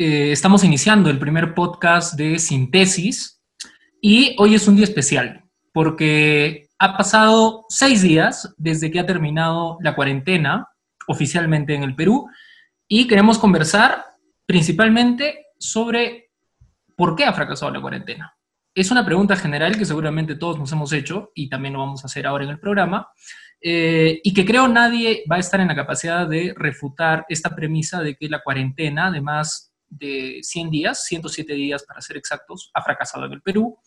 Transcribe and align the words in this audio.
Eh, 0.00 0.30
estamos 0.30 0.62
iniciando 0.62 1.10
el 1.10 1.18
primer 1.18 1.54
podcast 1.54 2.14
de 2.14 2.38
Sintesis 2.38 3.42
y 4.00 4.36
hoy 4.38 4.54
es 4.54 4.68
un 4.68 4.76
día 4.76 4.84
especial 4.84 5.42
porque 5.72 6.68
ha 6.78 6.96
pasado 6.96 7.64
seis 7.68 8.02
días 8.02 8.54
desde 8.58 8.92
que 8.92 9.00
ha 9.00 9.06
terminado 9.06 9.76
la 9.80 9.96
cuarentena 9.96 10.68
oficialmente 11.08 11.74
en 11.74 11.82
el 11.82 11.96
Perú 11.96 12.30
y 12.86 13.08
queremos 13.08 13.40
conversar 13.40 14.04
principalmente 14.46 15.46
sobre 15.58 16.30
por 16.94 17.16
qué 17.16 17.24
ha 17.24 17.32
fracasado 17.32 17.72
la 17.72 17.80
cuarentena. 17.80 18.36
Es 18.76 18.92
una 18.92 19.04
pregunta 19.04 19.34
general 19.34 19.76
que 19.76 19.84
seguramente 19.84 20.36
todos 20.36 20.60
nos 20.60 20.70
hemos 20.70 20.92
hecho 20.92 21.32
y 21.34 21.48
también 21.48 21.74
lo 21.74 21.80
vamos 21.80 22.04
a 22.04 22.06
hacer 22.06 22.24
ahora 22.24 22.44
en 22.44 22.50
el 22.50 22.60
programa. 22.60 23.08
Eh, 23.60 24.20
y 24.22 24.32
que 24.32 24.44
creo 24.44 24.68
nadie 24.68 25.24
va 25.28 25.34
a 25.34 25.40
estar 25.40 25.58
en 25.60 25.66
la 25.66 25.74
capacidad 25.74 26.28
de 26.28 26.54
refutar 26.56 27.26
esta 27.28 27.56
premisa 27.56 28.00
de 28.00 28.14
que 28.14 28.28
la 28.28 28.40
cuarentena, 28.44 29.08
además 29.08 29.67
de 29.88 30.40
100 30.42 30.70
días, 30.70 31.04
107 31.06 31.52
días 31.54 31.84
para 31.84 32.00
ser 32.00 32.16
exactos, 32.16 32.70
ha 32.74 32.82
fracasado 32.82 33.26
en 33.26 33.32
el 33.32 33.42
Perú. 33.42 33.78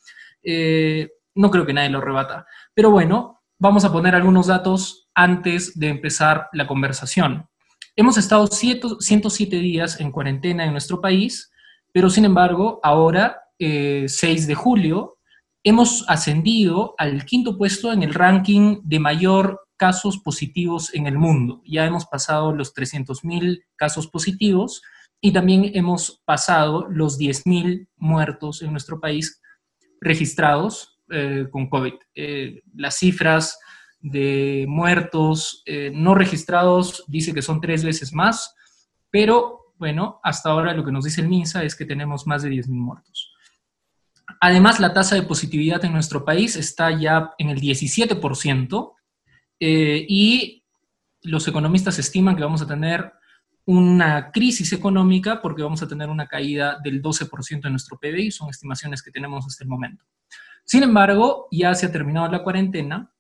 Eh, 0.44 1.10
no 1.36 1.50
creo 1.50 1.66
que 1.66 1.74
nadie 1.74 1.90
lo 1.90 2.02
rebata. 2.02 2.46
Pero 2.74 2.92
bueno, 2.92 3.42
vamos 3.58 3.86
a 3.86 3.92
poner 3.92 4.16
algunos 4.16 4.48
datos 4.48 5.10
antes 5.14 5.78
de 5.78 5.90
empezar 5.90 6.48
la 6.54 6.68
conversación. 6.68 7.48
Hemos 7.96 8.18
estado 8.18 8.48
107 8.48 9.56
días 9.58 10.00
en 10.00 10.12
cuarentena 10.12 10.66
en 10.66 10.72
nuestro 10.72 11.02
país, 11.02 11.52
pero 11.92 12.10
sin 12.10 12.26
embargo, 12.26 12.80
ahora, 12.84 13.42
6 13.60 14.24
eh, 14.24 14.48
de 14.48 14.56
julio, 14.56 15.18
hemos 15.64 16.06
ascendido 16.08 16.96
al 16.98 17.26
quinto 17.26 17.58
puesto 17.58 17.92
en 17.92 18.04
el 18.04 18.14
ranking 18.14 18.80
de 18.84 19.00
mayor 19.00 19.62
casos 19.78 20.20
positivos 20.20 20.94
en 20.94 21.08
el 21.08 21.18
mundo. 21.18 21.62
Ya 21.66 21.86
hemos 21.86 22.06
pasado 22.06 22.54
los 22.54 22.74
300.000 22.76 23.64
casos 23.76 24.08
positivos 24.08 24.84
y 25.22 25.32
también 25.32 25.72
hemos 25.76 26.22
pasado 26.26 26.88
los 26.90 27.20
10.000 27.20 27.88
muertos 27.98 28.64
en 28.64 28.72
nuestro 28.72 29.00
país 29.00 29.40
registrados 30.02 31.00
eh, 31.12 31.46
con 31.52 31.70
COVID. 31.70 31.94
Eh, 32.16 32.64
las 32.74 32.98
cifras 32.98 33.60
de 34.00 34.66
muertos 34.68 35.62
eh, 35.68 35.92
no 35.94 36.16
registrados 36.16 37.04
dice 37.08 37.36
que 37.36 37.44
son 37.44 37.62
tres 37.62 37.86
veces 37.86 38.14
más, 38.14 38.56
pero 39.12 39.76
bueno, 39.78 40.20
hasta 40.24 40.50
ahora 40.50 40.74
lo 40.74 40.84
que 40.84 40.92
nos 40.92 41.06
dice 41.06 41.22
el 41.22 41.30
MINSA 41.30 41.64
es 41.64 41.76
que 41.76 41.86
tenemos 41.86 42.26
más 42.26 42.42
de 42.42 42.50
10.000 42.50 42.70
muertos. 42.70 43.32
Además, 44.40 44.80
la 44.80 44.94
tasa 44.94 45.16
de 45.16 45.24
positividad 45.24 45.86
en 45.86 45.94
nuestro 45.94 46.26
país 46.26 46.56
está 46.56 46.90
ya 46.98 47.32
en 47.38 47.50
el 47.50 47.62
17% 47.62 48.96
y 49.60 50.64
los 51.24 51.48
economistas 51.48 52.00
estiman 52.00 52.36
que 52.36 52.44
vamos 52.44 52.62
a 52.64 52.68
tener 52.68 53.12
una 53.66 54.32
crisis 54.32 54.74
económica 54.74 55.42
porque 55.42 55.64
vamos 55.64 55.82
a 55.84 55.88
tener 55.88 56.10
una 56.10 56.28
caída 56.28 56.80
del 56.84 57.02
12% 57.02 57.66
en 57.66 57.72
nuestro 57.72 57.98
PBI, 58.00 58.32
son 58.32 58.50
estimaciones 58.50 59.02
que 59.02 59.12
tenemos 59.12 59.46
hasta 59.46 59.64
el 59.64 59.70
momento. 59.70 60.06
Sin 60.66 60.84
embargo, 60.84 61.48
ya 61.52 61.74
se 61.76 61.86
ha 61.86 61.92
terminado 61.92 62.30
la 62.30 62.44
cuarentena 62.44 63.14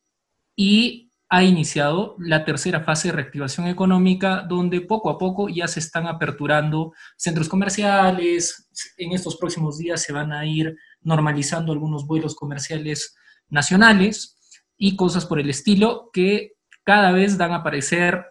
y 0.55 1.11
ha 1.33 1.43
iniciado 1.43 2.15
la 2.19 2.43
tercera 2.43 2.81
fase 2.81 3.07
de 3.07 3.13
reactivación 3.13 3.67
económica, 3.67 4.45
donde 4.47 4.81
poco 4.81 5.09
a 5.09 5.17
poco 5.17 5.47
ya 5.47 5.65
se 5.67 5.79
están 5.79 6.05
aperturando 6.05 6.93
centros 7.15 7.47
comerciales, 7.47 8.69
en 8.97 9.13
estos 9.13 9.37
próximos 9.37 9.77
días 9.77 10.01
se 10.01 10.11
van 10.11 10.33
a 10.33 10.45
ir 10.45 10.75
normalizando 11.01 11.71
algunos 11.71 12.05
vuelos 12.05 12.35
comerciales 12.35 13.15
nacionales 13.47 14.37
y 14.77 14.97
cosas 14.97 15.25
por 15.25 15.39
el 15.39 15.49
estilo 15.49 16.09
que 16.11 16.53
cada 16.83 17.11
vez 17.13 17.37
dan 17.37 17.53
a 17.53 17.63
parecer 17.63 18.25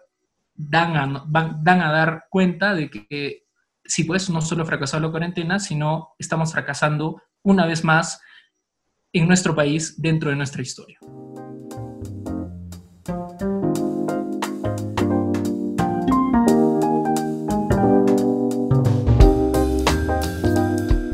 dan 0.69 0.95
a, 0.95 1.25
dan 1.63 1.81
a 1.81 1.91
dar 1.91 2.25
cuenta 2.29 2.75
de 2.75 2.89
que 2.89 3.43
si 3.83 4.03
pues 4.03 4.29
no 4.29 4.41
solo 4.41 4.65
fracasado 4.65 5.03
la 5.03 5.11
cuarentena, 5.11 5.59
sino 5.59 6.09
estamos 6.19 6.51
fracasando 6.51 7.21
una 7.43 7.65
vez 7.65 7.83
más 7.83 8.21
en 9.13 9.27
nuestro 9.27 9.55
país 9.55 9.99
dentro 10.01 10.29
de 10.29 10.35
nuestra 10.35 10.61
historia. 10.61 10.97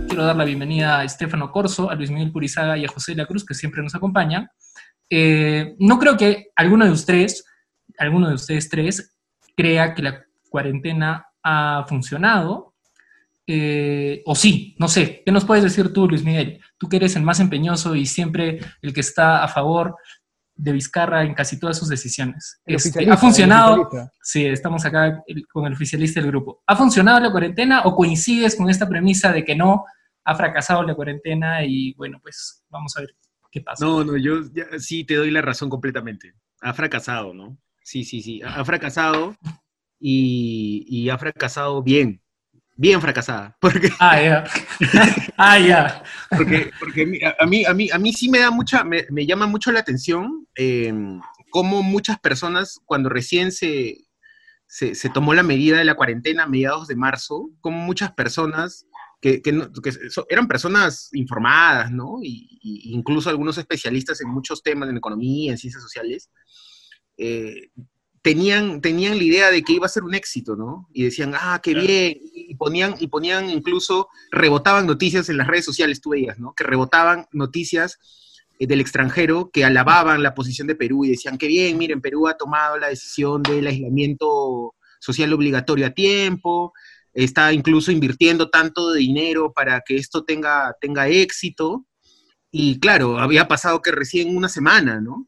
Quiero 0.08 0.26
dar 0.26 0.36
la 0.36 0.46
bienvenida 0.46 1.00
a 1.00 1.04
Estefano 1.04 1.52
Corso, 1.52 1.90
a 1.90 1.96
Luis 1.96 2.12
Miguel 2.12 2.32
Purizaga 2.32 2.78
y 2.78 2.86
a 2.86 2.90
José 2.90 3.14
de 3.14 3.20
la 3.20 3.26
Cruz, 3.26 3.46
que 3.46 3.54
siempre 3.54 3.82
nos 3.82 3.96
acompañan. 3.96 4.50
Eh, 5.10 5.76
no 5.80 5.98
creo 5.98 6.18
que 6.18 6.52
alguno 6.56 6.86
de 6.86 6.92
ustedes, 6.92 7.46
alguno 7.98 8.28
de 8.28 8.36
ustedes 8.36 8.70
tres, 8.70 9.17
crea 9.58 9.96
que 9.96 10.04
la 10.04 10.24
cuarentena 10.50 11.26
ha 11.44 11.86
funcionado, 11.90 12.76
eh, 13.48 14.22
o 14.26 14.36
sí, 14.36 14.76
no 14.78 14.88
sé, 14.88 15.24
¿qué 15.26 15.32
nos 15.32 15.46
puedes 15.46 15.64
decir 15.64 15.92
tú, 15.92 16.08
Luis 16.08 16.24
Miguel? 16.24 16.62
Tú 16.78 16.88
que 16.88 16.98
eres 16.98 17.16
el 17.16 17.24
más 17.24 17.40
empeñoso 17.40 17.96
y 17.96 18.06
siempre 18.06 18.60
el 18.82 18.94
que 18.94 19.00
está 19.02 19.44
a 19.44 19.48
favor 19.48 19.96
de 20.54 20.72
Vizcarra 20.72 21.24
en 21.24 21.34
casi 21.34 21.60
todas 21.60 21.78
sus 21.78 21.88
decisiones. 21.88 22.62
Este, 22.66 23.10
¿Ha 23.10 23.18
funcionado? 23.18 23.90
Sí, 24.22 24.46
estamos 24.46 24.86
acá 24.86 25.24
con 25.52 25.66
el 25.66 25.74
oficialista 25.74 26.20
del 26.20 26.30
grupo. 26.30 26.62
¿Ha 26.68 26.76
funcionado 26.76 27.20
la 27.20 27.32
cuarentena 27.32 27.82
o 27.82 27.96
coincides 27.96 28.56
con 28.56 28.70
esta 28.70 28.88
premisa 28.88 29.32
de 29.32 29.46
que 29.46 29.56
no 29.56 29.86
ha 30.26 30.36
fracasado 30.36 30.84
la 30.84 30.96
cuarentena 30.96 31.64
y 31.64 31.94
bueno, 31.94 32.20
pues 32.22 32.66
vamos 32.70 32.96
a 32.98 33.02
ver 33.02 33.16
qué 33.52 33.62
pasa? 33.62 33.86
No, 33.86 34.04
no, 34.04 34.18
yo 34.18 34.42
sí 34.80 35.04
te 35.04 35.16
doy 35.16 35.32
la 35.32 35.42
razón 35.42 35.70
completamente. 35.70 36.34
Ha 36.62 36.74
fracasado, 36.74 37.34
¿no? 37.34 37.58
Sí, 37.88 38.04
sí, 38.04 38.22
sí. 38.22 38.42
Ha 38.44 38.66
fracasado 38.66 39.34
y, 39.98 41.08
ha 41.10 41.18
fracasado 41.18 41.82
bien. 41.82 42.22
Bien 42.76 43.00
fracasada. 43.00 43.56
Porque, 43.62 43.90
ah, 44.00 44.22
ya. 44.22 44.44
ah, 45.38 45.58
ya. 45.58 46.04
Porque, 46.38 46.70
a, 47.40 47.46
mí, 47.46 47.64
a, 47.64 47.74
mí, 47.74 47.90
a 47.90 47.98
mí 47.98 48.12
sí 48.12 48.30
me 48.30 48.40
da 48.40 48.52
mucha, 48.52 48.84
me, 48.84 49.26
llama 49.26 49.48
mucho 49.48 49.72
la 49.72 49.80
atención 49.80 50.46
eh, 50.58 50.94
cómo 51.50 51.82
muchas 51.82 52.20
personas, 52.20 52.82
cuando 52.84 53.08
recién 53.08 53.54
se, 53.54 53.96
se, 54.68 55.10
tomó 55.10 55.34
la 55.34 55.44
medida 55.44 55.78
de 55.78 55.86
la 55.86 55.96
cuarentena 55.96 56.44
a 56.44 56.48
mediados 56.48 56.90
de 56.90 56.98
marzo, 56.98 57.52
como 57.62 57.78
muchas 57.78 58.12
personas 58.12 58.86
que, 59.22 59.42
que, 59.42 59.58
eran 60.28 60.50
personas 60.50 61.08
informadas, 61.14 61.90
¿no? 61.90 62.20
Y, 62.22 62.60
incluso 62.92 63.30
algunos 63.30 63.58
especialistas 63.58 64.20
en 64.20 64.28
muchos 64.28 64.62
temas, 64.62 64.90
en 64.90 64.98
economía, 64.98 65.54
en 65.54 65.58
ciencias 65.58 65.82
sociales, 65.82 66.30
eh, 67.18 67.70
tenían, 68.22 68.82
tenían 68.82 69.18
la 69.18 69.24
idea 69.24 69.52
de 69.52 69.62
que 69.64 69.74
iba 69.74 69.86
a 69.86 69.90
ser 69.90 70.04
un 70.04 70.14
éxito, 70.14 70.56
¿no? 70.56 70.90
Y 70.94 71.04
decían, 71.04 71.34
ah, 71.36 71.60
qué 71.64 71.74
bien, 71.74 72.18
y 72.34 72.56
ponían, 72.56 72.96
y 73.00 73.08
ponían 73.08 73.50
incluso, 73.50 74.10
rebotaban 74.32 74.86
noticias 74.86 75.30
en 75.30 75.38
las 75.38 75.48
redes 75.48 75.66
sociales, 75.66 76.02
tú 76.02 76.10
veías, 76.10 76.38
¿no? 76.38 76.54
Que 76.54 76.64
rebotaban 76.64 77.26
noticias 77.32 78.00
eh, 78.60 78.68
del 78.68 78.82
extranjero 78.82 79.50
que 79.52 79.64
alababan 79.64 80.24
la 80.24 80.34
posición 80.34 80.68
de 80.68 80.76
Perú 80.76 81.06
y 81.06 81.12
decían, 81.12 81.38
qué 81.38 81.48
bien, 81.48 81.78
miren, 81.78 82.02
Perú 82.02 82.28
ha 82.28 82.36
tomado 82.36 82.78
la 82.78 82.90
decisión 82.90 83.44
del 83.44 83.68
aislamiento 83.68 84.76
social 85.00 85.32
obligatorio 85.32 85.88
a 85.88 85.92
tiempo, 85.92 86.74
está 87.14 87.54
incluso 87.54 87.92
invirtiendo 87.92 88.50
tanto 88.50 88.92
de 88.92 89.00
dinero 89.00 89.54
para 89.54 89.82
que 89.86 89.96
esto 89.96 90.24
tenga, 90.24 90.76
tenga 90.82 91.08
éxito. 91.08 91.86
Y 92.52 92.80
claro, 92.80 93.20
había 93.20 93.48
pasado 93.48 93.82
que 93.82 93.92
recién 93.92 94.36
una 94.36 94.50
semana, 94.50 95.00
¿no? 95.00 95.28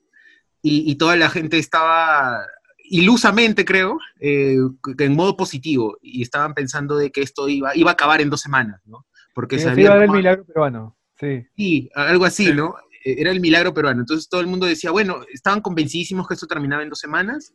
Y, 0.61 0.95
toda 0.95 1.15
la 1.15 1.29
gente 1.29 1.57
estaba 1.57 2.45
ilusamente, 2.83 3.65
creo, 3.65 3.97
eh, 4.19 4.57
en 4.97 5.15
modo 5.15 5.37
positivo, 5.37 5.97
y 6.01 6.21
estaban 6.21 6.53
pensando 6.53 6.97
de 6.97 7.11
que 7.11 7.21
esto 7.21 7.47
iba, 7.47 7.75
iba 7.75 7.91
a 7.91 7.93
acabar 7.93 8.19
en 8.19 8.29
dos 8.29 8.41
semanas, 8.41 8.81
¿no? 8.85 9.05
Porque 9.33 9.59
se 9.59 9.69
había... 9.69 9.95
el 9.95 10.09
milagro 10.09 10.43
peruano, 10.45 10.97
sí. 11.19 11.45
Sí, 11.55 11.89
algo 11.93 12.25
así, 12.25 12.51
¿no? 12.51 12.75
Eh, 13.05 13.15
era 13.19 13.31
el 13.31 13.39
milagro 13.39 13.73
peruano. 13.73 14.01
Entonces 14.01 14.27
todo 14.27 14.41
el 14.41 14.47
mundo 14.47 14.65
decía, 14.65 14.91
bueno, 14.91 15.21
estaban 15.31 15.61
convencidísimos 15.61 16.27
que 16.27 16.33
esto 16.33 16.47
terminaba 16.47 16.83
en 16.83 16.89
dos 16.89 16.99
semanas, 16.99 17.53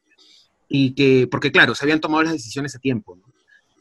y 0.69 0.95
que, 0.95 1.29
porque 1.31 1.53
claro, 1.53 1.75
se 1.75 1.85
habían 1.85 2.01
tomado 2.01 2.23
las 2.23 2.33
decisiones 2.33 2.75
a 2.75 2.79
tiempo, 2.79 3.17
¿no? 3.17 3.33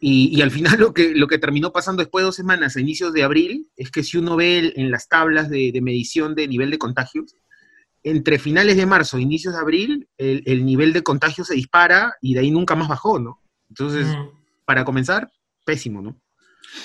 Y, 0.06 0.42
al 0.42 0.52
final 0.52 0.78
lo 0.80 0.94
que, 0.94 1.16
lo 1.16 1.28
que 1.28 1.38
terminó 1.38 1.72
pasando 1.72 2.02
después 2.02 2.24
de 2.24 2.26
dos 2.26 2.36
semanas, 2.36 2.76
a 2.76 2.82
inicios 2.82 3.14
de 3.14 3.24
abril, 3.24 3.70
es 3.78 3.90
que 3.90 4.04
si 4.04 4.18
uno 4.18 4.36
ve 4.36 4.74
en 4.76 4.92
las 4.92 5.08
tablas 5.08 5.50
de, 5.50 5.72
de 5.72 5.82
medición 5.82 6.36
de 6.36 6.48
nivel 6.50 6.72
de 6.72 6.78
contagios, 6.78 7.38
entre 8.04 8.40
finales 8.40 8.78
de 8.78 8.86
marzo 8.86 9.18
e 9.18 9.22
inicios 9.22 9.54
de 9.54 9.60
abril, 9.60 10.10
el, 10.18 10.66
nivel 10.66 10.94
de 10.94 11.04
contagio 11.04 11.44
se 11.44 11.56
dispara 11.56 12.16
y 12.22 12.34
de 12.34 12.42
ahí 12.42 12.52
nunca 12.52 12.76
más 12.76 12.88
bajó, 12.88 13.20
¿no? 13.20 13.42
Entonces, 13.70 14.08
para 14.66 14.86
comenzar, 14.86 15.32
pésimo, 15.66 16.02
¿no? 16.02 16.16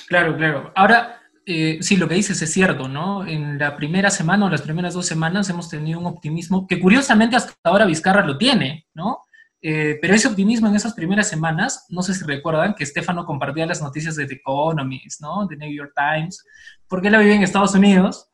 Claro, 0.08 0.36
claro. 0.36 0.72
Ahora, 0.74 1.20
eh, 1.44 1.78
sí, 1.80 1.96
lo 1.96 2.08
que 2.08 2.14
dices 2.14 2.40
es 2.40 2.52
cierto, 2.52 2.88
¿no? 2.88 3.26
En 3.26 3.58
la 3.58 3.76
primera 3.76 4.10
semana 4.10 4.46
o 4.46 4.50
las 4.50 4.62
primeras 4.62 4.94
dos 4.94 5.06
semanas 5.06 5.48
hemos 5.50 5.68
tenido 5.68 5.98
un 5.98 6.06
optimismo 6.06 6.66
que 6.66 6.78
curiosamente 6.78 7.36
hasta 7.36 7.54
ahora 7.64 7.86
Vizcarra 7.86 8.24
lo 8.24 8.38
tiene, 8.38 8.86
¿no? 8.94 9.22
Eh, 9.60 9.98
pero 10.00 10.14
ese 10.14 10.28
optimismo 10.28 10.68
en 10.68 10.76
esas 10.76 10.94
primeras 10.94 11.28
semanas, 11.28 11.86
no 11.88 12.02
sé 12.02 12.14
si 12.14 12.24
recuerdan 12.24 12.74
que 12.74 12.84
Estefano 12.84 13.24
compartía 13.24 13.66
las 13.66 13.82
noticias 13.82 14.14
de 14.14 14.26
The 14.26 14.34
Economist, 14.34 15.20
¿no? 15.20 15.48
The 15.48 15.56
New 15.56 15.72
York 15.72 15.92
Times, 15.96 16.44
porque 16.86 17.08
él 17.08 17.16
vive 17.16 17.34
en 17.34 17.42
Estados 17.42 17.74
Unidos 17.74 18.27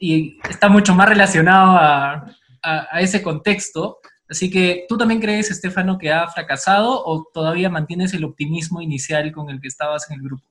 y 0.00 0.40
está 0.48 0.68
mucho 0.68 0.94
más 0.94 1.08
relacionado 1.08 1.72
a, 1.72 2.26
a, 2.62 3.00
ese 3.00 3.22
contexto. 3.22 3.98
Así 4.28 4.50
que, 4.50 4.86
¿tú 4.88 4.96
también 4.96 5.20
crees, 5.20 5.50
Estefano, 5.50 5.98
que 5.98 6.10
ha 6.10 6.26
fracasado 6.28 7.04
o 7.04 7.28
todavía 7.32 7.68
mantienes 7.68 8.14
el 8.14 8.24
optimismo 8.24 8.80
inicial 8.80 9.30
con 9.32 9.50
el 9.50 9.60
que 9.60 9.68
estabas 9.68 10.10
en 10.10 10.16
el 10.16 10.22
grupo? 10.22 10.44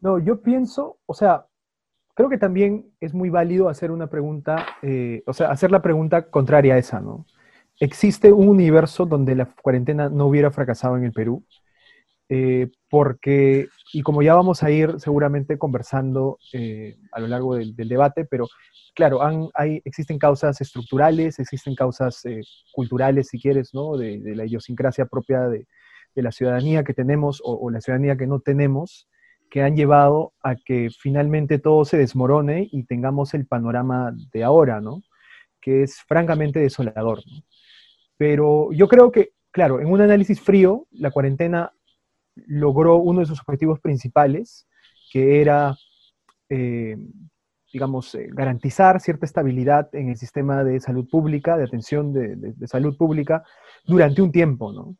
No, 0.00 0.18
yo 0.18 0.42
pienso, 0.42 0.98
o 1.06 1.14
sea, 1.14 1.46
creo 2.14 2.28
que 2.28 2.38
también 2.38 2.86
es 3.00 3.14
muy 3.14 3.30
válido 3.30 3.68
hacer 3.68 3.90
una 3.90 4.08
pregunta, 4.08 4.66
eh, 4.82 5.22
o 5.26 5.32
sea, 5.32 5.50
hacer 5.50 5.72
la 5.72 5.82
pregunta 5.82 6.30
contraria 6.30 6.74
a 6.74 6.78
esa, 6.78 7.00
¿no? 7.00 7.26
existe 7.80 8.32
un 8.32 8.48
universo 8.48 9.06
donde 9.06 9.34
la 9.34 9.46
cuarentena 9.62 10.08
no 10.08 10.26
hubiera 10.26 10.50
fracasado 10.50 10.96
en 10.96 11.04
el 11.04 11.12
Perú, 11.12 11.44
eh, 12.28 12.68
porque, 12.90 13.68
y 13.92 14.02
como 14.02 14.22
ya 14.22 14.34
vamos 14.34 14.62
a 14.62 14.70
ir 14.70 14.94
seguramente 14.98 15.56
conversando 15.56 16.38
eh, 16.52 16.96
a 17.12 17.20
lo 17.20 17.28
largo 17.28 17.54
del, 17.54 17.74
debate, 17.74 18.26
pero 18.26 18.48
claro, 18.94 19.20
hay, 19.54 19.80
existen 19.84 20.18
causas 20.18 20.60
estructurales, 20.60 21.38
existen 21.38 21.74
causas 21.74 22.24
eh, 22.26 22.40
culturales, 22.72 23.28
si 23.28 23.40
quieres, 23.40 23.72
¿no? 23.72 23.96
De, 23.96 24.20
la 24.34 24.44
idiosincrasia 24.44 25.06
propia 25.06 25.48
de, 25.48 25.66
la 26.14 26.32
ciudadanía 26.32 26.82
que 26.82 26.94
tenemos 26.94 27.40
o, 27.44 27.54
o, 27.54 27.70
la 27.70 27.80
ciudadanía 27.80 28.16
que 28.16 28.26
no 28.26 28.40
tenemos, 28.40 29.08
que 29.50 29.62
han 29.62 29.76
llevado 29.76 30.32
a 30.42 30.56
que 30.56 30.88
finalmente 30.90 31.60
todo 31.60 31.84
se 31.84 31.96
desmorone 31.96 32.68
y 32.72 32.84
tengamos 32.84 33.34
el 33.34 33.46
panorama 33.46 34.12
de 34.32 34.42
ahora, 34.42 34.80
¿no? 34.80 35.02
Que 35.60 35.84
es 35.84 36.00
francamente 36.02 36.58
desolador. 36.58 37.22
¿no? 37.26 37.44
Pero 38.18 38.72
yo 38.72 38.88
creo 38.88 39.12
que, 39.12 39.30
claro, 39.52 39.80
en 39.80 39.86
un 39.86 40.00
análisis 40.00 40.40
frío, 40.40 40.86
la 40.90 41.12
cuarentena 41.12 41.72
logró 42.46 42.96
uno 42.96 43.20
de 43.20 43.26
sus 43.26 43.40
objetivos 43.40 43.80
principales, 43.80 44.66
que 45.10 45.40
era, 45.40 45.76
eh, 46.48 46.96
digamos, 47.72 48.14
eh, 48.14 48.28
garantizar 48.30 49.00
cierta 49.00 49.26
estabilidad 49.26 49.88
en 49.94 50.10
el 50.10 50.16
sistema 50.16 50.64
de 50.64 50.80
salud 50.80 51.08
pública, 51.08 51.56
de 51.56 51.64
atención 51.64 52.12
de, 52.12 52.54
salud 52.66 52.96
pública, 52.96 53.44
durante 53.84 54.22
un 54.22 54.32
tiempo, 54.32 54.72
¿no? 54.72 54.96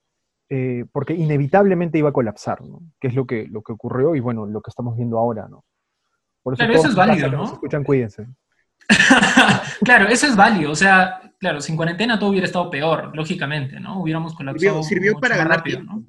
Eh, 0.50 0.87
porque 0.93 1.14
inevitablemente 1.14 1.99
iba 1.99 2.08
a 2.08 2.12
colapsar, 2.12 2.62
¿no? 2.62 2.81
Que 2.99 3.08
es 3.08 3.14
lo 3.14 3.26
que, 3.26 3.46
lo 3.49 3.62
que 3.62 3.73
ocurrió 3.73 4.14
y, 4.14 4.20
bueno, 4.20 4.46
lo 4.46 4.62
que 4.62 4.70
estamos 4.70 4.96
viendo 4.96 5.19
ahora, 5.19 5.46
¿no? 5.49 5.64
Por 6.43 6.55
eso, 6.55 6.64
eso 6.64 6.88
es 6.88 6.94
válido, 6.94 7.31
¿no? 7.31 7.44
escuchan, 7.44 7.85
cuídense. 7.85 8.26
claro, 9.85 10.08
eso 10.08 10.26
es 10.26 10.35
válido. 10.35 10.70
O 10.70 10.75
sea, 10.75 11.20
claro, 11.38 11.61
sin 11.61 11.76
cuarentena 11.76 12.19
todo 12.19 12.31
hubiera 12.31 12.46
estado 12.46 12.70
peor, 12.70 13.14
lógicamente, 13.14 13.79
¿no? 13.81 14.00
Hubiéramos 14.00 14.35
colapsado. 14.35 14.82
Sirvió, 14.82 15.11
sirvió 15.11 15.20
para 15.20 15.37
ganar 15.37 15.58
rápido, 15.58 15.82
¿no? 15.82 16.02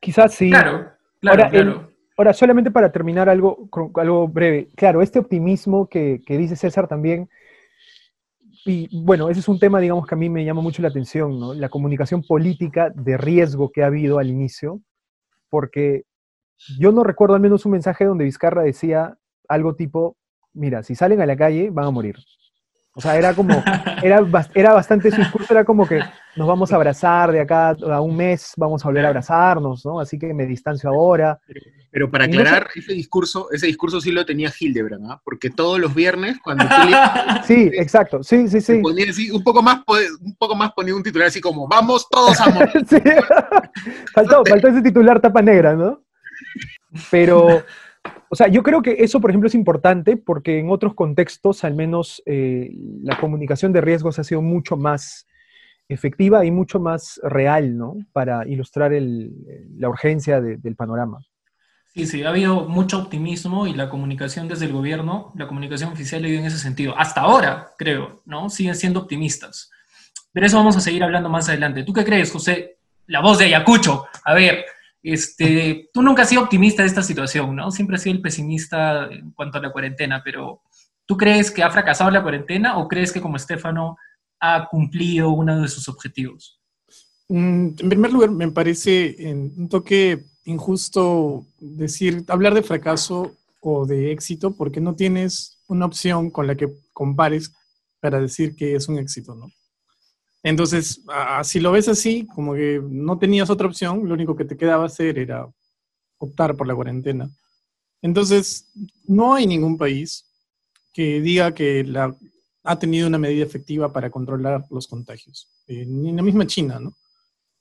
Quizás 0.00 0.34
sí. 0.34 0.50
Claro, 0.50 0.90
claro, 1.20 1.42
ahora, 1.44 1.50
claro. 1.50 1.90
ahora, 2.16 2.32
solamente 2.32 2.70
para 2.70 2.90
terminar 2.90 3.28
algo, 3.28 3.68
algo 3.94 4.26
breve. 4.28 4.68
Claro, 4.74 5.02
este 5.02 5.18
optimismo 5.18 5.88
que, 5.88 6.22
que 6.26 6.38
dice 6.38 6.56
César 6.56 6.88
también, 6.88 7.28
y 8.64 8.88
bueno, 9.04 9.28
ese 9.30 9.40
es 9.40 9.48
un 9.48 9.58
tema, 9.58 9.80
digamos, 9.80 10.06
que 10.06 10.14
a 10.14 10.18
mí 10.18 10.28
me 10.28 10.44
llama 10.44 10.60
mucho 10.60 10.82
la 10.82 10.88
atención, 10.88 11.38
¿no? 11.38 11.54
La 11.54 11.68
comunicación 11.68 12.22
política 12.22 12.90
de 12.94 13.16
riesgo 13.16 13.70
que 13.72 13.82
ha 13.82 13.86
habido 13.86 14.18
al 14.18 14.28
inicio, 14.28 14.80
porque 15.48 16.04
yo 16.78 16.92
no 16.92 17.04
recuerdo 17.04 17.34
al 17.34 17.40
menos 17.40 17.64
un 17.64 17.72
mensaje 17.72 18.04
donde 18.04 18.24
Vizcarra 18.24 18.62
decía 18.62 19.16
algo 19.48 19.74
tipo, 19.74 20.16
mira, 20.52 20.82
si 20.82 20.94
salen 20.94 21.20
a 21.22 21.26
la 21.26 21.36
calle 21.36 21.70
van 21.70 21.86
a 21.86 21.90
morir. 21.90 22.16
O 22.92 23.00
sea, 23.00 23.16
era 23.16 23.34
como, 23.34 23.62
era, 24.02 24.20
era 24.54 24.72
bastante, 24.72 25.10
su 25.10 25.18
discurso 25.18 25.52
era 25.52 25.64
como 25.64 25.86
que 25.86 26.00
nos 26.34 26.48
vamos 26.48 26.72
a 26.72 26.76
abrazar 26.76 27.30
de 27.30 27.40
acá 27.40 27.70
a 27.70 28.00
un 28.00 28.16
mes, 28.16 28.52
vamos 28.56 28.84
a 28.84 28.88
volver 28.88 29.04
a 29.04 29.08
abrazarnos, 29.08 29.84
¿no? 29.86 30.00
Así 30.00 30.18
que 30.18 30.34
me 30.34 30.44
distancio 30.44 30.90
ahora. 30.90 31.38
Pero 31.92 32.10
para 32.10 32.24
aclarar, 32.24 32.68
ese 32.74 32.92
discurso, 32.92 33.48
ese 33.52 33.66
discurso 33.66 34.00
sí 34.00 34.10
lo 34.10 34.24
tenía 34.26 34.52
Hildebrand, 34.56 35.10
¿ah? 35.10 35.20
Porque 35.24 35.50
todos 35.50 35.78
los 35.78 35.94
viernes, 35.94 36.38
cuando 36.42 36.64
Sí, 37.44 37.70
exacto, 37.74 38.22
sí, 38.22 38.48
sí, 38.48 38.60
sí. 38.60 38.78
Ponía 38.78 39.10
así, 39.10 39.30
un 39.30 39.42
poco 39.42 39.62
más, 39.62 39.82
un 40.20 40.36
poco 40.36 40.56
más 40.56 40.72
ponía 40.72 40.94
un 40.94 41.02
titular 41.02 41.28
así 41.28 41.40
como, 41.40 41.68
vamos 41.68 42.08
todos 42.08 42.40
a 42.40 42.50
morir. 42.50 42.70
sí. 42.88 42.96
faltó, 44.14 44.44
faltó 44.44 44.68
ese 44.68 44.82
titular 44.82 45.20
tapa 45.20 45.42
negra, 45.42 45.74
¿no? 45.74 46.02
Pero, 47.10 47.62
o 48.32 48.36
sea, 48.36 48.46
yo 48.46 48.62
creo 48.62 48.80
que 48.80 48.96
eso, 49.00 49.20
por 49.20 49.30
ejemplo, 49.30 49.48
es 49.48 49.56
importante 49.56 50.16
porque 50.16 50.60
en 50.60 50.70
otros 50.70 50.94
contextos, 50.94 51.64
al 51.64 51.74
menos, 51.74 52.22
eh, 52.26 52.70
la 53.02 53.18
comunicación 53.18 53.72
de 53.72 53.80
riesgos 53.80 54.20
ha 54.20 54.24
sido 54.24 54.40
mucho 54.40 54.76
más 54.76 55.26
efectiva 55.88 56.44
y 56.44 56.52
mucho 56.52 56.78
más 56.78 57.20
real, 57.24 57.76
¿no? 57.76 57.96
Para 58.12 58.46
ilustrar 58.46 58.92
la 58.92 59.88
urgencia 59.88 60.40
del 60.40 60.76
panorama. 60.76 61.18
Sí, 61.92 62.06
sí, 62.06 62.22
ha 62.22 62.28
habido 62.28 62.68
mucho 62.68 63.00
optimismo 63.00 63.66
y 63.66 63.74
la 63.74 63.90
comunicación 63.90 64.46
desde 64.46 64.66
el 64.66 64.72
gobierno, 64.72 65.32
la 65.34 65.48
comunicación 65.48 65.92
oficial 65.92 66.22
ha 66.22 66.28
ido 66.28 66.38
en 66.38 66.46
ese 66.46 66.58
sentido. 66.58 66.96
Hasta 66.96 67.22
ahora, 67.22 67.72
creo, 67.76 68.22
¿no? 68.26 68.48
Siguen 68.48 68.76
siendo 68.76 69.00
optimistas. 69.00 69.72
Pero 70.32 70.46
eso 70.46 70.56
vamos 70.56 70.76
a 70.76 70.80
seguir 70.80 71.02
hablando 71.02 71.28
más 71.28 71.48
adelante. 71.48 71.82
¿Tú 71.82 71.92
qué 71.92 72.04
crees, 72.04 72.30
José? 72.30 72.76
La 73.08 73.20
voz 73.20 73.38
de 73.38 73.46
Ayacucho. 73.46 74.04
A 74.24 74.34
ver, 74.34 74.64
este, 75.02 75.88
tú 75.92 76.02
nunca 76.02 76.22
has 76.22 76.28
sido 76.28 76.42
optimista 76.42 76.82
de 76.82 76.88
esta 76.88 77.02
situación, 77.02 77.56
¿no? 77.56 77.70
Siempre 77.70 77.96
has 77.96 78.02
sido 78.02 78.16
el 78.16 78.22
pesimista 78.22 79.06
en 79.10 79.32
cuanto 79.32 79.58
a 79.58 79.62
la 79.62 79.72
cuarentena, 79.72 80.22
pero 80.24 80.62
¿tú 81.06 81.16
crees 81.16 81.50
que 81.50 81.62
ha 81.62 81.70
fracasado 81.70 82.10
la 82.10 82.22
cuarentena 82.22 82.78
o 82.78 82.88
crees 82.88 83.12
que 83.12 83.20
como 83.20 83.36
Estefano 83.36 83.96
ha 84.40 84.68
cumplido 84.68 85.30
uno 85.30 85.62
de 85.62 85.68
sus 85.68 85.88
objetivos? 85.88 86.60
Mm, 87.28 87.68
en 87.78 87.88
primer 87.88 88.12
lugar, 88.12 88.30
me 88.30 88.50
parece 88.50 89.16
un 89.56 89.68
toque 89.68 90.24
injusto 90.44 91.46
decir, 91.58 92.24
hablar 92.28 92.54
de 92.54 92.62
fracaso 92.62 93.36
o 93.60 93.86
de 93.86 94.10
éxito 94.12 94.56
porque 94.56 94.80
no 94.80 94.96
tienes 94.96 95.58
una 95.68 95.86
opción 95.86 96.30
con 96.30 96.46
la 96.46 96.56
que 96.56 96.68
compares 96.92 97.52
para 98.00 98.20
decir 98.20 98.56
que 98.56 98.74
es 98.74 98.88
un 98.88 98.98
éxito, 98.98 99.34
¿no? 99.34 99.50
Entonces, 100.42 101.02
si 101.42 101.60
lo 101.60 101.72
ves 101.72 101.88
así, 101.88 102.26
como 102.34 102.54
que 102.54 102.80
no 102.82 103.18
tenías 103.18 103.50
otra 103.50 103.66
opción, 103.66 104.08
lo 104.08 104.14
único 104.14 104.36
que 104.36 104.44
te 104.44 104.56
quedaba 104.56 104.86
hacer 104.86 105.18
era 105.18 105.48
optar 106.18 106.56
por 106.56 106.66
la 106.66 106.74
cuarentena. 106.74 107.30
Entonces, 108.02 108.70
no 109.06 109.34
hay 109.34 109.46
ningún 109.46 109.76
país 109.76 110.24
que 110.92 111.20
diga 111.20 111.54
que 111.54 111.84
la, 111.84 112.16
ha 112.64 112.78
tenido 112.78 113.06
una 113.06 113.18
medida 113.18 113.44
efectiva 113.44 113.92
para 113.92 114.10
controlar 114.10 114.64
los 114.70 114.86
contagios. 114.86 115.48
Eh, 115.66 115.84
ni 115.86 116.10
en 116.10 116.16
la 116.16 116.22
misma 116.22 116.46
China, 116.46 116.78
¿no? 116.78 116.96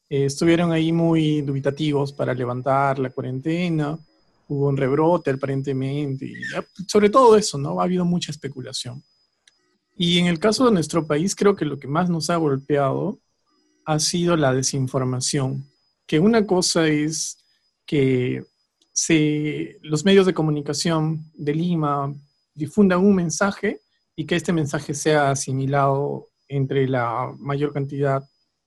Eh, 0.10 0.26
estuvieron 0.26 0.72
ahí 0.72 0.92
muy 0.92 1.42
dubitativos 1.42 2.14
para 2.14 2.34
levantar 2.34 2.98
la 2.98 3.10
cuarentena, 3.12 3.98
hubo 4.48 4.68
un 4.68 4.78
rebrote 4.78 5.32
aparentemente, 5.32 6.26
y 6.26 6.34
sobre 6.88 7.10
todo 7.10 7.36
eso, 7.38 7.58
¿no? 7.58 7.80
Ha 7.80 7.84
habido 7.84 8.06
mucha 8.06 8.32
especulación. 8.32 9.04
Y 10.02 10.18
en 10.18 10.28
el 10.28 10.40
caso 10.40 10.64
de 10.64 10.72
nuestro 10.72 11.06
país, 11.06 11.36
creo 11.36 11.58
que 11.58 11.66
lo 11.66 11.78
que 11.78 11.90
más 11.90 12.10
nos 12.10 12.30
ha 12.30 12.38
golpeado 12.38 13.20
ha 13.84 14.00
sido 14.00 14.38
la 14.38 14.54
desinformación. 14.54 15.66
Que 16.08 16.22
una 16.22 16.48
cosa 16.48 16.88
es 16.88 17.44
que 17.86 18.46
se, 18.94 19.78
los 19.82 20.06
medios 20.06 20.26
de 20.26 20.34
comunicación 20.34 21.30
de 21.34 21.54
Lima 21.54 22.16
difundan 22.54 23.00
un 23.00 23.14
mensaje 23.14 23.82
y 24.16 24.26
que 24.26 24.38
este 24.38 24.54
mensaje 24.54 24.94
sea 24.94 25.32
asimilado 25.32 26.30
entre 26.48 26.88
la 26.88 27.36
mayor 27.38 27.74
cantidad 27.74 28.24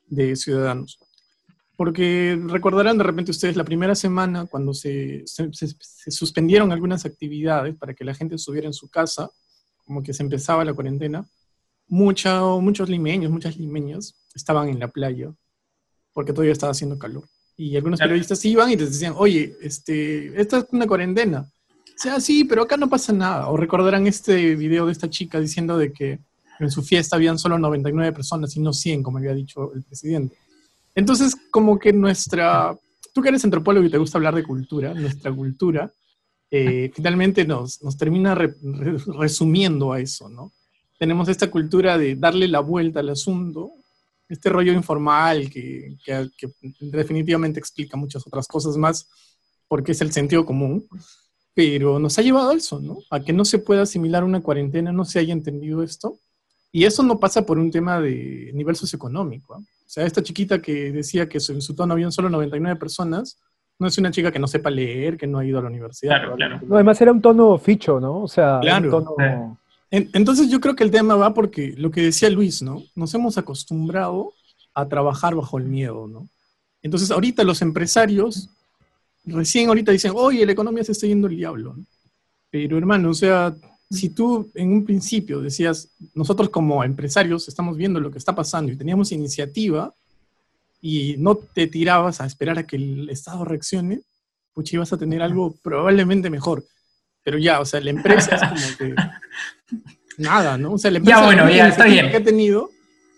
de 0.09 0.37
ciudadanos. 0.37 0.99
Porque 1.79 2.39
recordarán 2.47 2.99
de 2.99 3.05
repente 3.05 3.31
ustedes 3.31 3.57
la 3.57 3.65
primera 3.65 3.95
semana 3.95 4.45
cuando 4.45 4.75
se, 4.75 5.23
se, 5.25 5.49
suspendieron 6.11 6.73
algunas 6.73 7.07
actividades 7.07 7.75
para 7.75 7.95
que 7.95 8.05
la 8.05 8.13
gente 8.13 8.35
estuviera 8.35 8.67
en 8.67 8.75
su 8.75 8.91
casa, 8.91 9.31
como 9.93 10.03
que 10.03 10.15
se 10.15 10.23
empezaba 10.23 10.65
la 10.65 10.73
cuarentena, 10.73 11.23
muchos 11.87 12.89
limeños, 12.89 13.31
muchas 13.31 13.59
limeñas 13.59 14.15
estaban 14.35 14.71
en 14.71 14.79
la 14.79 14.89
playa 14.89 15.31
porque 16.15 16.33
todavía 16.33 16.53
estaba 16.53 16.73
haciendo 16.73 16.99
calor. 16.99 17.29
Y 17.59 17.77
algunos 17.77 18.01
periodistas 18.01 18.43
iban 18.47 18.71
y 18.71 18.77
les 18.77 18.93
decían, 18.93 19.13
oye, 19.15 19.55
este, 19.61 20.41
esta 20.41 20.59
es 20.59 20.67
una 20.73 20.87
cuarentena. 20.87 21.41
O 21.41 21.99
sea, 21.99 22.21
sí, 22.21 22.45
pero 22.45 22.63
acá 22.63 22.79
no 22.79 22.89
pasa 22.89 23.13
nada. 23.13 23.49
O 23.49 23.57
recordarán 23.59 24.07
este 24.07 24.57
video 24.57 24.87
de 24.87 24.93
esta 24.93 25.11
chica 25.11 25.39
diciendo 25.39 25.77
de 25.77 25.93
que 25.93 26.19
en 26.59 26.71
su 26.71 26.83
fiesta 26.83 27.17
habían 27.17 27.39
solo 27.39 27.59
99 27.59 28.13
personas 28.13 28.57
y 28.57 28.61
no 28.61 28.73
100, 28.73 29.03
como 29.03 29.19
había 29.19 29.35
dicho 29.35 29.75
el 29.75 29.83
presidente. 29.83 30.39
Entonces, 30.95 31.37
como 31.51 31.79
que 31.79 31.93
nuestra, 31.93 32.75
tú 33.13 33.21
que 33.21 33.29
eres 33.29 33.45
antropólogo 33.45 33.87
y 33.87 33.91
te 33.91 33.99
gusta 33.99 34.17
hablar 34.17 34.35
de 34.35 34.43
cultura, 34.43 34.95
nuestra 34.95 35.31
cultura 35.31 35.93
eh, 36.55 36.93
finalmente 36.95 37.47
nos, 37.47 37.83
nos 37.83 37.97
termina 37.97 38.35
resumiendo 38.35 39.91
a 39.91 40.01
eso, 40.01 40.29
¿no? 40.29 40.53
Tenemos 40.99 41.31
esta 41.31 41.51
cultura 41.51 41.97
de 41.97 42.15
darle 42.15 42.47
la 42.47 42.61
vuelta 42.61 43.01
al 43.01 43.09
asunto, 43.09 43.73
este 44.29 44.51
rollo 44.51 44.75
informal 44.75 45.49
que, 45.49 45.97
definitivamente 46.79 47.59
explica 47.59 47.97
muchas 47.97 48.27
otras 48.27 48.47
cosas 48.47 48.77
más, 48.77 49.09
porque 49.67 49.93
es 49.93 50.03
el 50.03 50.13
sentido 50.13 50.45
común. 50.45 50.87
pero 51.55 51.99
nos 51.99 52.19
ha 52.19 52.23
llevado 52.23 52.51
a 52.51 52.55
eso, 52.55 52.81
¿no? 52.81 52.99
A 53.11 53.21
que 53.21 53.33
no 53.33 53.47
se 53.47 53.59
pueda 53.59 53.83
asimilar 53.83 54.23
una 54.23 54.43
cuarentena, 54.43 54.93
no 54.93 55.07
se 55.07 55.21
haya 55.21 55.33
entendido 55.33 55.83
esto. 55.83 56.19
Y 56.71 56.85
eso 56.85 57.03
no 57.03 57.19
pasa 57.19 57.47
por 57.47 57.59
un 57.59 57.71
tema 57.71 57.99
de 57.99 58.51
nivel 58.53 58.77
socioeconómico. 58.77 59.55
O 59.55 59.65
sea, 59.87 60.05
esta 60.05 60.23
chiquita 60.23 60.61
que 60.61 60.93
decía 60.93 61.31
que 61.31 61.39
en 61.49 61.63
su 61.63 61.75
tono 61.75 61.95
habían 61.95 62.13
solo 62.13 62.29
99 62.29 62.79
personas, 62.79 63.39
no 63.83 63.89
es 63.89 63.99
una 63.99 64.11
chica 64.11 64.33
que 64.33 64.39
no 64.39 64.47
sepa 64.47 64.71
leer, 64.71 65.17
que 65.19 65.27
no 65.27 65.39
ha 65.39 65.45
ido 65.45 65.59
a 65.59 65.63
la 65.63 65.69
universidad. 65.69 66.19
Claro, 66.21 66.37
claro. 66.37 66.61
No, 66.67 66.77
además 66.77 66.99
era 67.01 67.13
un 67.13 67.21
tono 67.21 67.59
ficho, 67.59 68.01
¿no? 68.01 68.23
O 68.23 68.29
sea, 68.29 68.59
Claro. 68.63 68.97
un 68.99 69.05
tono... 69.05 69.59
En- 69.91 70.09
Entonces 70.15 70.49
yo 70.49 70.59
creo 70.61 70.75
que 70.75 70.85
el 70.85 70.91
tema 70.91 71.17
va 71.17 71.35
porque 71.35 71.75
lo 71.77 71.91
que 71.91 72.01
decía 72.03 72.31
Luis, 72.31 72.63
¿no? 72.63 72.83
Nos 72.95 73.13
hemos 73.15 73.37
acostumbrado 73.37 74.33
a 74.73 74.89
trabajar 74.89 75.35
bajo 75.35 75.59
el 75.59 75.65
miedo, 75.65 76.09
¿no? 76.09 76.29
Entonces 76.83 77.11
ahorita 77.11 77.45
los 77.45 77.61
empresarios 77.61 78.49
recién 79.25 79.69
ahorita 79.69 79.93
dicen, 79.93 80.13
oye, 80.15 80.45
la 80.47 80.53
economía 80.53 80.83
se 80.83 80.93
está 80.93 81.07
yendo 81.07 81.29
al 81.29 81.37
diablo. 81.37 81.75
¿no? 81.77 81.85
Pero 82.51 82.77
hermano, 82.79 83.11
o 83.11 83.15
sea, 83.15 83.55
si 83.91 84.09
tú 84.11 84.51
en 84.55 84.73
un 84.73 84.85
principio 84.85 85.41
decías, 85.41 85.91
nosotros 86.15 86.49
como 86.49 86.83
empresarios 86.83 87.47
estamos 87.49 87.77
viendo 87.77 88.01
lo 88.01 88.11
que 88.11 88.19
está 88.19 88.35
pasando 88.35 88.73
y 88.73 88.77
teníamos 88.77 89.13
iniciativa 89.13 89.95
y 90.83 91.15
no 91.19 91.37
te 91.37 91.67
tirabas 91.69 92.21
a 92.21 92.27
esperar 92.27 92.59
a 92.59 92.65
que 92.67 92.77
el 92.77 93.09
Estado 93.09 93.45
reaccione, 93.45 94.01
pues 94.53 94.71
ibas 94.75 94.93
a 94.93 94.99
tener 94.99 95.23
algo 95.23 95.55
probablemente 95.63 96.29
mejor. 96.29 96.65
Pero 97.25 97.39
ya, 97.39 97.61
o 97.61 97.65
sea, 97.65 97.81
la 97.81 97.91
empresa 97.91 98.35
es 98.35 98.43
como 98.43 98.77
que 98.77 98.95
nada, 100.19 100.59
¿no? 100.59 100.73
O 100.73 100.79
sea, 100.79 100.91
la 100.91 100.99
empresa 100.99 101.21
Ya, 101.21 101.25
bueno, 101.25 101.49
ya, 101.51 101.69
está 101.69 101.85
bien. 101.85 102.11
que 102.11 102.17
ha 102.19 102.25
tenido 102.25 102.69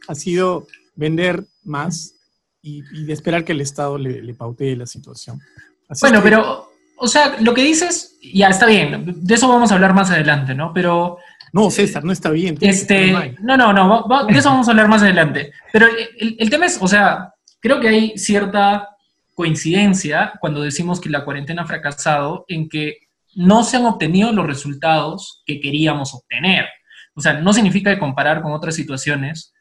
ha 0.06 0.14
sido 0.14 0.66
vender 0.94 1.44
más 1.64 2.14
y, 2.61 2.83
y 2.92 3.04
de 3.06 3.12
esperar 3.14 3.44
que 3.44 3.52
el 3.52 3.62
Estado 3.62 3.97
le, 3.97 4.21
le 4.23 4.35
pautee 4.35 4.76
la 4.76 4.87
situación. 4.87 5.40
Así 5.88 6.00
Bueno, 6.02 6.18
que- 6.18 6.25
pero, 6.25 6.71
o 6.99 7.06
sea, 7.09 7.37
lo 7.40 7.54
que 7.54 7.62
dices, 7.64 8.18
ya 8.23 8.49
está 8.49 8.66
bien, 8.66 9.14
de 9.25 9.35
eso 9.35 9.49
vamos 9.49 9.71
a 9.73 9.75
hablar 9.75 9.94
más 9.94 10.11
adelante, 10.11 10.54
¿no? 10.54 10.73
Pero, 10.75 11.16
No, 11.54 11.71
César, 11.71 12.04
no 12.04 12.12
está 12.12 12.30
bien. 12.30 12.59
este, 12.61 13.12
no, 13.40 13.56
no, 13.56 13.73
no, 13.73 14.06
de 14.28 14.38
eso 14.38 14.50
vamos 14.50 14.68
a 14.68 14.73
hablar 14.73 14.88
más 14.88 15.02
adelante. 15.02 15.52
Pero 15.73 15.87
el- 15.87 16.37
el 16.38 16.50
tema 16.50 16.66
es, 16.66 16.76
o 16.80 16.87
sea, 16.87 17.33
creo 17.64 17.80
que 17.80 17.88
hay 17.88 18.18
cierta 18.18 18.90
coincidencia 19.35 20.35
cuando 20.38 20.61
decimos 20.61 21.00
que 21.00 21.09
la 21.09 21.25
cuarentena 21.25 21.62
ha 21.62 21.66
fracasado 21.66 22.44
en 22.47 22.68
que 22.68 22.99
no 23.37 23.64
se 23.64 23.78
han 23.78 23.87
obtenido 23.87 24.30
los 24.33 24.47
resultados 24.47 25.42
que 25.47 25.61
queríamos 25.61 26.12
obtener. 26.12 26.66
O 27.14 27.23
sea, 27.23 27.40
no 27.40 27.54
significa 27.54 27.90
que 27.90 27.99
comparar 27.99 28.42
con 28.42 28.52
otras 28.52 28.75
situaciones 28.75 29.54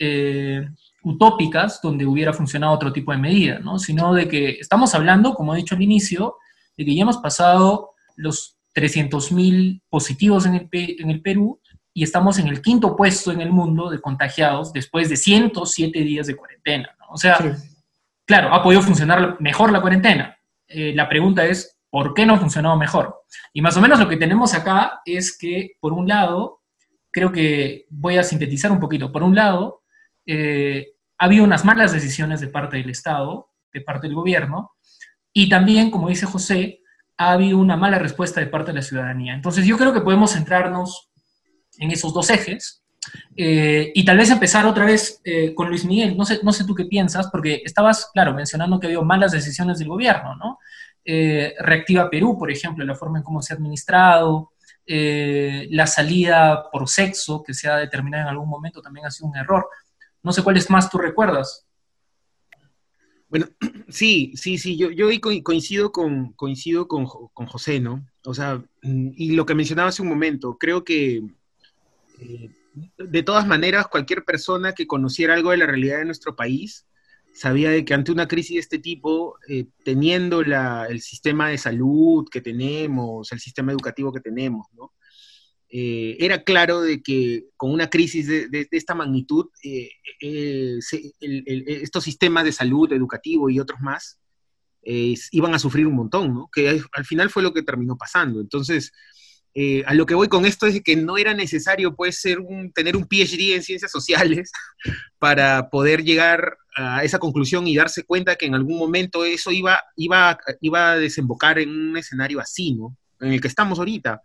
eh, 0.00 0.68
utópicas 1.04 1.78
donde 1.80 2.04
hubiera 2.04 2.32
funcionado 2.32 2.72
otro 2.72 2.92
tipo 2.92 3.12
de 3.12 3.18
medida, 3.18 3.60
¿no? 3.60 3.78
Sino 3.78 4.12
de 4.12 4.26
que 4.26 4.50
estamos 4.58 4.92
hablando, 4.92 5.34
como 5.34 5.54
he 5.54 5.58
dicho 5.58 5.76
al 5.76 5.82
inicio, 5.82 6.34
de 6.76 6.84
que 6.84 6.92
ya 6.96 7.02
hemos 7.02 7.18
pasado 7.18 7.92
los 8.16 8.56
300.000 8.74 9.80
positivos 9.88 10.44
en 10.46 10.54
el, 10.56 10.68
en 10.72 11.08
el 11.08 11.22
Perú 11.22 11.60
y 11.92 12.02
estamos 12.02 12.40
en 12.40 12.48
el 12.48 12.60
quinto 12.60 12.96
puesto 12.96 13.30
en 13.30 13.40
el 13.40 13.52
mundo 13.52 13.90
de 13.90 14.00
contagiados 14.00 14.72
después 14.72 15.08
de 15.08 15.16
107 15.16 16.00
días 16.00 16.26
de 16.26 16.34
cuarentena. 16.34 16.90
O 17.14 17.16
sea, 17.16 17.38
Sí. 17.38 17.48
claro, 18.26 18.52
ha 18.52 18.60
podido 18.62 18.82
funcionar 18.82 19.36
mejor 19.40 19.70
la 19.70 19.80
cuarentena. 19.80 20.36
Eh, 20.66 20.92
la 20.94 21.08
pregunta 21.08 21.44
es, 21.44 21.78
¿por 21.88 22.12
qué 22.12 22.26
no 22.26 22.34
ha 22.34 22.38
funcionado 22.38 22.76
mejor? 22.76 23.22
Y 23.52 23.62
más 23.62 23.76
o 23.76 23.80
menos 23.80 24.00
lo 24.00 24.08
que 24.08 24.16
tenemos 24.16 24.52
acá 24.52 25.00
es 25.04 25.38
que, 25.38 25.76
por 25.80 25.92
un 25.92 26.08
lado, 26.08 26.62
creo 27.12 27.30
que 27.30 27.86
voy 27.88 28.18
a 28.18 28.24
sintetizar 28.24 28.72
un 28.72 28.80
poquito. 28.80 29.12
Por 29.12 29.22
un 29.22 29.36
lado, 29.36 29.82
eh, 30.26 30.94
ha 31.18 31.26
habido 31.26 31.44
unas 31.44 31.64
malas 31.64 31.92
decisiones 31.92 32.40
de 32.40 32.48
parte 32.48 32.78
del 32.78 32.90
Estado, 32.90 33.50
de 33.72 33.80
parte 33.80 34.08
del 34.08 34.16
gobierno, 34.16 34.72
y 35.32 35.48
también, 35.48 35.92
como 35.92 36.08
dice 36.08 36.26
José, 36.26 36.80
ha 37.16 37.32
habido 37.32 37.58
una 37.58 37.76
mala 37.76 38.00
respuesta 38.00 38.40
de 38.40 38.48
parte 38.48 38.72
de 38.72 38.78
la 38.78 38.82
ciudadanía. 38.82 39.34
Entonces 39.34 39.64
yo 39.64 39.78
creo 39.78 39.92
que 39.92 40.00
podemos 40.00 40.32
centrarnos 40.32 41.10
en 41.78 41.92
esos 41.92 42.12
dos 42.12 42.30
ejes 42.30 42.83
eh, 43.36 43.92
y 43.94 44.04
tal 44.04 44.16
vez 44.16 44.30
empezar 44.30 44.66
otra 44.66 44.84
vez 44.84 45.20
eh, 45.24 45.54
con 45.54 45.68
Luis 45.68 45.84
Miguel. 45.84 46.16
No 46.16 46.24
sé, 46.24 46.40
no 46.42 46.52
sé 46.52 46.64
tú 46.64 46.74
qué 46.74 46.84
piensas, 46.84 47.28
porque 47.30 47.62
estabas, 47.64 48.10
claro, 48.12 48.34
mencionando 48.34 48.78
que 48.78 48.86
ha 48.86 48.88
habido 48.88 49.04
malas 49.04 49.32
decisiones 49.32 49.78
del 49.78 49.88
gobierno, 49.88 50.36
¿no? 50.36 50.58
Eh, 51.04 51.54
Reactiva 51.58 52.08
Perú, 52.08 52.38
por 52.38 52.50
ejemplo, 52.50 52.84
la 52.84 52.94
forma 52.94 53.18
en 53.18 53.24
cómo 53.24 53.42
se 53.42 53.52
ha 53.52 53.56
administrado, 53.56 54.52
la 54.86 55.86
salida 55.86 56.70
por 56.70 56.88
sexo 56.88 57.42
que 57.42 57.54
se 57.54 57.70
ha 57.70 57.76
determinado 57.76 58.24
en 58.24 58.28
algún 58.28 58.50
momento 58.50 58.82
también 58.82 59.06
ha 59.06 59.10
sido 59.10 59.28
un 59.30 59.36
error. 59.36 59.66
No 60.22 60.30
sé 60.30 60.42
cuáles 60.42 60.68
más 60.68 60.90
tú 60.90 60.98
recuerdas. 60.98 61.66
Bueno, 63.28 63.46
sí, 63.88 64.32
sí, 64.36 64.58
sí, 64.58 64.76
yo, 64.76 64.90
yo 64.90 65.08
coincido 65.42 65.90
con, 65.90 66.32
coincido 66.34 66.86
con, 66.86 67.06
con 67.06 67.46
José, 67.46 67.80
¿no? 67.80 68.06
O 68.24 68.34
sea, 68.34 68.62
mm, 68.82 69.10
y 69.16 69.32
lo 69.32 69.44
que 69.44 69.54
mencionaba 69.54 69.88
hace 69.88 70.02
un 70.02 70.08
momento, 70.08 70.56
creo 70.58 70.84
que 70.84 71.22
de 72.98 73.22
todas 73.22 73.46
maneras, 73.46 73.86
cualquier 73.88 74.24
persona 74.24 74.72
que 74.72 74.86
conociera 74.86 75.34
algo 75.34 75.50
de 75.50 75.58
la 75.58 75.66
realidad 75.66 75.98
de 75.98 76.04
nuestro 76.06 76.34
país 76.34 76.86
sabía 77.34 77.70
de 77.70 77.84
que 77.84 77.94
ante 77.94 78.12
una 78.12 78.28
crisis 78.28 78.54
de 78.54 78.60
este 78.60 78.78
tipo, 78.78 79.36
eh, 79.48 79.66
teniendo 79.84 80.40
el 80.40 81.00
sistema 81.00 81.48
de 81.48 81.58
salud 81.58 82.26
que 82.30 82.40
tenemos, 82.40 83.30
el 83.32 83.40
sistema 83.40 83.72
educativo 83.72 84.12
que 84.12 84.20
tenemos. 84.20 84.66
Eh, 85.68 86.16
era 86.20 86.44
claro 86.44 86.80
de 86.82 87.02
que 87.02 87.46
con 87.56 87.72
una 87.72 87.90
crisis 87.90 88.28
de, 88.28 88.68
esta 88.70 88.94
magnitud, 88.94 89.46
eh, 89.64 89.88
eh, 90.20 90.76
se- 90.78 91.12
estos 91.20 92.04
sistemas 92.04 92.44
de 92.44 92.52
salud, 92.52 92.92
educativo 92.92 93.50
y 93.50 93.58
otros 93.58 93.80
más, 93.80 94.20
iban 94.86 95.54
a 95.54 95.58
sufrir 95.58 95.86
un 95.86 95.96
montón, 95.96 96.34
¿no? 96.34 96.48
Que 96.52 96.80
al 96.92 97.04
final 97.04 97.30
fue 97.30 97.42
lo 97.42 97.52
que 97.52 97.62
terminó 97.62 97.96
pasando. 97.96 98.40
Entonces, 98.40 98.92
eh, 99.54 99.84
a 99.86 99.94
lo 99.94 100.04
que 100.04 100.14
voy 100.14 100.28
con 100.28 100.46
esto 100.46 100.66
es 100.66 100.82
que 100.82 100.96
no 100.96 101.16
era 101.16 101.32
necesario 101.32 101.94
pues, 101.94 102.20
ser 102.20 102.38
tener 102.74 102.96
un 102.96 103.06
PhD 103.06 103.54
en 103.54 103.62
ciencias 103.62 103.90
sociales 103.90 104.50
para 105.18 105.70
poder 105.70 106.02
llegar 106.02 106.58
a 106.76 107.04
esa 107.04 107.20
conclusión 107.20 107.66
y 107.68 107.76
darse 107.76 108.02
cuenta 108.02 108.34
que 108.34 108.46
en 108.46 108.56
algún 108.56 108.78
momento 108.78 109.24
eso 109.24 109.52
iba, 109.52 109.80
iba, 109.96 110.36
iba 110.60 110.92
a 110.92 110.96
desembocar 110.96 111.60
en 111.60 111.70
un 111.70 111.96
escenario 111.96 112.40
así, 112.40 112.74
¿no? 112.74 112.96
En 113.20 113.32
el 113.32 113.40
que 113.40 113.46
estamos 113.46 113.78
ahorita. 113.78 114.20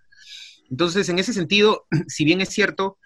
Entonces, 0.70 1.08
en 1.10 1.20
ese 1.20 1.34
sentido, 1.34 1.86
si 2.08 2.26
bien 2.26 2.42
es 2.42 2.50
cierto, 2.50 2.98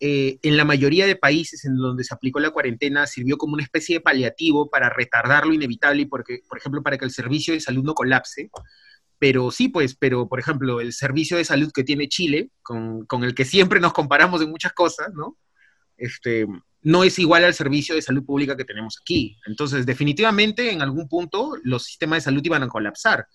eh, 0.00 0.38
en 0.42 0.56
la 0.56 0.64
mayoría 0.64 1.06
de 1.06 1.16
países 1.16 1.64
en 1.66 1.76
donde 1.76 2.04
se 2.04 2.14
aplicó 2.14 2.40
la 2.40 2.50
cuarentena 2.50 3.06
sirvió 3.06 3.36
como 3.36 3.54
una 3.54 3.62
especie 3.62 3.96
de 3.96 4.00
paliativo 4.00 4.70
para 4.70 4.88
retardar 4.88 5.46
lo 5.46 5.52
inevitable 5.52 6.02
y 6.02 6.06
porque, 6.06 6.40
por 6.48 6.56
ejemplo, 6.56 6.82
para 6.82 6.96
que 6.96 7.04
el 7.04 7.10
servicio 7.10 7.52
de 7.52 7.60
salud 7.60 7.84
no 7.84 7.94
colapse. 7.94 8.50
Pero 9.20 9.52
sí, 9.52 9.68
pues, 9.68 9.94
pero 9.94 10.28
por 10.28 10.40
ejemplo, 10.40 10.80
el 10.80 10.92
servicio 10.92 11.36
de 11.36 11.44
salud 11.44 11.70
que 11.72 11.84
tiene 11.84 12.08
Chile, 12.08 12.50
con, 12.62 13.06
con 13.06 13.22
el 13.22 13.34
que 13.34 13.44
siempre 13.44 13.78
nos 13.78 13.92
comparamos 13.92 14.42
en 14.42 14.50
muchas 14.50 14.72
cosas, 14.72 15.10
¿no? 15.14 15.38
Este, 15.96 16.46
no 16.82 17.04
es 17.04 17.18
igual 17.18 17.44
al 17.44 17.54
servicio 17.54 17.94
de 17.94 18.02
salud 18.02 18.24
pública 18.24 18.56
que 18.56 18.64
tenemos 18.64 18.96
aquí. 19.00 19.38
Entonces, 19.46 19.84
definitivamente, 19.84 20.72
en 20.72 20.82
algún 20.82 21.08
punto, 21.08 21.52
los 21.62 21.84
sistemas 21.84 22.18
de 22.18 22.22
salud 22.22 22.42
iban 22.44 22.62
a 22.62 22.68
colapsar. 22.68 23.26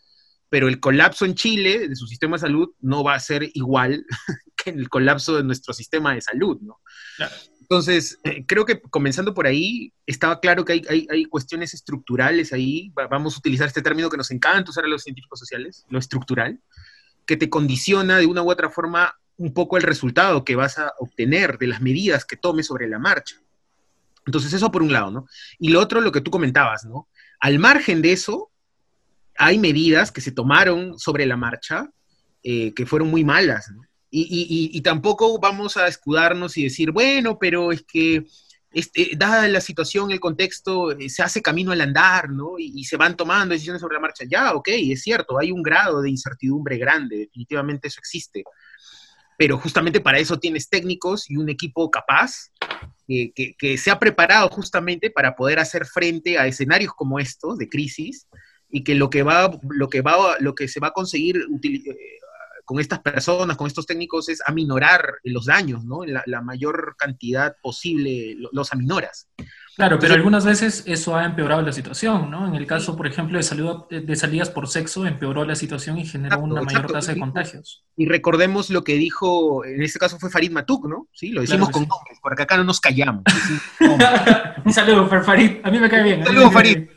Pero 0.49 0.67
el 0.67 0.79
colapso 0.79 1.25
en 1.25 1.35
Chile 1.35 1.87
de 1.87 1.95
su 1.95 2.07
sistema 2.07 2.37
de 2.37 2.41
salud 2.41 2.69
no 2.79 3.03
va 3.03 3.15
a 3.15 3.19
ser 3.19 3.49
igual 3.53 4.05
que 4.57 4.71
el 4.71 4.89
colapso 4.89 5.37
de 5.37 5.43
nuestro 5.43 5.73
sistema 5.73 6.13
de 6.13 6.21
salud, 6.21 6.59
¿no? 6.61 6.81
Claro. 7.17 7.35
Entonces, 7.65 8.19
eh, 8.23 8.45
creo 8.45 8.63
que 8.63 8.79
comenzando 8.79 9.33
por 9.33 9.47
ahí, 9.47 9.91
estaba 10.05 10.39
claro 10.39 10.63
que 10.63 10.73
hay, 10.73 11.07
hay, 11.09 11.25
cuestiones 11.25 11.73
estructurales 11.73 12.53
ahí, 12.53 12.89
Va- 12.89 13.07
vamos 13.07 13.33
a 13.33 13.39
utilizar 13.39 13.65
este 13.65 13.81
término 13.81 14.07
que 14.07 14.17
nos 14.17 14.29
encanta 14.29 14.69
usar 14.69 14.85
a 14.85 14.87
los 14.87 15.01
científicos 15.01 15.39
sociales, 15.39 15.83
lo 15.89 15.97
estructural, 15.97 16.59
que 17.25 17.37
te 17.37 17.49
condiciona 17.49 18.19
de 18.19 18.27
una 18.27 18.43
u 18.43 18.51
otra 18.51 18.69
forma 18.69 19.17
un 19.37 19.51
poco 19.51 19.77
el 19.77 19.83
resultado 19.83 20.45
que 20.45 20.55
vas 20.55 20.77
a 20.77 20.93
obtener 20.99 21.57
de 21.57 21.65
las 21.65 21.81
medidas 21.81 22.23
que 22.23 22.37
tomes 22.37 22.67
sobre 22.67 22.87
la 22.87 22.99
marcha. 22.99 23.37
Entonces, 24.27 24.53
eso 24.53 24.71
por 24.71 24.83
un 24.83 24.93
lado, 24.93 25.09
¿no? 25.09 25.27
Y 25.57 25.69
lo 25.69 25.79
otro, 25.79 26.01
lo 26.01 26.11
que 26.11 26.21
tú 26.21 26.29
comentabas, 26.29 26.85
¿no? 26.85 27.07
Al 27.39 27.57
margen 27.57 28.03
de 28.03 28.11
eso, 28.11 28.51
hay 29.39 29.57
medidas 29.57 30.11
que 30.11 30.21
se 30.21 30.31
tomaron 30.31 30.99
sobre 30.99 31.25
la 31.25 31.35
marcha 31.35 31.89
eh, 32.43 32.75
que 32.75 32.85
fueron 32.85 33.09
muy 33.09 33.23
malas, 33.23 33.71
¿no? 33.71 33.81
Y, 34.17 34.69
y- 34.73 34.77
y- 34.77 34.81
tampoco 34.81 35.37
vamos 35.39 35.75
a 35.75 35.87
escudarnos 35.87 36.55
y 36.57 36.63
decir, 36.63 36.91
bueno, 36.91 37.37
pero 37.37 37.71
es 37.73 37.83
que, 37.83 38.25
este, 38.71 39.11
dada 39.17 39.45
la 39.49 39.59
situación, 39.59 40.09
el 40.11 40.19
contexto, 40.21 40.91
eh, 40.91 41.09
se 41.09 41.21
hace 41.21 41.41
camino 41.41 41.71
al 41.73 41.81
andar, 41.81 42.29
¿no? 42.29 42.57
Y, 42.57 42.71
y 42.79 42.83
se 42.85 42.95
van 42.95 43.17
tomando 43.17 43.53
decisiones 43.53 43.81
sobre 43.81 43.95
la 43.95 43.99
marcha. 44.01 44.23
Ya, 44.29 44.53
ok, 44.53 44.69
es 44.69 45.01
cierto, 45.01 45.37
hay 45.37 45.51
un 45.51 45.61
grado 45.61 46.01
de 46.01 46.09
incertidumbre 46.09 46.77
grande, 46.77 47.17
definitivamente 47.17 47.89
eso 47.89 47.99
existe. 47.99 48.43
Pero 49.37 49.57
justamente 49.57 49.99
para 49.99 50.17
eso 50.17 50.39
tienes 50.39 50.69
técnicos 50.69 51.29
y 51.29 51.35
un 51.35 51.49
equipo 51.49 51.91
capaz 51.91 52.51
que, 53.07 53.33
que- 53.35 53.53
que 53.57 53.77
se 53.77 53.91
ha 53.91 53.99
preparado 53.99 54.47
justamente 54.49 55.09
para 55.09 55.35
poder 55.35 55.59
hacer 55.59 55.85
frente 55.85 56.37
a 56.37 56.47
escenarios 56.47 56.93
como 56.95 57.19
estos 57.19 57.57
de 57.57 57.67
crisis 57.67 58.27
y 58.69 58.83
que 58.83 58.95
lo 58.95 59.09
que 59.09 59.23
va, 59.23 59.51
lo 59.69 59.89
que 59.89 60.01
va, 60.01 60.37
lo 60.39 60.55
que 60.55 60.67
se 60.69 60.79
va 60.79 60.87
a 60.87 60.91
conseguir 60.93 61.35
eh, 61.63 61.81
con 62.65 62.79
estas 62.79 62.99
personas, 62.99 63.55
con 63.57 63.67
estos 63.67 63.85
técnicos, 63.85 64.27
es 64.29 64.41
aminorar 64.45 65.05
los 65.23 65.45
daños, 65.45 65.85
¿no? 65.85 66.03
La, 66.03 66.23
la 66.25 66.41
mayor 66.41 66.95
cantidad 66.97 67.55
posible 67.61 68.35
lo- 68.37 68.49
los 68.51 68.73
aminoras. 68.73 69.27
Claro, 69.75 69.99
pero 69.99 70.13
algunas 70.13 70.45
veces 70.45 70.83
eso 70.87 71.17
ha 71.17 71.25
empeorado 71.25 71.61
la 71.61 71.73
situación, 71.73 72.31
¿no? 72.31 72.47
En 72.47 72.55
el 72.55 72.65
caso, 72.65 72.95
por 72.95 73.07
ejemplo, 73.07 73.37
de, 73.37 73.43
salud, 73.43 73.83
de 73.89 74.15
salidas 74.15 74.49
por 74.49 74.69
sexo, 74.69 75.05
empeoró 75.05 75.43
la 75.43 75.55
situación 75.55 75.97
y 75.97 76.05
generó 76.05 76.39
una 76.39 76.61
mayor 76.61 76.89
tasa 76.89 77.13
de 77.13 77.19
contagios. 77.19 77.83
Y 77.97 78.05
recordemos 78.07 78.69
lo 78.69 78.85
que 78.85 78.93
dijo, 78.95 79.65
en 79.65 79.81
este 79.83 79.99
caso 79.99 80.17
fue 80.17 80.29
Farid 80.29 80.51
Matuk, 80.51 80.87
¿no? 80.87 81.07
Sí, 81.11 81.29
lo 81.31 81.41
decimos 81.41 81.69
con 81.71 81.81
nombres, 81.81 82.19
porque 82.21 82.43
acá 82.43 82.55
no 82.55 82.63
nos 82.63 82.79
callamos. 82.79 83.23
Un 84.65 84.73
saludo, 84.73 85.07
Farid. 85.23 85.57
A 85.63 85.69
mí 85.69 85.77
me 85.77 85.89
cae 85.89 86.03
bien. 86.03 86.19
Un 86.21 86.25
saludo, 86.27 86.51
Farid. 86.51 86.87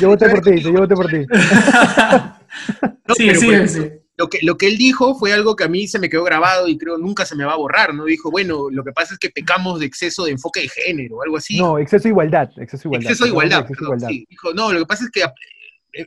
yo 0.00 0.08
voté 0.08 0.28
por 0.28 0.40
ti, 0.44 0.60
yo 0.60 0.72
voté 0.72 0.94
por 0.96 1.06
ti. 1.06 1.24
sí, 3.16 3.34
sí, 3.36 3.68
sí 3.68 3.90
lo 4.20 4.28
que, 4.28 4.40
lo 4.42 4.58
que 4.58 4.66
él 4.66 4.76
dijo 4.76 5.14
fue 5.14 5.32
algo 5.32 5.56
que 5.56 5.64
a 5.64 5.68
mí 5.68 5.88
se 5.88 5.98
me 5.98 6.10
quedó 6.10 6.24
grabado 6.24 6.68
y 6.68 6.76
creo 6.76 6.98
nunca 6.98 7.24
se 7.24 7.34
me 7.34 7.46
va 7.46 7.54
a 7.54 7.56
borrar, 7.56 7.94
¿no? 7.94 8.04
Dijo, 8.04 8.30
bueno, 8.30 8.68
lo 8.70 8.84
que 8.84 8.92
pasa 8.92 9.14
es 9.14 9.18
que 9.18 9.30
pecamos 9.30 9.80
de 9.80 9.86
exceso 9.86 10.24
de 10.24 10.32
enfoque 10.32 10.60
de 10.60 10.68
género, 10.68 11.22
algo 11.22 11.38
así. 11.38 11.56
No, 11.56 11.78
exceso 11.78 12.02
de 12.02 12.10
igualdad, 12.10 12.50
exceso 12.58 12.82
de 12.82 12.88
igualdad. 12.88 13.10
Exceso 13.10 13.24
de 13.24 13.30
igualdad, 13.30 13.66
Sí. 14.08 14.26
Dijo, 14.28 14.52
no, 14.52 14.74
lo 14.74 14.80
que 14.80 14.84
pasa 14.84 15.04
es 15.04 15.10
que 15.10 15.22
eh, 15.22 16.06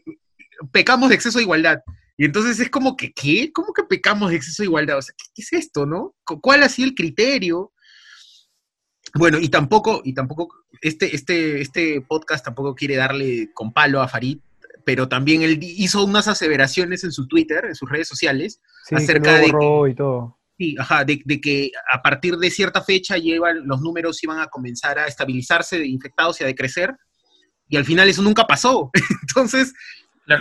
pecamos 0.71 1.09
de 1.09 1.15
exceso 1.15 1.39
de 1.39 1.43
igualdad. 1.43 1.79
Y 2.15 2.25
entonces 2.25 2.59
es 2.59 2.69
como 2.69 2.95
que, 2.95 3.11
¿qué? 3.13 3.51
¿Cómo 3.51 3.73
que 3.73 3.81
pecamos 3.81 4.29
de 4.29 4.35
exceso 4.35 4.61
de 4.61 4.67
igualdad? 4.67 4.99
O 4.99 5.01
sea, 5.01 5.15
¿qué, 5.17 5.41
es 5.41 5.51
esto, 5.51 5.87
no? 5.87 6.13
¿Cuál 6.23 6.61
ha 6.61 6.69
sido 6.69 6.89
el 6.89 6.93
criterio? 6.93 7.71
Bueno, 9.15 9.39
y 9.39 9.49
tampoco, 9.49 10.01
y 10.03 10.13
tampoco, 10.13 10.53
este, 10.81 11.15
este, 11.15 11.61
este 11.61 12.01
podcast 12.01 12.45
tampoco 12.45 12.75
quiere 12.75 12.95
darle 12.95 13.49
con 13.55 13.73
palo 13.73 14.03
a 14.03 14.07
Farid, 14.07 14.37
pero 14.85 15.07
también 15.07 15.41
él 15.41 15.59
hizo 15.61 16.03
unas 16.03 16.27
aseveraciones 16.27 17.03
en 17.03 17.11
su 17.11 17.27
Twitter, 17.27 17.65
en 17.65 17.75
sus 17.75 17.89
redes 17.89 18.07
sociales, 18.07 18.61
acerca 18.91 19.37
de 19.37 19.45
que, 19.45 19.95
todo. 19.95 20.39
Sí, 20.57 20.75
ajá, 20.77 21.03
de, 21.03 21.19
que 21.41 21.71
a 21.91 22.01
partir 22.01 22.37
de 22.37 22.51
cierta 22.51 22.81
fecha 22.81 23.17
llevan, 23.17 23.67
los 23.67 23.81
números 23.81 24.23
iban 24.23 24.39
a 24.39 24.47
comenzar 24.47 24.99
a 24.99 25.07
estabilizarse 25.07 25.79
de 25.79 25.87
infectados 25.87 26.39
y 26.39 26.43
a 26.43 26.47
decrecer, 26.47 26.93
y 27.67 27.77
al 27.77 27.85
final 27.85 28.09
eso 28.09 28.21
nunca 28.21 28.45
pasó. 28.45 28.91
Entonces, 29.27 29.73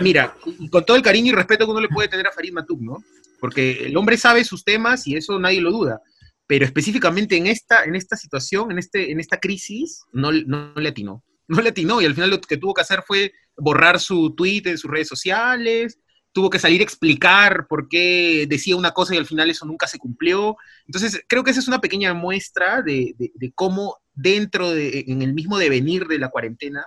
mira, 0.01 0.35
con 0.69 0.85
todo 0.85 0.97
el 0.97 1.03
cariño 1.03 1.31
y 1.31 1.35
respeto 1.35 1.65
que 1.65 1.71
uno 1.71 1.81
le 1.81 1.89
puede 1.89 2.09
tener 2.09 2.27
a 2.27 2.31
Farid 2.31 2.53
Matuk, 2.53 2.81
¿no? 2.81 3.03
Porque 3.39 3.87
el 3.87 3.97
hombre 3.97 4.17
sabe 4.17 4.43
sus 4.43 4.63
temas 4.63 5.07
y 5.07 5.15
eso 5.15 5.39
nadie 5.39 5.61
lo 5.61 5.71
duda, 5.71 6.01
pero 6.47 6.65
específicamente 6.65 7.35
en 7.35 7.47
esta, 7.47 7.83
en 7.83 7.95
esta 7.95 8.15
situación, 8.15 8.71
en, 8.71 8.77
este, 8.77 9.11
en 9.11 9.19
esta 9.19 9.39
crisis, 9.39 10.03
no, 10.11 10.31
no 10.31 10.73
le 10.75 10.89
atinó. 10.89 11.23
No 11.47 11.61
le 11.61 11.69
atinó 11.69 12.01
y 12.01 12.05
al 12.05 12.13
final 12.13 12.29
lo 12.29 12.41
que 12.41 12.57
tuvo 12.57 12.73
que 12.73 12.81
hacer 12.81 13.03
fue 13.05 13.33
borrar 13.57 13.99
su 13.99 14.33
tweet 14.35 14.63
en 14.65 14.77
sus 14.77 14.89
redes 14.89 15.07
sociales, 15.07 15.99
tuvo 16.33 16.49
que 16.49 16.59
salir 16.59 16.81
a 16.81 16.83
explicar 16.83 17.67
por 17.67 17.87
qué 17.87 18.45
decía 18.49 18.75
una 18.75 18.91
cosa 18.91 19.13
y 19.13 19.17
al 19.17 19.25
final 19.25 19.49
eso 19.49 19.65
nunca 19.65 19.87
se 19.87 19.99
cumplió. 19.99 20.57
Entonces, 20.85 21.23
creo 21.29 21.43
que 21.43 21.51
esa 21.51 21.59
es 21.59 21.67
una 21.67 21.79
pequeña 21.79 22.13
muestra 22.13 22.81
de, 22.81 23.15
cómo 23.55 23.97
dentro 24.13 24.71
de, 24.71 25.05
en 25.07 25.21
el 25.21 25.33
mismo 25.33 25.57
devenir 25.57 26.07
de 26.07 26.17
la 26.17 26.29
cuarentena, 26.29 26.85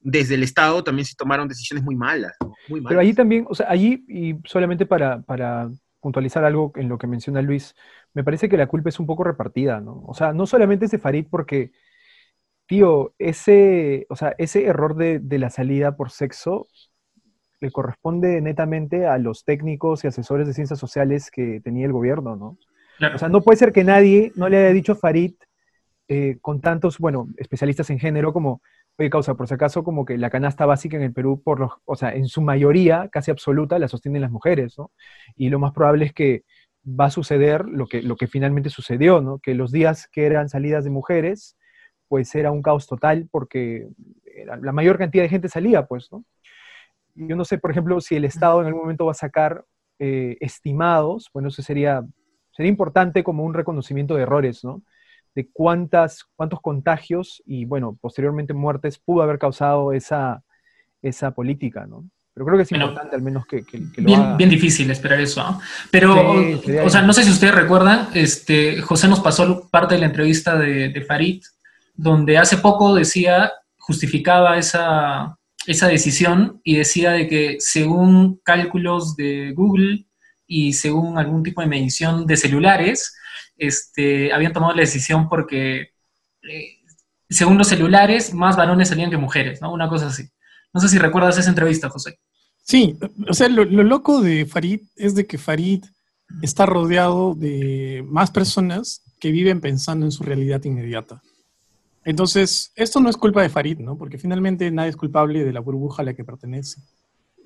desde 0.00 0.34
el 0.34 0.42
Estado 0.42 0.82
también 0.82 1.06
se 1.06 1.14
tomaron 1.14 1.46
decisiones 1.46 1.84
muy 1.84 1.94
malas, 1.94 2.34
muy 2.68 2.80
Pero 2.80 3.00
allí 3.00 3.12
también, 3.12 3.46
o 3.48 3.54
sea, 3.54 3.70
allí, 3.70 4.04
y 4.08 4.34
solamente 4.44 4.86
para, 4.86 5.22
para 5.22 5.70
puntualizar 6.00 6.44
algo 6.44 6.72
en 6.76 6.88
lo 6.88 6.98
que 6.98 7.06
menciona 7.06 7.42
Luis, 7.42 7.74
me 8.14 8.24
parece 8.24 8.48
que 8.48 8.56
la 8.56 8.66
culpa 8.66 8.88
es 8.88 8.98
un 8.98 9.06
poco 9.06 9.24
repartida, 9.24 9.80
¿no? 9.80 10.02
O 10.06 10.14
sea, 10.14 10.32
no 10.32 10.46
solamente 10.46 10.86
es 10.86 10.90
de 10.90 10.98
Farid 10.98 11.26
porque 11.30 11.72
tío, 12.70 13.14
ese, 13.18 14.06
o 14.10 14.14
sea, 14.14 14.36
ese 14.38 14.64
error 14.64 14.94
de, 14.94 15.20
la 15.40 15.50
salida 15.50 15.96
por 15.96 16.12
sexo 16.12 16.68
le 17.60 17.72
corresponde 17.72 18.40
netamente 18.40 19.06
a 19.06 19.18
los 19.18 19.44
técnicos 19.44 20.04
y 20.04 20.06
asesores 20.06 20.46
de 20.46 20.54
ciencias 20.54 20.78
sociales 20.78 21.32
que 21.32 21.60
tenía 21.64 21.86
el 21.86 21.92
gobierno, 21.92 22.36
¿no? 22.36 22.58
O 23.12 23.18
sea, 23.18 23.28
no 23.28 23.40
puede 23.40 23.56
ser 23.56 23.72
que 23.72 23.82
nadie 23.82 24.30
no 24.36 24.48
le 24.48 24.58
haya 24.58 24.72
dicho 24.72 24.92
a 24.92 24.94
Farid 24.94 25.34
eh, 26.06 26.38
con 26.40 26.60
tantos, 26.60 26.98
bueno, 26.98 27.26
especialistas 27.38 27.90
en 27.90 27.98
género 27.98 28.32
como, 28.32 28.62
oye, 28.96 29.10
causa, 29.10 29.34
por 29.34 29.48
si 29.48 29.54
acaso, 29.54 29.82
como 29.82 30.04
que 30.04 30.16
la 30.16 30.30
canasta 30.30 30.64
básica 30.64 30.96
en 30.96 31.02
el 31.02 31.12
Perú, 31.12 31.42
por 31.42 31.58
los, 31.58 31.72
o 31.86 31.96
sea, 31.96 32.14
en 32.14 32.28
su 32.28 32.40
mayoría, 32.40 33.08
casi 33.10 33.32
absoluta, 33.32 33.80
la 33.80 33.88
sostienen 33.88 34.22
las 34.22 34.30
mujeres, 34.30 34.78
¿no? 34.78 34.92
Y 35.34 35.48
lo 35.48 35.58
más 35.58 35.72
probable 35.72 36.04
es 36.04 36.12
que 36.12 36.44
va 36.86 37.06
a 37.06 37.10
suceder 37.10 37.64
lo 37.66 37.88
que, 37.88 38.00
lo 38.00 38.14
que 38.14 38.28
finalmente 38.28 38.70
sucedió, 38.70 39.20
¿no? 39.20 39.40
Que 39.40 39.54
los 39.54 39.72
días 39.72 40.06
que 40.06 40.24
eran 40.24 40.48
salidas 40.48 40.84
de 40.84 40.90
mujeres, 40.90 41.56
pues 42.10 42.34
era 42.34 42.50
un 42.50 42.60
caos 42.60 42.88
total 42.88 43.28
porque 43.30 43.86
la 44.44 44.72
mayor 44.72 44.98
cantidad 44.98 45.22
de 45.22 45.28
gente 45.28 45.48
salía, 45.48 45.86
pues, 45.86 46.10
¿no? 46.10 46.24
Yo 47.14 47.36
no 47.36 47.44
sé, 47.44 47.56
por 47.56 47.70
ejemplo, 47.70 48.00
si 48.00 48.16
el 48.16 48.24
Estado 48.24 48.60
en 48.60 48.66
algún 48.66 48.82
momento 48.82 49.06
va 49.06 49.12
a 49.12 49.14
sacar 49.14 49.64
eh, 50.00 50.36
estimados, 50.40 51.30
bueno, 51.32 51.50
eso 51.50 51.62
sería, 51.62 52.04
sería 52.50 52.68
importante 52.68 53.22
como 53.22 53.44
un 53.44 53.54
reconocimiento 53.54 54.16
de 54.16 54.22
errores, 54.22 54.64
¿no? 54.64 54.82
De 55.36 55.48
cuántas, 55.52 56.24
cuántos 56.34 56.60
contagios 56.60 57.44
y, 57.46 57.64
bueno, 57.64 57.96
posteriormente 58.00 58.54
muertes 58.54 58.98
pudo 58.98 59.22
haber 59.22 59.38
causado 59.38 59.92
esa, 59.92 60.42
esa 61.02 61.30
política, 61.30 61.86
¿no? 61.86 62.10
Pero 62.34 62.44
creo 62.44 62.56
que 62.58 62.64
es 62.64 62.72
importante 62.72 63.14
al 63.14 63.22
menos 63.22 63.46
que, 63.46 63.62
lo 63.70 64.04
bien, 64.04 64.20
haga. 64.20 64.36
bien 64.36 64.50
difícil 64.50 64.90
esperar 64.90 65.20
eso, 65.20 65.44
¿no? 65.44 65.60
Pero, 65.92 66.16
o, 66.84 66.90
sea, 66.90 67.02
no 67.02 67.12
sé 67.12 67.22
si 67.22 67.30
ustedes 67.30 67.54
recuerdan, 67.54 68.08
este, 68.14 68.80
José 68.80 69.06
nos 69.06 69.20
pasó 69.20 69.68
parte 69.70 69.94
de 69.94 70.00
la 70.00 70.06
entrevista 70.06 70.58
de, 70.58 70.88
de 70.88 71.02
Farid, 71.02 71.40
donde 71.94 72.38
hace 72.38 72.56
poco 72.58 72.94
decía, 72.94 73.52
justificaba 73.78 74.58
esa, 74.58 75.36
decisión 75.66 76.60
y 76.64 76.76
decía 76.76 77.12
de 77.12 77.28
que 77.28 77.56
según 77.58 78.40
cálculos 78.44 79.16
de 79.16 79.52
Google 79.54 80.06
y 80.46 80.72
según 80.72 81.18
algún 81.18 81.42
tipo 81.42 81.60
de 81.60 81.68
medición 81.68 82.26
de 82.26 82.36
celulares, 82.36 83.14
este, 83.56 84.32
habían 84.32 84.52
tomado 84.52 84.74
la 84.74 84.80
decisión 84.80 85.28
porque, 85.28 85.90
eh, 86.42 86.78
según 87.28 87.58
los 87.58 87.68
celulares, 87.68 88.34
más 88.34 88.56
varones 88.56 88.88
salían 88.88 89.10
que 89.10 89.16
mujeres, 89.16 89.60
¿no? 89.60 89.72
Una 89.72 89.88
cosa 89.88 90.08
así. 90.08 90.28
No 90.72 90.80
sé 90.80 90.88
si 90.88 90.98
recuerdas 90.98 91.38
esa 91.38 91.50
entrevista, 91.50 91.88
José. 91.88 92.18
Sí, 92.62 92.96
o 93.28 93.34
sea, 93.34 93.48
lo, 93.48 93.64
lo 93.64 93.82
loco 93.82 94.20
de 94.20 94.46
Farid 94.46 94.80
es 94.96 95.14
de 95.14 95.26
que 95.26 95.38
Farid 95.38 95.84
está 96.42 96.66
rodeado 96.66 97.34
de 97.34 98.04
más 98.06 98.30
personas 98.30 99.02
que 99.20 99.30
viven 99.30 99.60
pensando 99.60 100.06
en 100.06 100.12
su 100.12 100.22
realidad 100.24 100.64
inmediata. 100.64 101.22
Entonces, 102.04 102.72
esto 102.76 103.00
no 103.00 103.10
es 103.10 103.16
culpa 103.16 103.42
de 103.42 103.50
Farid, 103.50 103.78
¿no? 103.78 103.96
Porque 103.96 104.18
finalmente 104.18 104.70
nadie 104.70 104.90
es 104.90 104.96
culpable 104.96 105.44
de 105.44 105.52
la 105.52 105.60
burbuja 105.60 106.02
a 106.02 106.04
la 106.04 106.14
que 106.14 106.24
pertenece. 106.24 106.80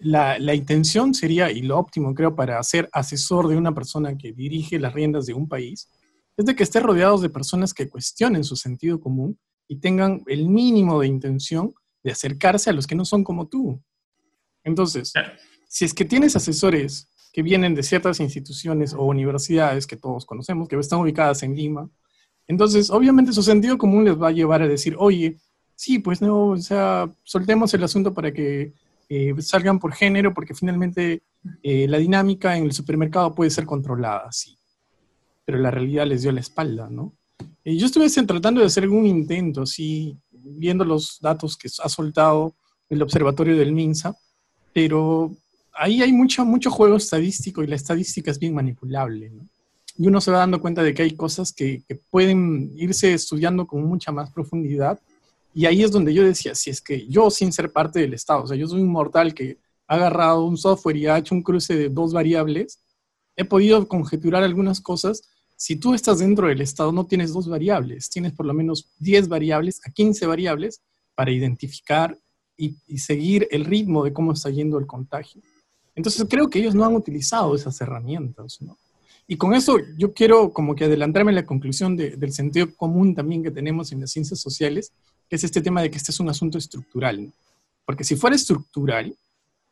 La, 0.01 0.55
intención 0.55 1.15
sería, 1.15 1.51
y 1.51 1.63
lo 1.63 1.79
óptimo 1.79 2.15
creo 2.15 2.35
para 2.35 2.63
ser 2.63 2.89
asesor 2.93 3.49
de 3.49 3.57
una 3.57 3.75
persona 3.75 4.17
que 4.17 4.33
dirige 4.33 4.79
las 4.79 4.93
riendas 4.93 5.27
de 5.27 5.35
un 5.35 5.49
país, 5.49 5.89
es 6.37 6.45
de 6.45 6.55
que 6.55 6.63
esté 6.63 6.81
rodeados 6.81 7.23
de 7.23 7.31
personas 7.31 7.73
que 7.73 7.89
cuestionen 7.89 8.45
su 8.45 8.57
sentido 8.57 9.01
común 9.01 9.39
y 9.67 9.77
tengan 9.77 10.23
el 10.27 10.49
mínimo 10.49 11.01
de 11.01 11.07
intención 11.07 11.75
de 12.03 12.13
acercarse 12.13 12.71
a 12.71 12.73
los 12.73 12.87
que 12.87 12.95
no 12.95 13.05
son 13.05 13.25
como 13.25 13.49
tú. 13.49 13.83
Entonces, 14.63 15.13
si 15.69 15.85
es 15.85 15.95
que 15.95 16.05
tienes 16.05 16.37
asesores 16.37 17.09
que 17.33 17.43
vienen 17.43 17.75
de 17.75 17.83
ciertas 17.83 18.21
instituciones 18.21 18.95
o 18.95 19.03
universidades 19.03 19.87
que 19.87 19.97
todos 19.97 20.27
conocemos, 20.27 20.69
que 20.69 20.77
están 20.77 21.01
ubicadas 21.01 21.43
en 21.43 21.57
Lima, 21.57 21.91
entonces, 22.47 22.91
obviamente 22.91 23.33
su 23.33 23.43
sentido 23.43 23.79
común 23.79 24.05
les 24.05 24.21
va 24.21 24.29
a 24.29 24.33
llevar 24.33 24.63
a 24.63 24.69
decir, 24.69 24.97
oye, 24.99 25.39
sí, 25.75 25.99
pues 25.99 26.21
no, 26.21 26.49
o 26.49 26.57
sea, 26.57 27.11
soltemos 27.23 27.73
el 27.75 27.85
asunto 27.85 28.13
para 28.13 28.33
que 28.33 28.73
eh, 29.09 29.35
salgan 29.41 29.79
por 29.79 29.93
género, 29.93 30.35
porque 30.35 30.55
finalmente 30.55 31.23
eh, 31.63 31.87
la 31.89 31.99
dinámica 31.99 32.57
en 32.57 32.65
el 32.65 32.73
supermercado 32.73 33.35
puede 33.35 33.51
ser 33.51 33.65
controlada, 33.65 34.31
sí. 34.33 34.57
Pero 35.45 35.59
la 35.59 35.71
realidad 35.71 36.07
les 36.07 36.23
dio 36.23 36.33
la 36.33 36.41
espalda, 36.41 36.89
¿no? 36.91 37.15
Y 37.65 37.79
yo 37.79 37.87
estuve 37.87 38.09
tratando 38.27 38.61
de 38.61 38.67
hacer 38.67 38.85
algún 38.85 39.07
intento, 39.07 39.63
así, 39.63 40.17
viendo 40.31 40.85
los 40.85 41.19
datos 41.21 41.57
que 41.57 41.69
ha 41.83 41.89
soltado 41.89 42.55
el 42.89 43.03
observatorio 43.03 43.57
del 43.57 43.73
MINSA, 43.73 44.15
pero 44.73 45.35
ahí 45.73 46.03
hay 46.03 46.13
mucho, 46.13 46.45
mucho 46.45 46.71
juego 46.71 46.97
estadístico 46.97 47.63
y 47.63 47.67
la 47.67 47.77
estadística 47.77 48.31
es 48.31 48.39
bien 48.39 48.55
manipulable, 48.55 49.31
¿no? 49.31 49.49
Y 49.97 50.09
uno 50.09 50.21
se 50.21 50.31
va 50.31 50.39
dando 50.39 50.61
cuenta 50.61 50.83
de 50.83 50.93
que 50.93 51.03
hay 51.03 51.13
cosas 51.13 51.53
que, 51.53 51.83
pueden 52.11 52.73
irse 52.77 53.13
estudiando 53.13 53.67
con 53.67 53.85
mucha 53.85 54.11
más 54.11 54.31
profundidad. 54.31 54.99
Y 55.55 55.67
ahí 55.67 55.83
es 55.83 55.93
donde 55.93 56.13
yo 56.13 56.25
decía, 56.25 56.55
si 56.55 56.71
es 56.71 56.81
que 56.81 57.07
yo 57.07 57.31
sin 57.31 57.53
ser 57.53 57.73
parte 57.73 58.01
del 58.01 58.15
Estado, 58.15 58.43
o 58.43 58.47
sea, 58.47 58.57
yo 58.57 58.67
soy 58.67 58.83
un 58.83 58.89
mortal 58.89 59.35
que 59.35 59.59
ha 59.87 59.95
agarrado 59.95 60.45
un 60.45 60.57
software 60.57 60.97
y 60.97 61.07
ha 61.07 61.19
hecho 61.19 61.35
un 61.35 61.43
cruce 61.43 61.77
de 61.77 61.89
dos 61.89 62.13
variables, 62.13 62.81
he 63.37 63.45
podido 63.45 63.87
conjeturar 63.87 64.43
algunas 64.43 64.81
cosas. 64.81 65.23
Si 65.57 65.77
tú 65.77 65.95
estás 65.95 66.19
dentro 66.19 66.49
del 66.49 66.61
Estado, 66.61 66.91
no 66.91 67.07
tienes 67.07 67.33
dos 67.33 67.49
variables, 67.49 68.11
tienes 68.11 68.33
por 68.33 68.47
lo 68.47 68.55
menos 68.55 68.89
10 68.99 69.29
variables 69.29 69.81
a 69.87 69.93
15 69.93 70.27
variables 70.27 70.81
para 71.15 71.31
identificar 71.31 72.19
y, 72.57 72.77
y 72.89 72.99
seguir 72.99 73.47
el 73.53 73.65
ritmo 73.65 74.05
de 74.05 74.13
cómo 74.13 74.33
está 74.33 74.51
yendo 74.51 74.79
el 74.79 74.87
contagio. 74.87 75.41
Entonces 75.95 76.27
creo 76.29 76.51
que 76.51 76.59
ellos 76.59 76.75
no 76.75 76.85
han 76.85 76.97
utilizado 76.97 77.55
esas 77.55 77.81
herramientas, 77.81 78.61
¿no? 78.61 78.77
Y 79.27 79.37
con 79.37 79.55
eso 79.55 79.79
yo 79.97 80.13
quiero 80.13 80.53
como 80.53 80.75
que 80.75 80.85
adelantarme 80.85 81.33
a 81.33 81.37
la 81.37 81.47
conclusión 81.47 81.97
del 81.97 82.33
sentido 82.33 82.75
común 82.77 83.15
también 83.15 83.43
que 83.43 83.51
tenemos 83.51 83.91
en 83.93 84.01
las 84.01 84.11
ciencias 84.11 84.41
sociales, 84.41 84.93
que 85.29 85.37
es 85.37 85.45
este 85.45 85.63
tema 85.63 85.81
de 85.81 85.91
que 85.91 85.97
este 85.97 86.11
es 86.11 86.21
un 86.21 86.29
asunto 86.29 86.59
estructural. 86.59 87.33
Porque 87.87 88.05
si 88.05 88.17
fuera 88.17 88.37
estructural, 88.37 89.17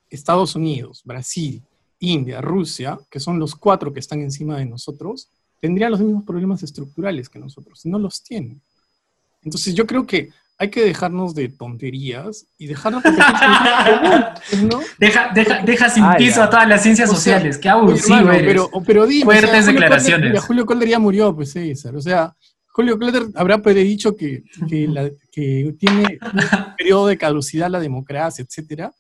Estados 0.08 0.54
Unidos, 0.54 1.02
Brasil, 1.04 1.62
India, 1.98 2.40
Rusia, 2.40 2.98
que 3.10 3.20
son 3.20 3.38
los 3.38 3.54
cuatro 3.54 3.92
que 3.92 4.00
están 4.00 4.20
encima 4.20 4.58
de 4.58 4.66
nosotros, 4.66 5.28
tendrían 5.60 5.92
los 5.92 6.00
mismos 6.00 6.24
problemas 6.24 6.62
estructurales 6.62 7.28
que 7.28 7.38
nosotros, 7.38 7.84
no 7.86 7.98
los 7.98 8.22
tienen. 8.22 8.60
Entonces 9.42 9.74
yo 9.74 9.86
creo 9.86 10.06
que 10.06 10.30
hay 10.62 10.70
que 10.70 10.84
dejarnos 10.84 11.34
de 11.34 11.48
tonterías 11.48 12.46
y 12.56 12.68
dejarnos 12.68 13.02
¿no? 14.62 14.80
Deja, 14.98 15.32
deja, 15.34 15.60
deja 15.64 15.90
sin 15.90 16.04
piso 16.16 16.40
a 16.40 16.48
todas 16.48 16.68
las 16.68 16.84
ciencias 16.84 17.10
sociales, 17.10 17.58
qué 17.58 17.68
abusivo 17.68 18.28
Pero, 18.28 18.70
pero 18.86 19.04
dime, 19.04 19.24
Fuertes 19.24 19.66
declaraciones. 19.66 20.40
Julio 20.44 20.64
Colder 20.64 20.88
ya 20.88 21.00
murió, 21.00 21.34
pues 21.34 21.50
César, 21.50 21.96
o 21.96 22.00
sea, 22.00 22.36
Julio 22.68 22.96
Colder 22.96 23.24
habrá 23.34 23.58
predicho 23.58 24.14
que, 24.16 24.44
que, 24.68 25.16
que 25.32 25.74
tiene 25.80 26.20
un 26.22 26.76
periodo 26.78 27.08
de 27.08 27.18
caducidad 27.18 27.68
la 27.68 27.80
democracia, 27.80 28.44
etcétera, 28.48 28.92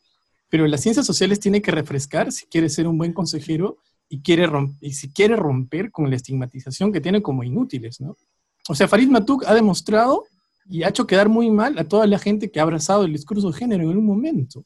pero 0.48 0.66
las 0.66 0.80
ciencias 0.80 1.06
sociales 1.06 1.38
tiene 1.38 1.62
que 1.62 1.70
refrescar 1.70 2.32
si 2.32 2.46
quiere 2.46 2.70
ser 2.70 2.88
un 2.88 2.98
buen 2.98 3.12
consejero 3.12 3.76
y, 4.08 4.20
quiere 4.20 4.48
y 4.80 4.94
si 4.94 5.12
quiere 5.12 5.36
romper 5.36 5.92
con 5.92 6.10
la 6.10 6.16
estigmatización 6.16 6.90
que 6.92 7.00
tiene 7.00 7.22
como 7.22 7.44
inútiles, 7.44 8.00
¿no? 8.00 8.16
O 8.68 8.74
sea, 8.74 8.88
Farid 8.88 9.08
Matuk 9.08 9.44
ha 9.46 9.54
demostrado 9.54 10.24
y 10.68 10.82
ha 10.82 10.88
hecho 10.88 11.06
quedar 11.06 11.28
muy 11.28 11.50
mal 11.50 11.78
a 11.78 11.84
toda 11.84 12.06
la 12.06 12.18
gente 12.18 12.50
que 12.50 12.60
ha 12.60 12.62
abrazado 12.62 13.04
el 13.04 13.12
discurso 13.12 13.50
de 13.50 13.58
género 13.58 13.90
en 13.90 13.96
un 13.98 14.06
momento. 14.06 14.64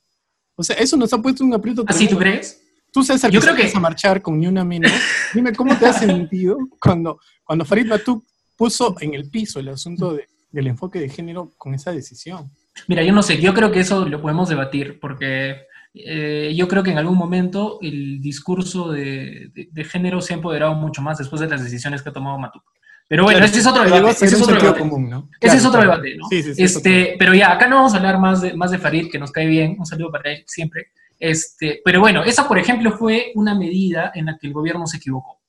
O 0.54 0.62
sea, 0.62 0.76
eso 0.76 0.96
nos 0.96 1.12
ha 1.12 1.18
puesto 1.18 1.44
un 1.44 1.54
aprieto. 1.54 1.84
¿Así 1.86 2.08
tú 2.08 2.16
crees? 2.16 2.62
Tú, 2.92 3.02
César, 3.02 3.30
Yo 3.30 3.40
que 3.40 3.48
creo 3.48 3.56
que 3.56 3.76
a 3.76 3.80
marchar 3.80 4.22
con 4.22 4.38
ni 4.38 4.46
una 4.46 4.64
menos. 4.64 4.90
Dime 5.34 5.52
cómo 5.52 5.76
te 5.78 5.86
ha 5.86 5.92
sentido 5.92 6.56
cuando, 6.80 7.20
cuando 7.44 7.64
Farid 7.64 7.86
Matuk 7.86 8.24
puso 8.56 8.96
en 9.00 9.14
el 9.14 9.28
piso 9.28 9.60
el 9.60 9.68
asunto 9.68 10.16
del 10.50 10.66
enfoque 10.66 10.98
de 10.98 11.08
género 11.08 11.52
con 11.58 11.74
esa 11.74 11.92
decisión. 11.92 12.50
Mira, 12.88 13.02
yo 13.02 13.12
no 13.12 13.22
sé, 13.22 13.40
yo 13.40 13.52
creo 13.54 13.70
que 13.70 13.80
eso 13.80 14.08
lo 14.08 14.20
podemos 14.20 14.48
debatir, 14.48 14.98
porque 15.00 15.56
eh, 15.94 16.54
yo 16.54 16.68
creo 16.68 16.82
que 16.82 16.90
en 16.90 16.98
algún 16.98 17.16
momento 17.16 17.78
el 17.80 18.20
discurso 18.20 18.90
de, 18.90 19.50
género 19.90 20.20
se 20.20 20.34
ha 20.34 20.36
empoderado 20.36 20.74
mucho 20.74 21.00
más 21.02 21.18
después 21.18 21.40
de 21.40 21.48
las 21.48 21.62
decisiones 21.62 22.02
que 22.02 22.10
ha 22.10 22.12
tomado 22.12 22.38
Matuk. 22.38 22.64
Pero 23.08 23.24
bueno, 23.24 23.44
ese 23.44 23.60
es 23.60 23.66
otro 23.66 23.84
debate. 23.84 24.10
Ese 24.10 24.26
es 24.26 24.42
otro 24.42 24.60
debate. 24.60 24.80
Común, 24.80 25.08
¿no? 25.08 25.30
Ese 25.40 25.56
es 25.56 25.64
otro 25.64 25.80
debate, 25.80 26.16
¿no? 26.16 26.26
Sí, 26.28 26.42
sí, 26.42 26.62
este, 26.62 27.16
pero 27.18 27.34
ya, 27.34 27.52
acá 27.52 27.68
no 27.68 27.76
vamos 27.76 27.94
a 27.94 27.98
hablar 27.98 28.18
más 28.18 28.40
de, 28.40 28.54
más 28.54 28.70
de 28.70 28.78
Farid, 28.78 29.10
que 29.10 29.18
nos 29.18 29.30
cae 29.30 29.46
bien. 29.46 29.76
Un 29.78 29.86
saludo 29.86 30.10
para 30.10 30.32
él 30.32 30.42
siempre. 30.46 30.88
Este, 31.18 31.80
pero 31.84 32.00
bueno, 32.00 32.24
esa, 32.24 32.46
por 32.48 32.58
ejemplo, 32.58 32.92
fue 32.92 33.32
una 33.34 33.54
medida 33.54 34.10
en 34.14 34.26
la 34.26 34.36
que 34.38 34.48
el 34.48 34.52
gobierno 34.52 34.86
se 34.86 34.96
equivocó. 34.96 35.40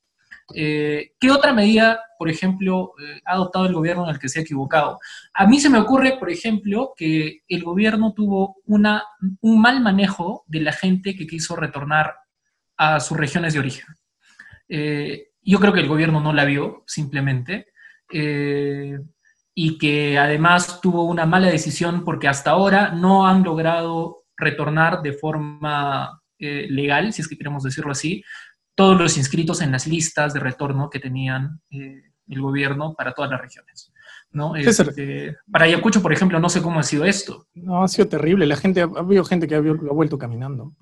Eh, 0.55 1.13
¿Qué 1.19 1.29
otra 1.29 1.51
medida, 1.51 1.99
por 2.17 2.29
ejemplo, 2.29 2.93
eh, 3.01 3.21
ha 3.25 3.33
adoptado 3.33 3.65
el 3.65 3.73
gobierno 3.73 4.05
en 4.05 4.11
el 4.11 4.19
que 4.19 4.29
se 4.29 4.39
ha 4.39 4.43
equivocado? 4.43 4.99
A 5.33 5.45
mí 5.45 5.59
se 5.59 5.69
me 5.69 5.79
ocurre, 5.79 6.17
por 6.17 6.29
ejemplo, 6.29 6.93
que 6.95 7.41
el 7.47 7.63
gobierno 7.63 8.13
tuvo 8.13 8.57
una, 8.65 9.03
un 9.41 9.61
mal 9.61 9.81
manejo 9.81 10.45
de 10.47 10.61
la 10.61 10.71
gente 10.71 11.15
que 11.15 11.27
quiso 11.27 11.55
retornar 11.55 12.15
a 12.77 12.99
sus 12.99 13.17
regiones 13.17 13.53
de 13.53 13.59
origen. 13.59 13.87
Eh, 14.69 15.29
yo 15.51 15.59
creo 15.59 15.73
que 15.73 15.79
el 15.79 15.87
gobierno 15.87 16.19
no 16.19 16.33
la 16.33 16.45
vio, 16.45 16.83
simplemente, 16.85 17.67
y 18.09 19.77
que 19.77 20.17
además 20.17 20.79
tuvo 20.81 21.03
una 21.03 21.25
mala 21.25 21.47
decisión 21.47 22.03
porque 22.03 22.27
hasta 22.27 22.51
ahora 22.51 22.91
no 22.91 23.27
han 23.27 23.43
logrado 23.43 24.23
retornar 24.37 25.01
de 25.01 25.13
forma 25.13 26.21
legal, 26.39 27.11
si 27.13 27.21
es 27.21 27.27
que 27.27 27.37
queremos 27.37 27.63
decirlo 27.63 27.91
así, 27.91 28.23
todos 28.77 28.95
los 28.95 29.17
inscritos 29.17 29.61
en 29.61 29.71
las 29.71 29.87
listas 29.87 30.35
de 30.35 30.39
retorno 30.39 30.91
que 30.91 30.99
tenían 30.99 31.59
eh, 31.71 32.03
el 32.27 32.41
gobierno 32.41 32.93
para 32.93 33.11
todas 33.11 33.31
las 33.31 33.41
regiones. 33.41 33.91
¿no? 34.31 34.55
Este, 34.55 35.35
para 35.51 35.65
Ayacucho, 35.65 35.99
por 35.99 36.13
ejemplo, 36.13 36.39
no 36.39 36.47
sé 36.47 36.61
cómo 36.61 36.79
ha 36.79 36.83
sido 36.83 37.03
esto. 37.03 37.47
No, 37.55 37.83
ha 37.83 37.87
sido 37.87 38.07
terrible. 38.07 38.45
La 38.45 38.55
gente, 38.55 38.81
ha 38.81 38.83
habido 38.83 39.25
gente 39.25 39.47
que 39.47 39.55
ha, 39.55 39.61
vuelto 39.61 40.19
caminando. 40.19 40.75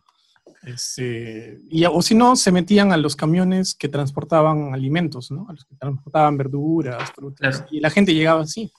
Este, 0.66 1.60
y, 1.70 1.86
o 1.86 2.02
si 2.02 2.16
no, 2.16 2.36
se 2.36 2.52
metían 2.52 2.92
a 2.92 2.98
los 2.98 3.16
camiones 3.16 3.76
que 3.76 3.88
transportaban 3.88 4.74
alimentos, 4.74 5.30
¿no? 5.32 5.46
A 5.48 5.54
los 5.54 5.64
que 5.66 5.76
transportaban 5.76 6.38
verduras, 6.38 7.12
frutas. 7.12 7.64
Y 7.72 7.80
la 7.80 7.90
gente 7.90 8.14
llegaba 8.14 8.42
así. 8.42 8.72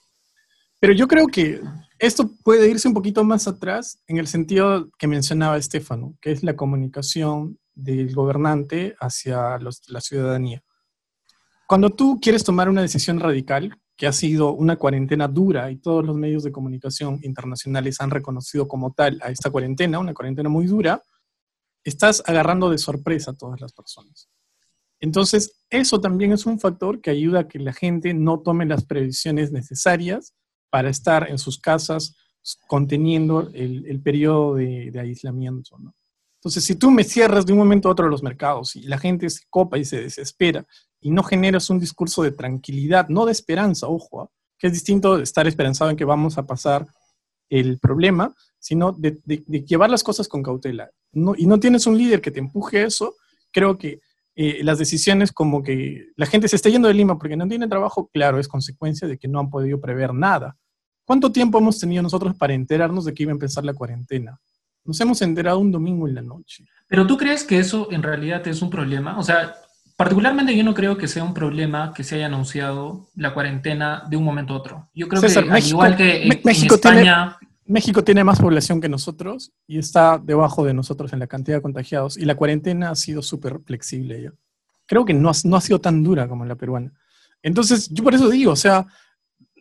Pero 0.80 0.92
yo 0.92 1.06
creo 1.06 1.26
que 1.26 1.60
esto 1.98 2.30
puede 2.42 2.68
irse 2.68 2.88
un 2.88 2.94
poquito 2.94 3.24
más 3.24 3.46
atrás 3.48 4.02
en 4.08 4.18
el 4.18 4.26
sentido 4.26 4.90
que 4.98 5.06
mencionaba 5.06 5.56
Estefano, 5.56 6.16
que 6.20 6.32
es 6.32 6.42
la 6.42 6.56
comunicación 6.56 7.58
del 7.74 8.14
gobernante 8.14 8.96
hacia 9.00 9.58
la 9.58 10.00
ciudadanía. 10.00 10.62
Cuando 11.66 11.90
tú 11.90 12.18
quieres 12.20 12.44
tomar 12.44 12.68
una 12.68 12.82
decisión 12.82 13.20
radical, 13.20 13.78
que 13.96 14.06
ha 14.06 14.12
sido 14.12 14.52
una 14.52 14.76
cuarentena 14.76 15.26
dura 15.26 15.70
y 15.70 15.76
todos 15.76 16.04
los 16.04 16.16
medios 16.16 16.42
de 16.42 16.52
comunicación 16.52 17.18
internacionales 17.22 18.00
han 18.00 18.10
reconocido 18.10 18.68
como 18.68 18.92
tal 18.92 19.18
a 19.22 19.30
esta 19.30 19.50
cuarentena, 19.50 19.98
una 19.98 20.12
cuarentena 20.12 20.48
muy 20.48 20.66
dura, 20.66 21.02
estás 21.88 22.22
agarrando 22.26 22.70
de 22.70 22.78
sorpresa 22.78 23.30
a 23.30 23.36
todas 23.36 23.60
las 23.60 23.72
personas. 23.72 24.28
Entonces, 25.00 25.60
eso 25.70 26.00
también 26.00 26.32
es 26.32 26.46
un 26.46 26.58
factor 26.58 27.00
que 27.00 27.10
ayuda 27.10 27.40
a 27.40 27.48
que 27.48 27.58
la 27.58 27.72
gente 27.72 28.14
no 28.14 28.40
tome 28.40 28.66
las 28.66 28.84
previsiones 28.84 29.52
necesarias 29.52 30.34
para 30.70 30.88
estar 30.88 31.30
en 31.30 31.38
sus 31.38 31.58
casas 31.58 32.16
conteniendo 32.66 33.50
el, 33.52 34.00
periodo 34.02 34.54
de, 34.54 34.92
aislamiento. 34.98 35.78
¿no? 35.78 35.94
Entonces, 36.38 36.64
si 36.64 36.76
tú 36.76 36.90
me 36.90 37.04
cierras 37.04 37.44
de 37.44 37.52
un 37.52 37.58
momento 37.58 37.88
a 37.88 37.92
otro 37.92 38.08
los 38.08 38.22
mercados 38.22 38.76
y 38.76 38.82
la 38.82 38.98
gente 38.98 39.28
se 39.28 39.44
copa 39.50 39.78
y 39.78 39.84
se 39.84 40.00
desespera 40.00 40.66
y 41.00 41.10
no 41.10 41.22
generas 41.22 41.70
un 41.70 41.78
discurso 41.78 42.22
de 42.22 42.32
tranquilidad, 42.32 43.08
no 43.08 43.26
de 43.26 43.32
esperanza, 43.32 43.88
ojo, 43.88 44.22
¿ah? 44.22 44.30
que 44.58 44.68
es 44.68 44.72
distinto 44.72 45.16
de 45.16 45.24
estar 45.24 45.46
esperanzado 45.46 45.90
en 45.90 45.96
que 45.96 46.04
vamos 46.04 46.38
a 46.38 46.46
pasar 46.46 46.86
el 47.48 47.78
problema, 47.78 48.34
sino 48.58 48.92
de, 48.92 49.20
llevar 49.66 49.90
las 49.90 50.02
cosas 50.02 50.28
con 50.28 50.42
cautela. 50.42 50.90
y 51.12 51.46
no 51.46 51.60
tienes 51.60 51.86
un 51.86 51.96
líder 51.96 52.20
que 52.20 52.30
te 52.30 52.40
empuje 52.40 52.82
eso, 52.82 53.14
creo 53.52 53.78
que 53.78 54.00
eh, 54.38 54.62
las 54.62 54.78
decisiones 54.78 55.32
como 55.32 55.62
que 55.62 56.10
la 56.14 56.26
gente 56.26 56.46
se 56.46 56.56
está 56.56 56.68
yendo 56.68 56.88
de 56.88 56.94
Lima 56.94 57.18
porque 57.18 57.38
no 57.38 57.48
tiene 57.48 57.68
trabajo, 57.68 58.10
claro, 58.12 58.38
es 58.38 58.48
consecuencia 58.48 59.08
de 59.08 59.16
que 59.16 59.28
no 59.28 59.40
han 59.40 59.48
podido 59.48 59.80
prever 59.80 60.12
nada. 60.12 60.58
¿Cuánto 61.06 61.32
tiempo 61.32 61.56
hemos 61.56 61.80
tenido 61.80 62.02
nosotros 62.02 62.36
para 62.36 62.52
enterarnos 62.52 63.06
de 63.06 63.14
que 63.14 63.22
iba 63.22 63.32
a 63.32 63.34
empezar 63.34 63.64
la 63.64 63.72
cuarentena? 63.72 64.38
Nos 64.84 65.00
hemos 65.00 65.22
enterado 65.22 65.58
un 65.58 65.72
domingo 65.72 66.06
en 66.06 66.16
la 66.16 66.20
noche. 66.20 66.66
Pero 66.86 67.06
tú 67.06 67.16
crees 67.16 67.44
que 67.44 67.58
eso 67.58 67.88
en 67.90 68.02
realidad 68.02 68.46
es 68.46 68.60
un 68.60 68.68
problema? 68.68 69.18
O 69.18 69.22
sea, 69.22 69.54
particularmente 69.96 70.56
yo 70.56 70.62
no 70.62 70.74
creo 70.74 70.96
que 70.96 71.08
sea 71.08 71.24
un 71.24 71.34
problema 71.34 71.92
que 71.94 72.04
se 72.04 72.16
haya 72.16 72.26
anunciado 72.26 73.08
la 73.14 73.34
cuarentena 73.34 74.04
de 74.08 74.16
un 74.16 74.24
momento 74.24 74.54
a 74.54 74.56
otro. 74.58 74.88
Yo 74.94 75.08
creo 75.08 75.22
que 75.22 75.38
al 75.38 75.66
igual 75.66 75.96
que 75.96 76.22
en, 76.24 76.40
México 76.44 76.76
España... 76.76 77.36
Tiene, 77.38 77.52
México 77.64 78.04
tiene 78.04 78.22
más 78.22 78.38
población 78.38 78.80
que 78.80 78.88
nosotros 78.88 79.52
y 79.66 79.78
está 79.78 80.18
debajo 80.22 80.64
de 80.64 80.74
nosotros 80.74 81.12
en 81.12 81.18
la 81.18 81.26
cantidad 81.26 81.56
de 81.56 81.62
contagiados 81.62 82.16
y 82.16 82.24
la 82.24 82.36
cuarentena 82.36 82.90
ha 82.90 82.94
sido 82.94 83.22
súper 83.22 83.58
flexible 83.64 84.22
ya. 84.22 84.32
Creo 84.86 85.04
que 85.04 85.14
no 85.14 85.30
ha, 85.30 85.32
no 85.44 85.56
ha 85.56 85.60
sido 85.60 85.80
tan 85.80 86.04
dura 86.04 86.28
como 86.28 86.44
la 86.44 86.54
peruana. 86.54 86.92
Entonces, 87.42 87.88
yo 87.90 88.04
por 88.04 88.14
eso 88.14 88.28
digo, 88.28 88.52
o 88.52 88.56
sea, 88.56 88.86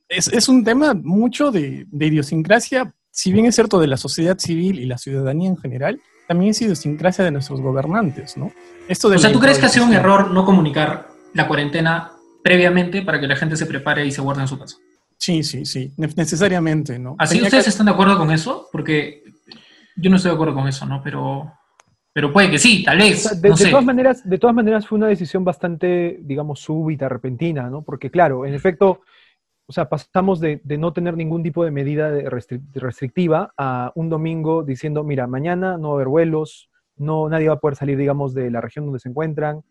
es, 0.08 0.28
es 0.28 0.48
un 0.48 0.64
tema 0.64 0.94
mucho 0.94 1.50
de, 1.50 1.88
de 1.90 2.06
idiosincrasia 2.06 2.94
si 3.16 3.32
bien 3.32 3.46
es 3.46 3.56
cierto 3.56 3.80
de 3.80 3.88
la 3.88 3.96
sociedad 3.96 4.38
civil 4.38 4.78
y 4.78 4.86
la 4.86 4.98
ciudadanía 4.98 5.48
en 5.48 5.56
general, 5.56 6.02
también 6.28 6.52
es 6.52 6.62
idiosincrasia 6.62 7.24
de 7.24 7.32
nuestros 7.32 7.62
gobernantes, 7.62 8.38
¿no? 8.38 8.52
Esto 8.88 9.08
o 9.10 9.18
sea, 9.18 9.32
¿tú 9.32 9.40
crees 9.40 9.58
que 9.58 9.66
ha 9.66 9.70
sido 9.70 9.86
un 9.86 9.94
error 9.94 10.32
no 10.32 10.46
comunicar 10.46 11.08
la 11.34 11.48
cuarentena 11.48 12.12
previamente 12.44 13.02
para 13.02 13.20
que 13.20 13.28
la 13.28 13.36
gente 13.36 13.58
se 13.58 13.66
prepare 13.66 14.06
y 14.06 14.12
se 14.12 14.22
guarde 14.22 14.42
en 14.42 14.48
su 14.48 14.60
casa? 14.60 14.78
Sí, 15.18 15.44
sí, 15.44 15.66
sí, 15.66 15.92
necesariamente, 15.98 17.00
¿no? 17.00 17.16
¿Así 17.18 17.42
ustedes 17.42 17.68
están 17.68 17.88
de 17.88 17.94
acuerdo 17.94 18.18
con 18.18 18.32
eso? 18.32 18.68
Porque 18.72 19.24
yo 19.96 20.10
no 20.10 20.18
estoy 20.18 20.30
de 20.30 20.36
acuerdo 20.36 20.54
con 20.54 20.68
eso, 20.68 20.86
¿no? 20.86 21.02
Pero, 21.02 21.52
pero 22.14 22.32
puede 22.32 22.52
que 22.52 22.60
sí, 22.60 22.84
tal 22.84 22.98
vez. 22.98 23.42
de, 23.42 23.50
todas 23.50 23.86
maneras, 23.86 24.28
de 24.28 24.38
todas 24.38 24.56
maneras 24.56 24.86
fue 24.86 24.98
una 24.98 25.08
decisión 25.08 25.44
bastante, 25.44 26.20
digamos, 26.22 26.60
súbita, 26.60 27.10
repentina, 27.10 27.70
¿no? 27.70 27.82
Porque 27.82 28.12
claro, 28.12 28.46
en 28.46 28.54
efecto, 28.54 29.02
o 29.68 29.74
sea, 29.74 29.90
pasamos 29.90 30.40
de, 30.40 30.62
no 30.78 30.94
tener 30.94 31.18
ningún 31.18 31.42
tipo 31.42 31.64
de 31.66 31.72
medida 31.72 32.12
restrictiva 32.30 33.54
a 33.58 33.92
un 33.96 34.10
domingo 34.10 34.64
diciendo, 34.64 35.04
mira, 35.04 35.26
mañana 35.26 35.78
no 35.78 35.90
va 35.90 35.94
a 35.94 35.98
haber 35.98 36.08
vuelos, 36.08 36.70
no, 36.98 37.28
nadie 37.30 37.48
va 37.48 37.56
a 37.56 37.60
poder 37.60 37.76
salir, 37.76 37.98
digamos, 37.98 38.34
de 38.34 38.52
la 38.52 38.62
región 38.62 38.86
donde 38.86 39.00
se 39.00 39.10
encuentran. 39.10 39.64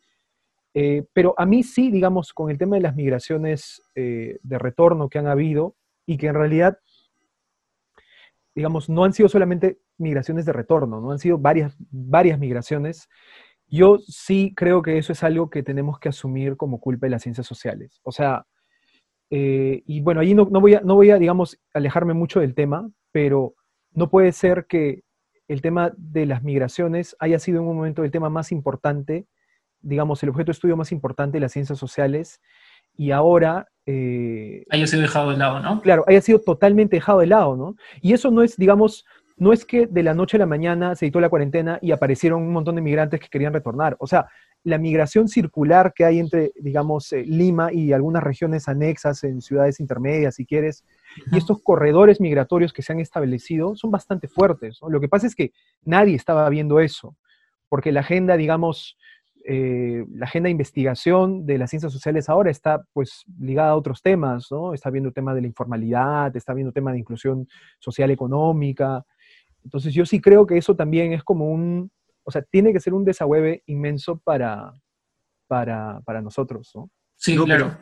Eh, 0.75 1.05
pero 1.13 1.35
a 1.39 1.47
mí 1.47 1.63
sí, 1.63 1.93
digamos, 1.93 2.33
con 2.33 2.51
el 2.51 2.59
tema 2.59 2.75
de 2.75 2.83
las 2.83 2.97
migraciones 2.97 3.83
eh, 3.95 4.41
de 4.43 4.59
retorno 4.59 5.09
que 5.09 5.21
han 5.21 5.29
habido 5.29 5.77
y 6.07 6.19
que 6.19 6.27
en 6.27 6.35
realidad, 6.35 6.79
digamos, 8.57 8.89
no 8.89 9.05
han 9.05 9.13
sido 9.13 9.29
solamente 9.29 9.79
migraciones 9.97 10.45
de 10.45 10.53
retorno, 10.53 11.01
no 11.01 11.13
han 11.13 11.21
sido 11.21 11.39
varias, 11.39 11.77
varias 11.91 12.41
migraciones. 12.41 13.09
Yo 13.69 13.99
sí 14.01 14.53
creo 14.57 14.83
que 14.83 14.99
eso 14.99 15.13
es 15.13 15.23
algo 15.23 15.51
que 15.51 15.63
tenemos 15.63 16.01
que 16.01 16.09
asumir 16.09 16.57
como 16.57 16.81
culpa 16.81 17.07
de 17.07 17.11
las 17.11 17.23
ciencias 17.23 17.47
sociales. 17.47 18.01
O 18.03 18.11
sea, 18.11 18.45
eh, 19.31 19.83
y 19.87 20.01
bueno, 20.01 20.21
ahí 20.21 20.35
no, 20.35 20.47
voy 20.47 20.75
a, 20.75 20.81
no 20.81 20.95
voy 20.95 21.11
a, 21.11 21.19
digamos, 21.19 21.59
alejarme 21.73 22.15
mucho 22.15 22.41
del 22.41 22.55
tema, 22.55 22.89
pero 23.13 23.55
no 23.93 24.11
puede 24.11 24.33
ser 24.33 24.67
que 24.67 25.03
el 25.49 25.61
tema 25.61 25.93
de 25.97 26.27
las 26.27 26.43
migraciones 26.43 27.17
haya 27.19 27.39
sido 27.39 27.61
en 27.61 27.69
un 27.69 27.77
momento 27.77 28.05
el 28.05 28.11
tema 28.11 28.31
más 28.31 28.53
importante, 28.53 29.27
digamos, 29.81 30.23
el 30.23 30.31
objeto 30.31 30.47
de 30.47 30.53
estudio 30.53 30.77
más 30.77 30.93
importante 30.93 31.37
de 31.37 31.41
las 31.41 31.53
ciencias 31.53 31.79
sociales, 31.79 32.41
y 32.97 33.11
ahora... 33.11 33.69
Eh, 33.87 34.65
haya 34.71 34.87
sido 34.87 35.03
dejado 35.03 35.31
de 35.31 35.37
lado, 35.37 35.61
¿no? 35.61 35.81
Claro, 35.81 36.05
haya 36.07 36.21
sido 36.21 36.41
totalmente 36.41 36.97
dejado 36.97 37.21
de 37.21 37.27
lado, 37.27 37.57
¿no? 37.57 37.77
Y 38.01 38.13
eso 38.13 38.31
no 38.31 38.43
es, 38.43 38.57
digamos, 38.57 39.05
no 39.37 39.53
es 39.53 39.65
que 39.65 39.87
de 39.87 40.03
la 40.03 40.15
noche 40.15 40.37
a 40.37 40.41
la 40.41 40.47
mañana 40.47 40.95
se 40.95 41.07
editó 41.07 41.21
la 41.21 41.29
cuarentena 41.29 41.79
y 41.83 41.91
aparecieron 41.93 42.43
un 42.43 42.53
montón 42.53 42.77
de 42.77 42.83
migrantes 42.83 43.21
que 43.21 43.29
querían 43.29 43.53
retornar. 43.53 43.97
O 43.99 44.07
sea, 44.07 44.29
la 44.65 44.79
migración 44.79 45.29
circular 45.29 45.93
que 45.95 46.07
hay 46.07 46.19
entre, 46.19 46.53
digamos, 46.57 47.13
eh, 47.13 47.23
Lima 47.25 47.71
y 47.73 47.93
algunas 47.93 48.23
regiones 48.23 48.67
anexas 48.67 49.23
en 49.23 49.43
ciudades 49.43 49.79
intermedias, 49.79 50.37
si 50.37 50.47
quieres, 50.47 50.85
y 51.31 51.37
estos 51.37 51.63
corredores 51.63 52.21
migratorios 52.21 52.73
que 52.73 52.83
se 52.83 52.93
han 52.93 52.99
establecido 52.99 53.77
son 53.77 53.91
bastante 53.91 54.27
fuertes. 54.27 54.81
Lo 54.89 55.01
que 55.01 55.09
pasa 55.09 55.27
es 55.27 55.35
que 55.35 55.53
nadie 55.85 56.17
estaba 56.17 56.49
viendo 56.49 56.81
eso, 56.81 57.15
porque 57.69 57.93
la 57.93 58.01
agenda, 58.01 58.39
digamos, 58.39 58.97
eh, 59.47 60.07
la 60.15 60.25
agenda 60.25 60.47
de 60.47 60.53
investigación 60.53 61.45
de 61.45 61.59
las 61.59 61.69
ciencias 61.69 61.93
sociales 61.93 62.31
ahora 62.31 62.51
está 62.51 62.83
pues 62.95 63.25
ligada 63.39 63.71
a 63.71 63.77
otros 63.77 64.01
temas, 64.01 64.51
¿no? 64.51 64.73
Está 64.73 64.89
viendo 64.89 65.09
el 65.09 65.15
tema 65.15 65.35
de 65.35 65.43
la 65.43 65.47
informalidad, 65.47 66.35
está 66.35 66.55
viendo 66.55 66.71
el 66.71 66.75
tema 66.75 66.93
de 66.93 67.01
inclusión 67.01 67.47
social 67.79 68.11
económica. 68.11 69.05
Entonces 69.63 69.93
yo 69.93 70.07
sí 70.07 70.23
creo 70.23 70.47
que 70.47 70.57
eso 70.57 70.75
también 70.75 71.13
es 71.13 71.23
como 71.23 71.51
un, 71.51 71.91
o 72.25 72.31
sea, 72.31 72.43
tiene 72.43 72.73
que 72.73 72.81
ser 72.81 72.95
un 72.95 73.05
desahueve 73.05 73.63
inmenso 73.67 74.19
para, 74.19 74.73
para, 75.47 76.01
para 76.01 76.21
nosotros, 76.21 76.71
¿no? 76.75 76.91
Sí, 77.17 77.37
claro. 77.37 77.77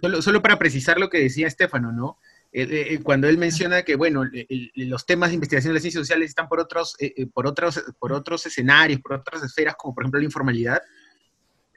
Solo, 0.00 0.22
solo, 0.22 0.42
para 0.42 0.58
precisar 0.58 0.98
lo 0.98 1.08
que 1.08 1.18
decía 1.20 1.46
Estefano, 1.46 1.92
¿no? 1.92 2.18
Eh, 2.50 2.94
eh, 2.94 3.00
cuando 3.02 3.28
él 3.28 3.36
menciona 3.36 3.82
que, 3.82 3.94
bueno, 3.96 4.24
los 4.74 5.04
temas 5.04 5.30
de 5.30 5.34
investigación 5.34 5.70
de 5.70 5.74
las 5.74 5.82
ciencias 5.82 6.02
sociales 6.02 6.30
están 6.30 6.48
por 6.48 6.60
otros, 6.60 6.96
eh, 6.98 7.26
por, 7.26 7.46
otros, 7.46 7.84
por 7.98 8.12
otros 8.12 8.46
escenarios, 8.46 9.00
por 9.00 9.14
otras 9.14 9.42
esferas, 9.42 9.74
como 9.76 9.94
por 9.94 10.04
ejemplo 10.04 10.20
la 10.20 10.24
informalidad, 10.24 10.80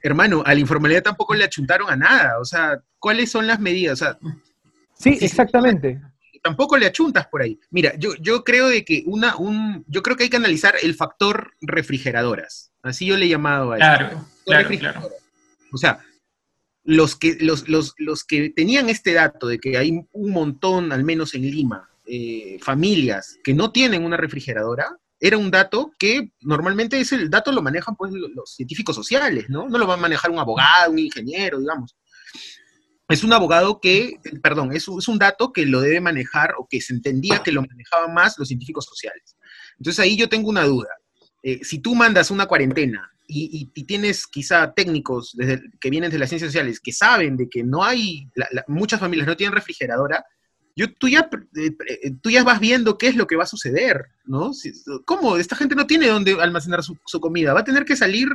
hermano, 0.02 0.42
a 0.46 0.54
la 0.54 0.60
informalidad 0.60 1.02
tampoco 1.02 1.34
le 1.34 1.44
achuntaron 1.44 1.90
a 1.90 1.96
nada. 1.96 2.38
O 2.40 2.44
sea, 2.44 2.82
¿cuáles 2.98 3.30
son 3.30 3.46
las 3.46 3.60
medidas? 3.60 4.00
O 4.00 4.04
sea, 4.04 4.18
sí, 4.94 5.18
exactamente. 5.20 6.00
Tampoco 6.42 6.76
le 6.76 6.86
achuntas 6.86 7.26
por 7.28 7.42
ahí. 7.42 7.58
Mira, 7.70 7.94
yo, 7.96 8.14
yo 8.20 8.42
creo 8.42 8.68
de 8.68 8.84
que 8.84 9.04
una, 9.06 9.36
un, 9.36 9.84
yo 9.86 10.02
creo 10.02 10.16
que 10.16 10.24
hay 10.24 10.30
que 10.30 10.36
analizar 10.36 10.74
el 10.82 10.94
factor 10.94 11.52
refrigeradoras. 11.60 12.72
Así 12.82 13.06
yo 13.06 13.16
le 13.16 13.26
he 13.26 13.28
llamado 13.28 13.72
a 13.72 13.76
eso. 13.76 13.86
Claro, 13.86 14.26
claro, 14.44 14.68
claro. 14.78 15.10
O 15.72 15.78
sea, 15.78 16.00
los 16.84 17.16
que, 17.16 17.36
los, 17.40 17.68
los, 17.68 17.94
los, 17.98 18.24
que 18.24 18.50
tenían 18.50 18.88
este 18.88 19.12
dato 19.12 19.46
de 19.46 19.58
que 19.58 19.78
hay 19.78 20.04
un 20.12 20.30
montón, 20.30 20.92
al 20.92 21.04
menos 21.04 21.34
en 21.34 21.42
Lima, 21.42 21.88
eh, 22.06 22.58
familias 22.60 23.38
que 23.44 23.54
no 23.54 23.70
tienen 23.70 24.04
una 24.04 24.16
refrigeradora, 24.16 24.98
era 25.20 25.38
un 25.38 25.52
dato 25.52 25.92
que 25.96 26.32
normalmente 26.40 26.98
es 26.98 27.12
el 27.12 27.30
dato 27.30 27.52
lo 27.52 27.62
manejan 27.62 27.94
pues 27.94 28.12
los 28.12 28.54
científicos 28.56 28.96
sociales, 28.96 29.48
¿no? 29.48 29.68
No 29.68 29.78
lo 29.78 29.86
va 29.86 29.94
a 29.94 29.98
manejar 29.98 30.32
un 30.32 30.40
abogado, 30.40 30.90
un 30.90 30.98
ingeniero, 30.98 31.60
digamos. 31.60 31.94
Es 33.12 33.24
un 33.24 33.32
abogado 33.32 33.80
que, 33.80 34.18
perdón, 34.42 34.72
es, 34.72 34.86
es 34.88 35.08
un 35.08 35.18
dato 35.18 35.52
que 35.52 35.66
lo 35.66 35.80
debe 35.80 36.00
manejar 36.00 36.54
o 36.58 36.66
que 36.68 36.80
se 36.80 36.94
entendía 36.94 37.42
que 37.42 37.52
lo 37.52 37.62
manejaban 37.62 38.14
más 38.14 38.38
los 38.38 38.48
científicos 38.48 38.86
sociales. 38.86 39.36
Entonces 39.78 40.00
ahí 40.00 40.16
yo 40.16 40.28
tengo 40.28 40.48
una 40.48 40.64
duda. 40.64 40.88
Eh, 41.42 41.60
si 41.62 41.80
tú 41.80 41.94
mandas 41.94 42.30
una 42.30 42.46
cuarentena 42.46 43.10
y, 43.26 43.66
tienes 43.84 44.26
quizá 44.26 44.72
técnicos 44.74 45.34
que 45.80 45.90
vienen 45.90 46.10
de 46.10 46.18
las 46.18 46.28
ciencias 46.28 46.50
sociales 46.52 46.80
que 46.80 46.92
saben 46.92 47.36
de 47.36 47.48
que 47.48 47.64
no 47.64 47.82
hay, 47.82 48.28
muchas 48.68 49.00
familias 49.00 49.26
no 49.26 49.36
tienen 49.36 49.54
refrigeradora, 49.54 50.24
yo, 50.76 50.92
tú, 50.94 51.08
ya, 51.08 51.28
eh, 51.56 51.76
eh, 51.88 52.12
tú 52.22 52.30
ya 52.30 52.44
vas 52.44 52.60
viendo 52.60 52.96
qué 52.96 53.08
es 53.08 53.16
lo 53.16 53.26
que 53.26 53.36
va 53.36 53.44
a 53.44 53.46
suceder, 53.46 54.06
¿no? 54.24 54.52
¿Cómo? 55.04 55.36
Esta 55.36 55.56
gente 55.56 55.74
no 55.74 55.86
tiene 55.86 56.08
dónde 56.08 56.40
almacenar 56.40 56.82
su, 56.82 57.20
comida, 57.20 57.52
va 57.52 57.60
a 57.60 57.64
tener 57.64 57.84
que 57.84 57.96
salir 57.96 58.28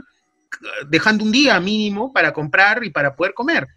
dejando 0.89 1.23
un 1.23 1.31
día 1.31 1.59
mínimo 1.59 2.11
para 2.13 2.33
comprar 2.33 2.83
y 2.83 2.89
para 2.89 3.15
poder 3.15 3.33
comer. 3.33 3.67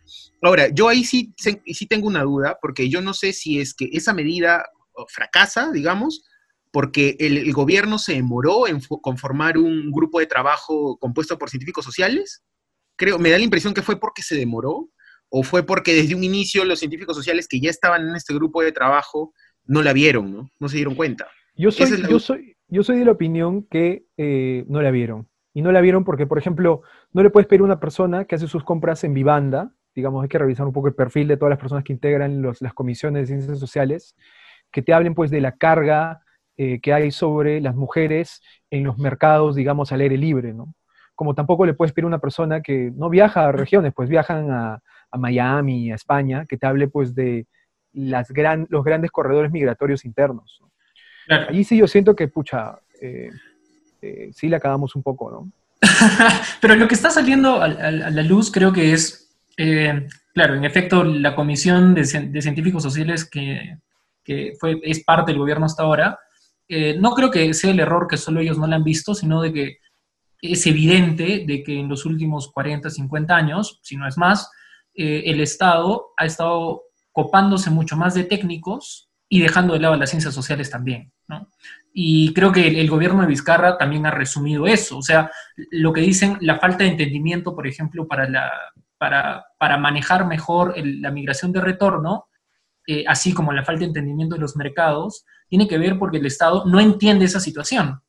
Ahora, 0.43 0.69
yo 0.69 0.89
ahí 0.89 1.05
sí, 1.05 1.35
sí 1.37 1.87
tengo 1.87 2.07
una 2.07 2.23
duda, 2.23 2.59
porque 2.61 2.89
yo 2.89 3.01
no 3.01 3.15
sé 3.15 3.33
si 3.33 3.61
es 3.61 3.75
que 3.75 3.89
esa 3.93 4.13
medida 4.13 4.65
fracasa, 5.09 5.71
digamos, 5.73 6.25
porque 6.73 7.17
el, 7.19 7.53
gobierno 7.53 7.99
se 7.99 8.15
demoró 8.15 8.69
en 8.69 8.81
conformar 9.03 9.59
un 9.59 9.91
grupo 9.91 10.21
de 10.21 10.27
trabajo 10.27 10.97
compuesto 10.99 11.39
por 11.39 11.51
científicos 11.51 11.85
sociales. 11.85 12.43
Creo, 12.97 13.19
me 13.19 13.31
da 13.31 13.39
la 13.39 13.45
impresión 13.45 13.75
que 13.75 13.83
fue 13.83 13.99
porque 13.99 14.23
se 14.23 14.37
demoró, 14.37 14.91
o 15.29 15.43
fue 15.43 15.65
porque 15.65 15.95
desde 15.95 16.15
un 16.15 16.25
inicio 16.25 16.65
los 16.65 16.79
científicos 16.79 17.17
sociales 17.17 17.47
que 17.49 17.61
ya 17.61 17.71
estaban 17.71 18.09
en 18.09 18.17
este 18.17 18.35
grupo 18.35 18.63
de 18.63 18.73
trabajo 18.73 19.33
no 19.65 19.83
la 19.83 19.93
vieron, 19.93 20.33
¿no? 20.33 20.51
No 20.59 20.69
se 20.69 20.77
dieron 20.77 20.95
cuenta. 20.95 21.29
Yo 21.55 21.71
soy, 21.71 22.03
yo 22.09 22.19
soy, 22.19 22.57
yo 22.69 22.83
soy 22.83 22.99
de 22.99 23.05
la 23.05 23.13
opinión 23.13 23.67
que 23.69 24.05
eh, 24.17 24.65
no 24.69 24.83
la 24.83 24.91
vieron. 24.91 25.29
Y 25.53 25.63
no 25.63 25.73
la 25.73 25.81
vieron 25.81 26.05
porque, 26.05 26.27
por 26.27 26.39
ejemplo, 26.39 26.83
no 27.13 27.23
le 27.23 27.31
puedes 27.31 27.47
pedir 27.47 27.63
a 27.63 27.65
una 27.65 27.81
persona 27.81 28.25
que 28.25 28.37
hace 28.37 28.47
sus 28.47 28.65
compras 28.65 29.03
en 29.05 29.15
Vivanda, 29.15 29.73
digamos, 29.95 30.23
hay 30.23 30.29
que 30.29 30.39
revisar 30.39 30.67
un 30.67 30.73
poco 30.73 30.89
el 30.89 30.95
perfil 30.95 31.29
de 31.29 31.37
todas 31.37 31.51
las 31.51 31.59
personas 31.59 31.85
que 31.85 31.93
integran 31.93 32.43
las 32.43 32.75
comisiones 32.75 33.23
de 33.23 33.27
ciencias 33.27 33.59
sociales, 33.59 34.15
que 34.71 34.83
te 34.83 34.93
hablen 34.93 35.15
pues 35.15 35.31
de 35.31 35.41
la 35.41 35.57
carga 35.57 36.21
eh, 36.57 36.81
que 36.81 36.93
hay 36.93 37.11
sobre 37.11 37.61
las 37.61 37.75
mujeres 37.75 38.43
en 38.71 38.85
los 38.85 38.99
mercados, 38.99 39.57
digamos, 39.57 39.93
al 39.93 40.01
aire 40.03 40.17
libre, 40.17 40.53
¿no? 40.53 40.75
Como 41.15 41.35
tampoco 41.35 41.67
le 41.67 41.75
puedes 41.75 41.93
pedir 41.93 42.05
a 42.05 42.09
una 42.09 42.19
persona 42.19 42.61
que 42.63 42.93
no 42.95 43.09
viaja 43.11 43.47
a 43.47 43.53
regiones, 43.53 43.93
pues 43.95 44.09
viajan 44.09 44.51
a, 44.51 44.83
a 45.11 45.19
Miami, 45.19 45.91
a 45.91 45.97
España, 45.97 46.47
que 46.47 46.57
te 46.57 46.67
hable 46.67 46.89
pues 46.89 47.15
de 47.15 47.47
las 47.93 48.31
gran, 48.31 48.67
los 48.71 48.85
grandes 48.85 49.11
corredores 49.11 49.51
migratorios 49.51 50.05
internos. 50.05 50.63
Allí 51.29 51.65
sí 51.65 51.77
yo 51.77 51.87
siento 51.87 52.17
que, 52.17 52.29
pucha, 52.29 52.79
eh, 53.01 53.31
eh, 54.03 54.31
sí 54.33 54.49
le 54.49 54.57
acabamos 54.57 54.95
un 54.97 55.03
poco, 55.03 55.31
¿no? 55.31 55.53
Pero 56.61 56.75
lo 56.77 56.87
que 56.89 56.95
está 56.95 57.11
saliendo 57.11 57.63
a, 57.63 57.69
la 57.69 58.23
luz 58.23 58.51
creo 58.51 58.73
que 58.73 58.93
es, 58.93 59.37
eh, 59.57 60.07
claro, 60.35 60.55
en 60.55 60.65
efecto, 60.65 61.05
la 61.05 61.35
Comisión 61.35 61.95
de, 61.95 62.05
Científicos 62.05 62.83
Sociales 62.83 63.25
que, 63.25 63.79
que, 64.23 64.55
fue, 64.59 64.81
es 64.83 65.03
parte 65.05 65.33
del 65.33 65.39
gobierno 65.39 65.67
hasta 65.67 65.83
ahora, 65.83 66.19
no 67.01 67.15
creo 67.15 67.33
que 67.33 67.53
sea 67.53 67.73
el 67.73 67.81
error 67.81 68.07
que 68.09 68.17
solo 68.17 68.39
ellos 68.39 68.57
no 68.57 68.67
la 68.69 68.77
han 68.77 68.85
visto, 68.85 69.13
sino 69.13 69.43
de 69.43 69.53
que 69.53 69.79
es 70.43 70.67
evidente 70.67 71.45
de 71.47 71.63
que 71.63 71.79
en 71.79 71.89
los 71.89 72.07
últimos 72.07 72.51
40, 72.53 72.91
50 72.91 73.37
años, 73.37 73.81
si 73.83 73.97
no 73.97 74.07
es 74.07 74.17
más, 74.17 74.51
eh, 74.95 75.23
el 75.27 75.41
Estado 75.41 76.09
ha 76.17 76.25
estado 76.25 76.83
copándose 77.13 77.71
mucho 77.71 77.97
más 77.97 78.15
de 78.15 78.25
técnicos 78.25 79.11
y 79.29 79.41
dejando 79.41 79.75
de 79.75 79.81
lado 79.81 79.97
las 79.97 80.11
ciencias 80.11 80.35
sociales 80.35 80.71
también, 80.71 81.13
¿no? 81.29 81.49
Y 81.93 82.33
creo 82.35 82.53
que 82.53 82.81
el, 82.81 82.89
gobierno 82.89 83.23
de 83.23 83.27
Vizcarra 83.27 83.77
también 83.77 84.07
ha 84.07 84.11
resumido 84.11 84.67
eso, 84.67 84.99
o 84.99 85.03
sea, 85.03 85.31
lo 85.73 85.93
que 85.93 86.01
dicen, 86.01 86.39
la 86.41 86.59
falta 86.59 86.85
de 86.85 86.91
entendimiento, 86.91 87.55
por 87.55 87.67
ejemplo, 87.67 88.07
para, 88.07 88.29
para, 88.97 89.45
para 89.59 89.77
manejar 89.77 90.27
mejor 90.27 90.75
la 90.77 91.11
migración 91.11 91.53
de 91.53 91.61
retorno, 91.61 92.27
eh, 92.87 93.05
así 93.07 93.33
como 93.33 93.53
la 93.53 93.65
falta 93.65 93.81
de 93.81 93.87
entendimiento 93.87 94.37
de 94.37 94.41
los 94.41 94.57
mercados, 94.57 95.25
tiene 95.49 95.69
que 95.69 95.79
ver 95.79 95.99
porque 95.99 96.19
el 96.19 96.27
Estado 96.27 96.65
no 96.67 96.81
entiende 96.81 97.25
esa 97.25 97.41
situación. 97.41 98.01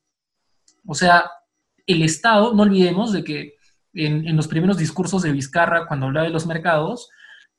O 0.85 0.95
sea, 0.95 1.29
el 1.85 2.01
Estado, 2.03 2.53
no 2.53 2.63
olvidemos 2.63 3.11
de 3.11 3.23
que 3.23 3.55
en, 3.93 4.35
los 4.35 4.47
primeros 4.47 4.77
discursos 4.77 5.21
de 5.23 5.31
Vizcarra, 5.31 5.87
cuando 5.87 6.05
hablaba 6.05 6.27
de 6.27 6.33
los 6.33 6.47
mercados, 6.47 7.09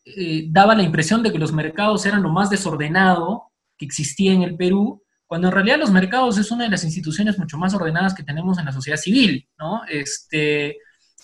eh, 0.04 0.46
daba 0.48 0.74
la 0.74 0.82
impresión 0.82 1.22
de 1.22 1.32
que 1.32 1.38
los 1.38 1.52
mercados 1.52 2.06
eran 2.06 2.22
lo 2.22 2.30
más 2.30 2.50
desordenado 2.50 3.52
que 3.76 3.85
existía 3.85 4.32
en 4.32 4.42
el 4.42 4.56
Perú, 4.56 5.02
cuando 5.33 5.49
en 5.49 5.55
realidad 5.55 5.79
los 5.79 5.90
mercados 5.90 6.37
es 6.37 6.51
una 6.51 6.64
de 6.64 6.68
las 6.68 6.85
instituciones 6.85 7.38
mucho 7.38 7.57
más 7.57 7.73
ordenadas 7.73 8.12
que 8.12 8.23
tenemos 8.23 8.59
en 8.59 8.66
la 8.66 8.73
sociedad 8.73 8.99
civil, 8.99 9.49
¿no? 9.59 9.81
Este, 9.88 10.77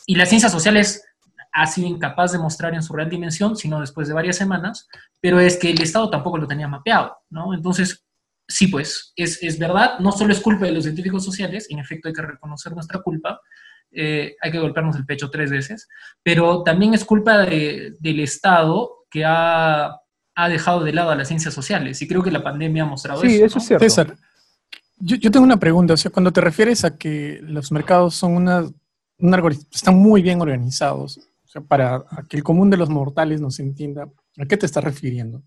y 0.07 0.15
las 0.15 0.31
ciencias 0.31 0.51
sociales 0.51 1.05
ha 1.53 1.67
sido 1.67 1.89
incapaz 1.89 2.33
de 2.33 2.39
mostrar 2.39 2.73
en 2.73 2.83
su 2.83 2.95
real 2.95 3.11
dimensión, 3.11 3.55
sino 3.55 3.83
después 3.83 4.09
de 4.09 4.15
varias 4.15 4.37
semanas, 4.37 4.89
pero 5.21 5.39
es 5.41 5.59
que 5.59 5.73
el 5.73 5.83
Estado 5.83 6.09
tampoco 6.09 6.39
lo 6.39 6.47
tenía 6.47 6.67
mapeado, 6.67 7.19
¿no? 7.29 7.53
Entonces, 7.53 8.03
sí, 8.49 8.69
pues, 8.69 9.13
es, 9.15 9.43
es 9.43 9.59
verdad, 9.59 9.99
no 9.99 10.11
solo 10.13 10.33
es 10.33 10.41
culpa 10.41 10.65
de 10.65 10.73
los 10.73 10.85
científicos 10.85 11.23
sociales, 11.23 11.67
en 11.69 11.79
efecto 11.79 12.09
hay 12.09 12.15
que 12.15 12.23
reconocer 12.23 12.73
nuestra 12.73 13.03
culpa, 13.03 13.43
eh, 13.91 14.37
hay 14.41 14.51
que 14.51 14.59
golpearnos 14.59 14.97
el 14.97 15.05
pecho 15.05 15.29
tres 15.29 15.51
veces, 15.51 15.87
pero 16.23 16.63
también 16.63 16.95
es 16.95 17.05
culpa 17.05 17.41
del 17.41 18.21
Estado 18.21 19.05
que 19.11 19.27
ha, 19.27 20.01
ha, 20.39 20.49
dejado 20.49 20.85
de 20.85 20.93
lado 20.93 21.11
a 21.11 21.17
las 21.17 21.29
ciencias 21.29 21.55
sociales, 21.55 22.01
y 22.03 22.09
creo 22.09 22.23
que 22.23 22.31
la 22.31 22.43
pandemia 22.43 22.85
ha 22.85 22.87
mostrado 22.87 23.23
eso. 23.23 23.31
Sí, 23.31 23.43
eso 23.43 23.59
es 23.59 23.67
cierto. 23.67 23.85
César, 23.85 24.17
yo, 24.97 25.17
yo, 25.17 25.31
tengo 25.31 25.45
una 25.45 25.59
pregunta, 25.59 25.95
o 25.95 25.97
sea, 25.97 26.11
cuando 26.11 26.33
te 26.33 26.41
refieres 26.41 26.85
a 26.85 26.97
que 26.97 27.41
los 27.43 27.71
mercados 27.73 28.15
son 28.15 28.37
una, 28.37 28.69
están 29.73 29.97
muy 29.97 30.23
bien 30.23 30.41
organizados, 30.41 31.19
o 31.19 31.49
sea, 31.49 31.63
para 31.63 32.05
que 32.29 32.37
el 32.37 32.43
común 32.43 32.71
de 32.71 32.77
los 32.77 32.89
mortales 32.91 33.41
nos 33.41 33.59
entienda, 33.61 34.09
¿a 34.39 34.47
qué 34.47 34.57
te 34.57 34.67
estás 34.67 34.85
refiriendo? 34.85 35.43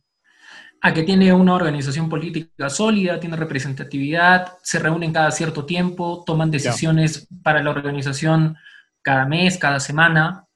a 0.81 0.93
que 0.93 1.03
tiene 1.03 1.31
una 1.31 1.53
organización 1.53 2.09
política 2.09 2.69
sólida, 2.69 3.19
tiene 3.19 3.35
representatividad, 3.35 4.57
se 4.63 4.79
reúnen 4.79 5.13
cada 5.13 5.29
cierto 5.29 5.63
tiempo, 5.63 6.23
toman 6.25 6.49
decisiones 6.49 7.27
para 7.43 7.61
la 7.61 7.69
organización 7.69 8.57
cada 9.03 9.27
mes, 9.27 9.59
cada 9.59 9.79
semana. 9.79 10.47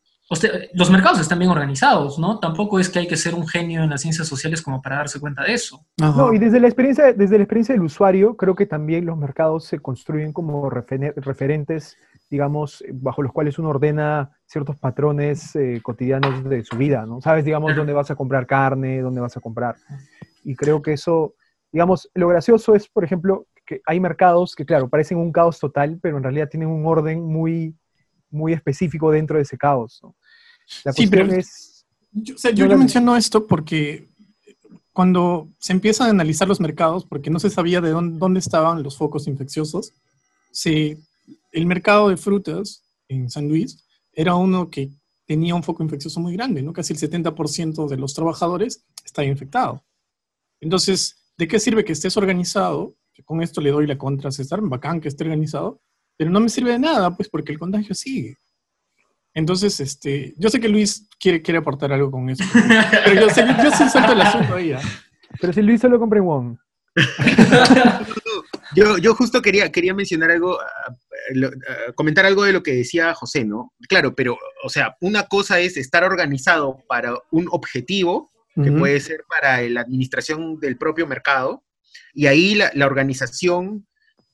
Los 0.73 0.89
mercados 0.89 1.19
están 1.19 1.37
bien 1.37 1.51
organizados, 1.51 2.17
¿no? 2.17 2.39
Tampoco 2.39 2.79
es 2.79 2.89
que 2.89 2.99
hay 2.99 3.07
que 3.07 3.15
ser 3.15 3.35
un 3.35 3.47
genio 3.47 3.83
en 3.83 3.91
las 3.91 4.01
ciencias 4.01 4.27
sociales 4.27 4.61
como 4.61 4.81
para 4.81 4.97
darse 4.97 5.19
cuenta 5.19 5.43
de 5.43 5.53
eso. 5.53 5.85
No, 5.97 6.33
y 6.33 6.39
desde 6.39 6.59
la, 6.59 6.67
experiencia, 6.67 7.13
desde 7.13 7.37
la 7.37 7.43
experiencia 7.43 7.75
del 7.75 7.83
usuario, 7.83 8.35
creo 8.35 8.55
que 8.55 8.65
también 8.65 9.05
los 9.05 9.17
mercados 9.17 9.65
se 9.65 9.79
construyen 9.79 10.33
como 10.33 10.69
referentes, 10.69 11.97
digamos, 12.29 12.83
bajo 12.91 13.21
los 13.21 13.31
cuales 13.31 13.59
uno 13.59 13.69
ordena 13.69 14.31
ciertos 14.47 14.75
patrones 14.77 15.55
eh, 15.55 15.79
cotidianos 15.83 16.43
de 16.43 16.63
su 16.63 16.75
vida, 16.75 17.05
¿no? 17.05 17.21
Sabes, 17.21 17.45
digamos, 17.45 17.75
dónde 17.75 17.93
vas 17.93 18.09
a 18.09 18.15
comprar 18.15 18.47
carne, 18.47 19.01
dónde 19.01 19.21
vas 19.21 19.37
a 19.37 19.41
comprar. 19.41 19.75
Y 20.43 20.55
creo 20.55 20.81
que 20.81 20.93
eso, 20.93 21.35
digamos, 21.71 22.09
lo 22.15 22.27
gracioso 22.29 22.73
es, 22.73 22.87
por 22.87 23.03
ejemplo, 23.03 23.45
que 23.63 23.81
hay 23.85 23.99
mercados 23.99 24.55
que, 24.55 24.65
claro, 24.65 24.89
parecen 24.89 25.17
un 25.19 25.31
caos 25.31 25.59
total, 25.59 25.99
pero 26.01 26.17
en 26.17 26.23
realidad 26.23 26.49
tienen 26.49 26.69
un 26.69 26.85
orden 26.85 27.23
muy, 27.23 27.75
muy 28.35 28.53
específico 28.53 29.11
dentro 29.11 29.37
de 29.37 29.43
ese 29.43 29.57
caos. 29.57 30.01
La 30.83 30.93
sí, 30.93 31.07
pero 31.07 31.31
es... 31.33 31.85
Yo, 32.11 32.35
yo, 32.51 32.77
menciono 32.77 33.17
esto 33.17 33.45
porque 33.45 34.07
cuando 34.93 35.49
se 35.59 35.73
empiezan 35.73 36.07
a 36.07 36.11
analizar 36.11 36.47
los 36.47 36.61
mercados, 36.61 37.05
porque 37.05 37.29
no 37.29 37.39
se 37.39 37.49
sabía 37.49 37.81
de 37.81 37.89
dónde, 37.89 38.17
dónde 38.17 38.39
estaban 38.39 38.83
los 38.83 38.95
focos 38.95 39.27
infecciosos, 39.27 39.93
se, 40.51 40.97
el 41.51 41.65
mercado 41.65 42.07
de 42.07 42.15
frutas 42.15 42.83
en 43.09 43.29
San 43.29 43.49
Luis 43.49 43.85
era 44.13 44.35
uno 44.35 44.69
que 44.69 44.91
tenía 45.25 45.55
un 45.55 45.63
foco 45.63 45.83
infeccioso 45.83 46.19
muy 46.21 46.33
grande, 46.33 46.61
¿no? 46.61 46.71
Casi 46.71 46.93
el 46.93 46.99
70% 46.99 47.89
de 47.89 47.97
los 47.97 48.13
trabajadores 48.13 48.85
estaba 49.03 49.27
infectado. 49.27 49.83
Entonces, 50.61 51.17
¿de 51.37 51.47
qué 51.47 51.59
sirve 51.59 51.83
que 51.83 51.93
estés 51.93 52.15
organizado? 52.15 52.95
con 53.23 53.41
esto 53.41 53.61
le 53.61 53.71
doy 53.71 53.87
la 53.87 53.97
contra 53.97 54.29
a 54.29 54.31
César, 54.31 54.59
bacán 54.61 54.99
que 54.99 55.07
esté 55.07 55.23
organizado, 55.23 55.81
pero 56.17 56.29
no 56.29 56.39
me 56.39 56.49
sirve 56.49 56.71
de 56.71 56.79
nada, 56.79 57.15
pues 57.15 57.29
porque 57.29 57.51
el 57.51 57.59
contagio 57.59 57.93
sigue. 57.95 58.37
Entonces, 59.33 59.79
este, 59.79 60.33
yo 60.37 60.49
sé 60.49 60.59
que 60.59 60.69
Luis 60.69 61.09
quiere, 61.19 61.41
quiere 61.41 61.57
aportar 61.57 61.91
algo 61.91 62.09
con 62.09 62.29
eso, 62.29 62.43
pero 63.05 63.21
yo, 63.21 63.29
sé, 63.29 63.45
yo 63.63 63.71
sí 63.71 63.89
salto 63.89 64.13
el 64.13 64.21
asunto 64.21 64.55
ahí. 64.55 64.71
¿ah? 64.71 64.81
Pero 65.41 65.53
si 65.53 65.61
Luis 65.61 65.81
solo 65.81 65.99
compra 65.99 66.19
en 66.19 66.25
Wong. 66.25 66.57
yo, 68.75 68.97
yo 68.97 69.13
justo 69.15 69.41
quería, 69.41 69.69
quería 69.69 69.93
mencionar 69.93 70.31
algo, 70.31 70.57
ah, 70.61 70.95
comentar 71.95 72.25
algo 72.25 72.43
de 72.43 72.53
lo 72.53 72.63
que 72.63 72.73
decía 72.73 73.13
José, 73.13 73.43
¿no? 73.43 73.73
Claro, 73.89 74.15
pero, 74.15 74.37
o 74.63 74.69
sea, 74.69 74.95
una 75.01 75.23
cosa 75.27 75.59
es 75.59 75.75
estar 75.77 76.03
organizado 76.03 76.83
para 76.87 77.13
un 77.31 77.47
objetivo, 77.51 78.31
que 78.63 78.71
puede 78.71 79.01
ser 79.01 79.25
para 79.27 79.61
la 79.63 79.81
administración 79.81 80.61
del 80.61 80.77
propio 80.77 81.05
mercado, 81.05 81.65
y 82.13 82.27
ahí 82.27 82.55
la, 82.55 82.85
organización 82.85 83.85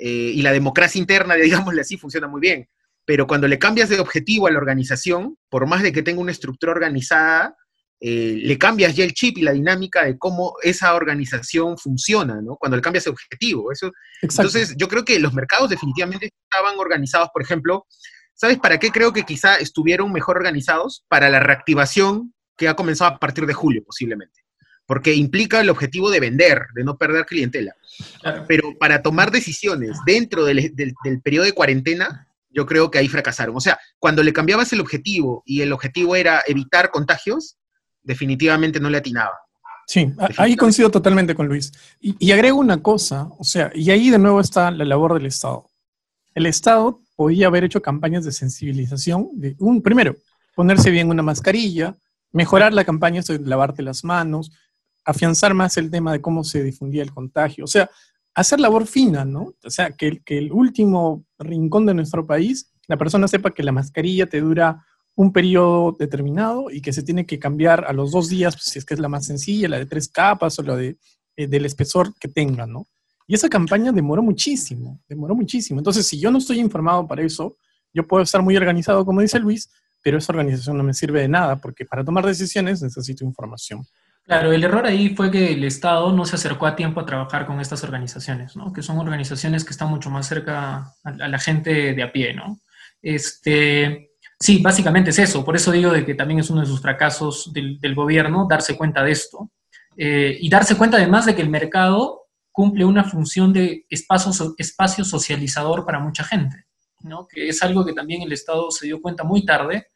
eh, 0.04 0.32
y 0.34 0.42
la 0.42 0.52
democracia 0.52 0.98
interna, 0.98 1.36
digámosle 1.70 1.82
así, 1.82 1.98
funciona 1.98 2.28
muy 2.28 2.42
bien. 2.42 2.68
Pero 3.06 3.28
cuando 3.28 3.48
le 3.48 3.60
cambias 3.60 3.90
de 3.90 4.00
objetivo 4.00 4.48
a 4.48 4.52
la 4.52 4.58
organización, 4.58 5.38
por 5.50 5.68
más 5.68 5.84
de 5.84 5.92
que 5.92 6.02
tenga 6.02 6.22
una 6.22 6.32
estructura 6.32 6.72
organizada, 6.72 7.56
eh, 8.00 8.40
le 8.42 8.58
cambias 8.58 8.96
ya 8.96 9.04
el 9.04 9.14
chip 9.14 9.38
y 9.38 9.44
la 9.44 9.52
dinámica 9.52 10.04
de 10.04 10.18
cómo 10.18 10.56
esa 10.64 10.96
organización 10.96 11.78
funciona, 11.78 12.42
¿no? 12.42 12.56
Cuando 12.56 12.78
le 12.78 12.82
cambias 12.82 13.06
el 13.06 13.12
objetivo. 13.12 13.72
Eso, 13.72 13.92
entonces, 14.24 14.76
yo 14.76 14.88
creo 14.88 15.06
que 15.06 15.20
los 15.20 15.34
mercados 15.34 15.70
definitivamente 15.70 16.32
estaban 16.50 16.80
organizados, 16.80 17.30
por 17.32 17.44
ejemplo, 17.44 17.86
¿sabes 18.34 18.58
para 18.58 18.80
qué 18.80 18.90
creo 18.90 19.14
que 19.14 19.24
quizá 19.24 19.56
estuvieron 19.58 20.12
mejor 20.12 20.38
organizados? 20.38 21.06
Para 21.10 21.30
la 21.30 21.40
reactivación 21.40 22.34
que 22.58 22.68
ha 22.68 22.76
comenzado 22.76 23.14
a 23.14 23.20
partir 23.20 23.46
de 23.46 23.54
julio, 23.54 23.84
posiblemente 23.86 24.41
porque 24.92 25.16
implica 25.16 25.62
el 25.62 25.70
objetivo 25.70 26.12
de 26.12 26.20
vender, 26.20 26.64
de 26.76 26.84
no 26.84 26.98
perder 26.98 27.26
clientela. 27.26 27.74
Pero 28.46 28.78
para 28.78 29.02
tomar 29.02 29.32
decisiones 29.32 29.98
dentro 30.06 30.44
del, 30.44 30.74
periodo 31.24 31.46
de 31.46 31.54
cuarentena, 31.54 32.28
yo 32.50 32.66
creo 32.66 32.92
que 32.92 32.98
ahí 32.98 33.08
fracasaron. 33.08 33.56
O 33.56 33.62
sea, 33.62 33.80
cuando 34.00 34.22
le 34.22 34.34
cambiabas 34.34 34.74
el 34.74 34.82
objetivo 34.82 35.44
y 35.46 35.62
el 35.62 35.72
objetivo 35.72 36.18
era 36.18 36.44
evitar 36.46 36.92
contagios, 36.92 37.56
definitivamente 38.04 38.82
no 38.82 38.90
le 38.90 38.98
atinaban. 38.98 39.32
Sí, 39.88 40.12
ahí 40.36 40.58
coincido 40.58 40.92
totalmente 40.92 41.36
con 41.36 41.48
Luis. 41.48 41.72
Y, 42.02 42.18
y, 42.20 42.34
agrego 42.34 42.60
una 42.60 42.84
cosa, 42.84 43.30
o 43.40 43.46
sea, 43.46 43.72
y 43.74 43.92
ahí 43.92 44.10
de 44.10 44.20
nuevo 44.20 44.42
está 44.42 44.72
la 44.72 44.84
labor 44.84 45.14
del 45.14 45.28
Estado. 45.28 45.70
El 46.36 46.48
Estado 46.48 47.00
podía 47.16 47.48
haber 47.48 47.64
hecho 47.64 47.82
campañas 47.82 48.26
de 48.26 48.34
sensibilización, 48.34 49.30
de 49.36 49.56
un, 49.60 49.82
primero, 49.82 50.18
ponerse 50.54 50.90
bien 50.90 51.10
una 51.10 51.24
mascarilla, 51.24 51.96
mejorar 52.34 52.74
la 52.74 52.84
campaña 52.84 53.22
de 53.22 53.40
lavarte 53.40 53.84
las 53.84 54.04
manos, 54.04 54.52
afianzar 55.06 55.54
más 55.54 55.78
el 55.78 55.90
tema 55.90 56.12
de 56.12 56.22
cómo 56.22 56.44
se 56.44 56.64
difundía 56.64 57.04
el 57.04 57.14
contagio. 57.14 57.64
O 57.64 57.68
sea, 57.68 57.90
hacer 58.34 58.60
labor 58.60 58.88
fina, 58.88 59.26
¿no? 59.26 59.54
O 59.64 59.70
sea, 59.70 59.92
que, 59.92 60.22
que 60.24 60.38
el 60.38 60.52
último 60.52 61.26
rincón 61.40 61.86
de 61.86 61.94
nuestro 61.94 62.26
país, 62.26 62.72
la 62.88 62.98
persona 62.98 63.28
sepa 63.28 63.52
que 63.52 63.64
la 63.64 63.72
mascarilla 63.72 64.28
te 64.28 64.42
dura 64.42 64.86
un 65.16 65.34
periodo 65.34 65.96
determinado 66.00 66.72
y 66.72 66.82
que 66.82 66.94
se 66.94 67.04
tiene 67.04 67.26
que 67.26 67.40
cambiar 67.40 67.86
a 67.86 67.94
los 67.94 68.12
dos 68.12 68.30
días, 68.30 68.56
pues, 68.56 68.66
si 68.66 68.80
es 68.80 68.86
que 68.86 68.94
es 68.94 69.00
la 69.00 69.10
más 69.10 69.26
sencilla, 69.26 69.68
la 69.68 69.78
de 69.78 69.86
tres 69.86 70.08
capas 70.08 70.58
o 70.60 70.64
la 70.64 70.76
de, 70.76 70.98
eh, 71.36 71.48
del 71.48 71.66
espesor 71.66 72.14
que 72.20 72.28
tenga, 72.28 72.66
¿no? 72.66 72.88
Y 73.28 73.36
esa 73.36 73.50
campaña 73.50 73.92
demoró 73.92 74.24
muchísimo, 74.24 75.00
demoró 75.08 75.36
muchísimo. 75.36 75.80
Entonces, 75.80 76.08
si 76.08 76.20
yo 76.20 76.32
no 76.32 76.38
estoy 76.38 76.60
informado 76.60 77.08
para 77.08 77.24
eso, 77.24 77.58
yo 77.94 78.08
puedo 78.08 78.24
estar 78.24 78.42
muy 78.42 78.58
organizado, 78.58 79.06
como 79.06 79.22
dice 79.22 79.40
Luis, 79.40 79.70
pero 80.04 80.18
esa 80.18 80.34
organización 80.34 80.78
no 80.78 80.84
me 80.84 80.94
sirve 80.94 81.22
de 81.22 81.28
nada 81.28 81.58
porque 81.58 81.86
para 81.86 82.04
tomar 82.04 82.26
decisiones 82.26 82.82
necesito 82.82 83.24
información. 83.24 83.86
Claro, 84.32 84.54
el 84.54 84.64
error 84.64 84.86
ahí 84.86 85.14
fue 85.14 85.30
que 85.30 85.52
el 85.52 85.66
Estado 85.66 86.14
no 86.14 86.24
se 86.24 86.38
acercó 86.38 86.66
a 86.66 86.74
tiempo 86.78 87.02
a 87.02 87.06
trabajar 87.06 87.46
con 87.46 87.60
estas 87.60 87.84
organizaciones, 87.84 88.56
¿no? 88.56 88.72
Que 88.72 88.82
son 88.82 88.98
organizaciones 88.98 89.66
que 89.66 89.72
están 89.72 89.90
mucho 89.90 90.10
más 90.10 90.26
cerca 90.26 90.96
a, 91.04 91.28
la 91.28 91.38
gente 91.38 91.94
de 91.94 92.02
a 92.02 92.14
pie, 92.14 92.34
¿no? 92.34 92.62
Este, 93.02 94.12
sí, 94.40 94.62
básicamente 94.62 95.10
es 95.10 95.20
eso. 95.20 95.44
Por 95.44 95.58
eso 95.58 95.70
digo 95.74 95.92
de 95.92 96.06
que 96.06 96.16
también 96.16 96.40
es 96.40 96.50
uno 96.50 96.62
de 96.62 96.68
sus 96.68 96.82
fracasos 96.82 97.52
del, 97.52 97.94
gobierno 97.94 98.48
darse 98.50 98.78
cuenta 98.78 99.04
de 99.04 99.12
esto. 99.12 99.52
Eh, 99.98 100.38
y 100.40 100.50
darse 100.50 100.78
cuenta 100.78 100.96
además 100.96 101.26
de 101.26 101.36
que 101.36 101.42
el 101.42 101.50
mercado 101.50 102.28
cumple 102.54 102.86
una 102.86 103.04
función 103.04 103.52
de 103.52 103.86
espacio, 103.90 104.32
espacio 104.58 105.04
socializador 105.04 105.86
para 105.86 106.00
mucha 106.00 106.24
gente, 106.24 106.68
¿no? 107.02 107.28
Que 107.28 107.50
es 107.50 107.62
algo 107.64 107.86
que 107.86 107.92
también 107.92 108.22
el 108.22 108.32
Estado 108.32 108.72
se 108.72 108.86
dio 108.86 109.02
cuenta 109.02 109.26
muy 109.26 109.46
tarde. 109.46 109.88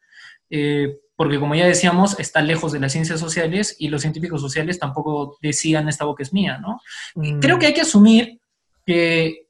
Eh, 0.50 0.94
porque 1.16 1.40
como 1.40 1.54
ya 1.54 1.66
decíamos, 1.66 2.18
está 2.20 2.42
lejos 2.42 2.72
de 2.72 2.80
las 2.80 2.92
ciencias 2.92 3.18
sociales 3.18 3.74
y 3.78 3.88
los 3.88 4.02
científicos 4.02 4.40
sociales 4.40 4.78
tampoco 4.78 5.38
decían 5.40 5.88
esta 5.88 6.04
boca 6.04 6.22
es 6.22 6.32
mía, 6.32 6.58
¿no? 6.58 6.80
Mm. 7.14 7.40
Creo 7.40 7.58
que 7.58 7.66
hay 7.66 7.74
que 7.74 7.80
asumir 7.80 8.40
que 8.84 9.46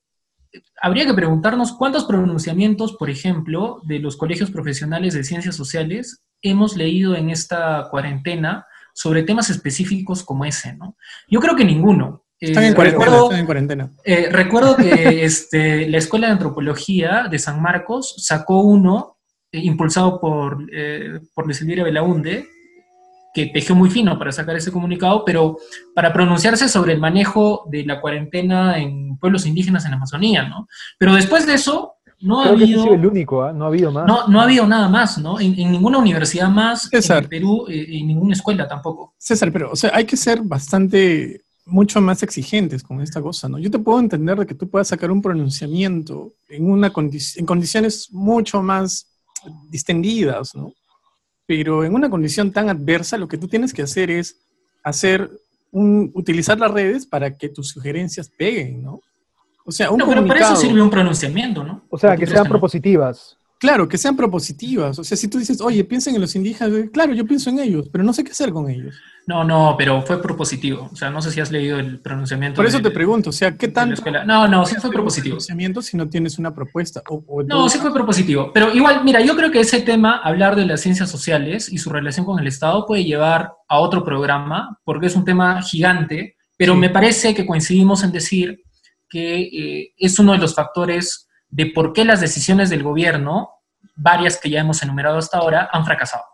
habría 0.80 1.06
que 1.06 1.14
preguntarnos 1.14 1.72
cuántos 1.72 2.04
pronunciamientos, 2.04 2.94
por 2.94 3.10
ejemplo, 3.10 3.80
de 3.84 3.98
los 3.98 4.16
colegios 4.16 4.50
profesionales 4.50 5.14
de 5.14 5.24
ciencias 5.24 5.56
sociales 5.56 6.22
hemos 6.42 6.76
leído 6.76 7.14
en 7.16 7.30
esta 7.30 7.88
cuarentena 7.90 8.66
sobre 8.94 9.22
temas 9.22 9.50
específicos 9.50 10.22
como 10.22 10.44
ese, 10.44 10.74
¿no? 10.74 10.96
Yo 11.28 11.40
creo 11.40 11.56
que 11.56 11.64
ninguno. 11.64 12.24
Están, 12.38 12.64
en, 12.64 12.72
eh, 12.72 13.44
cuarentena, 13.46 13.90
eh, 14.04 14.28
recuerdo 14.30 14.76
que 14.76 14.84
este, 15.24 15.88
la 15.88 15.98
Escuela 15.98 16.26
de 16.26 16.34
Antropología 16.34 17.28
de 17.30 17.38
San 17.38 17.62
Marcos 17.62 18.14
sacó 18.18 18.60
uno 18.60 19.15
eh, 19.15 19.15
impulsado 19.52 20.20
por, 20.20 20.66
eh, 20.72 21.20
por 21.34 21.46
Luis 21.46 21.60
Elvira 21.60 21.84
Belaunde, 21.84 22.48
que 23.36 23.46
tejió 23.46 23.74
muy 23.74 23.90
fino 23.90 24.18
para 24.18 24.32
sacar 24.32 24.56
ese 24.56 24.72
comunicado, 24.72 25.22
pero 25.24 25.58
para 25.94 26.10
pronunciarse 26.10 26.70
sobre 26.70 26.94
el 26.94 27.00
manejo 27.00 27.66
de 27.70 27.84
la 27.84 28.00
cuarentena 28.00 28.78
en 28.78 29.18
pueblos 29.18 29.44
indígenas 29.44 29.84
en 29.84 29.90
la 29.90 29.98
Amazonía, 29.98 30.48
¿no? 30.48 30.66
Pero 30.98 31.14
después 31.14 31.46
de 31.46 31.52
eso, 31.52 31.96
no 32.20 32.40
ha 32.40 32.48
habido... 32.48 32.94
el 32.94 33.04
único, 33.04 33.46
¿eh? 33.46 33.52
no 33.52 33.66
ha 33.66 33.68
habido 33.68 33.92
más. 33.92 34.06
No, 34.06 34.26
no 34.26 34.40
ha 34.40 34.44
habido 34.44 34.66
nada 34.66 34.88
más, 34.88 35.18
¿no? 35.18 35.38
En, 35.38 35.54
ninguna 35.54 35.98
universidad 35.98 36.48
más, 36.48 36.88
en 36.90 37.28
Perú, 37.28 37.66
eh, 37.68 37.86
en 37.90 38.06
ninguna 38.06 38.32
escuela 38.32 38.66
tampoco. 38.66 39.14
César, 39.18 39.52
pero, 39.52 39.70
o 39.70 39.76
sea, 39.76 39.90
hay 39.92 40.06
que 40.06 40.16
ser 40.16 40.40
bastante, 40.40 41.42
mucho 41.66 42.00
más 42.00 42.22
exigentes 42.22 42.82
con 42.82 43.02
esta 43.02 43.20
cosa, 43.20 43.50
¿no? 43.50 43.58
Yo 43.58 43.70
te 43.70 43.78
puedo 43.78 44.00
entender 44.00 44.38
de 44.38 44.46
que 44.46 44.54
tú 44.54 44.70
puedas 44.70 44.88
sacar 44.88 45.10
un 45.10 45.20
pronunciamiento 45.20 46.32
en, 46.48 46.70
una 46.70 46.90
en 46.96 47.46
condiciones 47.46 48.08
mucho 48.12 48.62
más 48.62 49.15
distendidas, 49.68 50.54
¿no? 50.54 50.72
Pero 51.46 51.84
en 51.84 51.94
una 51.94 52.10
condición 52.10 52.52
tan 52.52 52.68
adversa, 52.68 53.16
lo 53.16 53.28
que 53.28 53.38
tú 53.38 53.46
tienes 53.48 53.72
que 53.72 53.82
hacer 53.82 54.10
es 54.10 54.36
hacer 54.82 55.30
un, 55.70 56.10
utilizar 56.14 56.58
las 56.58 56.70
redes 56.70 57.06
para 57.06 57.36
que 57.36 57.48
tus 57.48 57.68
sugerencias 57.68 58.28
peguen, 58.28 58.82
¿no? 58.82 59.00
O 59.64 59.72
sea, 59.72 59.90
un 59.90 59.98
no, 59.98 60.08
pero 60.08 60.24
para 60.26 60.40
eso 60.40 60.56
sirve 60.56 60.80
un 60.80 60.90
pronunciamiento, 60.90 61.64
¿no? 61.64 61.82
O 61.90 61.98
sea, 61.98 62.16
que 62.16 62.26
sean 62.26 62.46
propositivas. 62.46 63.36
Claro, 63.58 63.88
que 63.88 63.96
sean 63.96 64.16
propositivas. 64.16 64.98
O 64.98 65.04
sea, 65.04 65.16
si 65.16 65.28
tú 65.28 65.38
dices, 65.38 65.60
oye, 65.62 65.82
piensen 65.82 66.14
en 66.14 66.20
los 66.20 66.34
indígenas, 66.36 66.90
claro, 66.92 67.14
yo 67.14 67.24
pienso 67.24 67.48
en 67.48 67.58
ellos, 67.58 67.88
pero 67.90 68.04
no 68.04 68.12
sé 68.12 68.22
qué 68.22 68.32
hacer 68.32 68.52
con 68.52 68.68
ellos. 68.68 68.94
No, 69.26 69.44
no, 69.44 69.74
pero 69.78 70.02
fue 70.02 70.20
propositivo. 70.20 70.88
O 70.92 70.94
sea, 70.94 71.10
no 71.10 71.22
sé 71.22 71.32
si 71.32 71.40
has 71.40 71.50
leído 71.50 71.78
el 71.78 71.98
pronunciamiento. 72.00 72.56
Por 72.56 72.66
eso 72.66 72.80
te 72.80 72.90
pregunto, 72.90 73.30
o 73.30 73.32
sea, 73.32 73.56
¿qué 73.56 73.68
tal? 73.68 73.94
No, 74.26 74.46
no, 74.46 74.66
sí 74.66 74.76
fue 74.76 74.90
propositivo. 74.90 75.34
Pronunciamiento 75.34 75.80
si 75.80 75.96
no 75.96 76.08
tienes 76.08 76.38
una 76.38 76.54
propuesta. 76.54 77.02
no, 77.46 77.68
sí 77.68 77.78
fue 77.78 77.92
propositivo. 77.92 78.52
Pero 78.52 78.72
igual, 78.74 79.02
mira, 79.04 79.20
yo 79.20 79.34
creo 79.34 79.50
que 79.50 79.60
ese 79.60 79.80
tema, 79.80 80.18
hablar 80.18 80.54
de 80.54 80.66
las 80.66 80.82
ciencias 80.82 81.10
sociales 81.10 81.72
y 81.72 81.78
su 81.78 81.90
relación 81.90 82.26
con 82.26 82.38
el 82.38 82.46
Estado, 82.46 82.86
puede 82.86 83.04
llevar 83.04 83.52
a 83.68 83.78
otro 83.78 84.04
programa, 84.04 84.78
porque 84.84 85.06
es 85.06 85.16
un 85.16 85.24
tema 85.24 85.62
gigante, 85.62 86.36
pero 86.58 86.74
me 86.74 86.90
parece 86.90 87.34
que 87.34 87.46
coincidimos 87.46 88.04
en 88.04 88.12
decir 88.12 88.60
que 89.08 89.40
eh, 89.40 89.94
es 89.96 90.18
uno 90.18 90.32
de 90.32 90.38
los 90.38 90.54
factores 90.54 91.25
de 91.48 91.66
por 91.66 91.92
qué 91.92 92.04
las 92.04 92.20
decisiones 92.20 92.70
del 92.70 92.82
gobierno, 92.82 93.50
varias 93.94 94.38
que 94.38 94.50
ya 94.50 94.60
hemos 94.60 94.82
enumerado 94.82 95.18
hasta 95.18 95.38
ahora, 95.38 95.68
han 95.72 95.84
fracasado. 95.84 96.24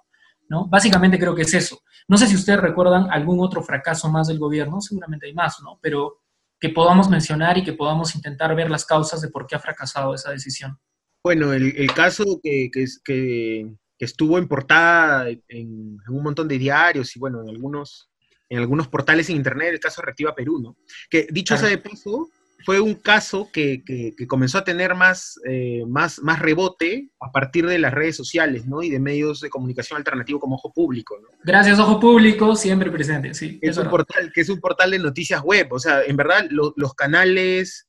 ¿no? 0.49 0.67
Básicamente 0.67 1.19
creo 1.19 1.35
que 1.35 1.43
es 1.43 1.55
eso. 1.55 1.81
No 2.09 2.19
sé 2.19 2.27
si 2.27 2.35
ustedes 2.35 2.61
recuerdan 2.61 3.11
algún 3.11 3.41
otro 3.41 3.63
fracaso 3.63 4.11
más 4.11 4.29
del 4.29 4.39
gobierno, 4.39 4.81
seguramente 4.81 5.27
hay 5.27 5.35
más, 5.35 5.61
¿no? 5.63 5.79
Pero 5.81 6.23
que 6.61 6.69
podamos 6.69 7.09
mencionar 7.09 7.59
y 7.59 7.65
que 7.65 7.73
podamos 7.73 8.15
intentar 8.15 8.55
ver 8.55 8.71
las 8.71 8.85
causas 8.85 9.21
de 9.21 9.29
por 9.29 9.47
qué 9.47 9.57
ha 9.57 9.61
fracasado 9.61 10.15
esa 10.15 10.31
decisión. 10.31 10.79
Bueno, 11.25 11.53
el, 11.53 11.93
caso 11.95 12.41
que, 12.43 12.69
que, 12.73 12.85
que, 13.05 13.77
estuvo 13.99 14.39
en 14.39 14.49
portada 14.49 15.29
en, 15.49 15.99
un 16.09 16.23
montón 16.23 16.49
de 16.49 16.59
diarios 16.59 17.15
y 17.17 17.21
bueno, 17.21 17.43
en 17.43 17.49
algunos, 17.49 18.11
en 18.49 18.59
algunos 18.59 18.89
portales 18.89 19.31
en 19.31 19.37
internet, 19.37 19.73
el 19.73 19.81
caso 19.81 20.01
de 20.01 20.07
Reactiva 20.07 20.35
Perú, 20.35 20.61
¿no? 20.61 20.77
Que 21.09 21.29
dicho 21.31 21.57
sea 21.57 21.69
de 21.69 21.79
paso, 21.79 22.29
fue 22.65 22.81
un 22.81 22.95
caso 22.95 23.51
que, 23.53 23.83
comenzó 24.29 24.59
a 24.59 24.65
tener 24.65 24.95
más, 24.95 25.39
eh, 25.49 25.85
más, 25.87 26.21
más 26.21 26.39
rebote 26.39 27.11
a 27.21 27.31
partir 27.31 27.67
de 27.67 27.79
las 27.79 27.93
redes 27.93 28.17
sociales, 28.17 28.67
¿no? 28.67 28.83
Y 28.83 28.91
de 28.91 29.01
medios 29.01 29.41
de 29.41 29.51
comunicación 29.51 29.99
alternativo 29.99 30.41
como 30.41 30.57
Ojo 30.57 30.73
Público, 30.73 31.19
¿no? 31.21 31.29
Gracias, 31.45 31.79
Ojo 31.79 31.99
Público, 32.01 32.57
siempre 32.57 32.91
presente, 32.91 33.35
sí. 33.35 33.59
Es 33.63 33.77
un 33.77 33.89
portal, 33.89 34.33
que 34.33 34.41
es 34.41 34.49
un 34.49 34.61
portal 34.61 34.91
de 34.91 34.99
noticias 34.99 35.43
web, 35.43 35.73
o 35.73 35.79
sea, 35.79 36.03
en 36.03 36.17
verdad 36.17 36.47
los 36.51 36.95
canales 36.95 37.89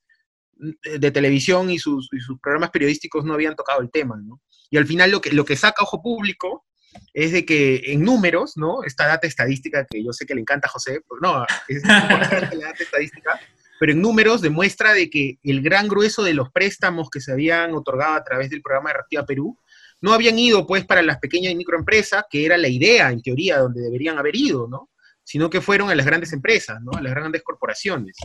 de 0.56 1.10
televisión 1.10 1.70
y 1.70 1.78
sus, 1.78 2.08
programas 2.42 2.70
periodísticos 2.70 3.24
no 3.24 3.34
habían 3.34 3.56
tocado 3.56 3.80
el 3.80 3.90
tema, 3.90 4.16
¿no? 4.16 4.40
Y 4.70 4.76
al 4.76 4.86
final 4.86 5.10
lo 5.10 5.20
que, 5.20 5.30
lo 5.30 5.44
que 5.44 5.56
saca 5.56 5.82
Ojo 5.82 6.02
Público 6.02 6.64
es 7.12 7.32
de 7.32 7.44
que 7.44 7.92
en 7.92 8.02
números, 8.02 8.56
¿no? 8.56 8.82
Esta 8.84 9.06
data 9.06 9.26
estadística 9.26 9.84
que 9.84 10.04
yo 10.04 10.12
sé 10.12 10.26
que 10.26 10.34
le 10.34 10.40
encanta 10.40 10.68
a 10.68 10.70
José, 10.70 11.00
pues 11.06 11.20
no, 11.22 11.44
es 11.68 11.82
importante 11.84 12.56
la 12.56 12.66
data 12.66 12.82
estadística, 12.82 13.40
pero 13.84 13.92
en 13.92 14.00
números 14.00 14.40
demuestra 14.40 14.94
de 14.94 15.10
que 15.10 15.38
el 15.42 15.60
gran 15.60 15.88
grueso 15.88 16.22
de 16.22 16.32
los 16.32 16.50
préstamos 16.50 17.10
que 17.10 17.20
se 17.20 17.32
habían 17.32 17.74
otorgado 17.74 18.14
a 18.14 18.24
través 18.24 18.48
del 18.48 18.62
programa 18.62 18.88
de 18.88 18.94
Reactiva 18.94 19.26
Perú 19.26 19.58
no 20.00 20.14
habían 20.14 20.38
ido 20.38 20.66
pues 20.66 20.86
para 20.86 21.02
las 21.02 21.18
pequeñas 21.18 21.52
y 21.52 21.56
microempresas, 21.56 22.24
que 22.30 22.46
era 22.46 22.56
la 22.56 22.68
idea 22.68 23.10
en 23.10 23.20
teoría 23.20 23.58
donde 23.58 23.82
deberían 23.82 24.16
haber 24.16 24.36
ido, 24.36 24.66
¿no? 24.68 24.88
Sino 25.22 25.50
que 25.50 25.60
fueron 25.60 25.90
a 25.90 25.94
las 25.94 26.06
grandes 26.06 26.32
empresas, 26.32 26.80
¿no? 26.80 26.92
A 26.96 27.02
las 27.02 27.12
grandes 27.12 27.42
corporaciones. 27.42 28.16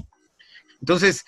Entonces, 0.80 1.26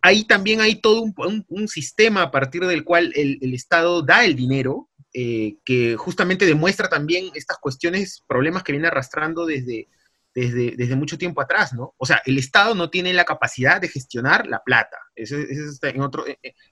ahí 0.00 0.28
también 0.28 0.60
hay 0.60 0.76
todo 0.76 1.02
un, 1.02 1.66
sistema 1.66 2.22
a 2.22 2.30
partir 2.30 2.64
del 2.64 2.84
cual 2.84 3.12
el, 3.16 3.52
Estado 3.52 4.00
da 4.02 4.24
el 4.24 4.36
dinero, 4.36 4.90
eh, 5.12 5.56
que 5.64 5.96
justamente 5.96 6.46
demuestra 6.46 6.88
también 6.88 7.30
estas 7.34 7.58
cuestiones, 7.58 8.22
problemas 8.28 8.62
que 8.62 8.70
viene 8.70 8.86
arrastrando 8.86 9.44
desde, 9.44 9.88
desde, 10.34 10.96
mucho 10.96 11.18
tiempo 11.18 11.40
atrás, 11.40 11.72
¿no? 11.72 11.94
O 11.98 12.06
sea, 12.06 12.22
el 12.24 12.38
Estado 12.38 12.74
no 12.74 12.90
tiene 12.90 13.12
la 13.12 13.24
capacidad 13.24 13.80
de 13.80 13.88
gestionar 13.88 14.46
la 14.46 14.62
plata. 14.62 14.96
Eso, 15.14 15.36
en, 15.36 16.00
otro, 16.00 16.24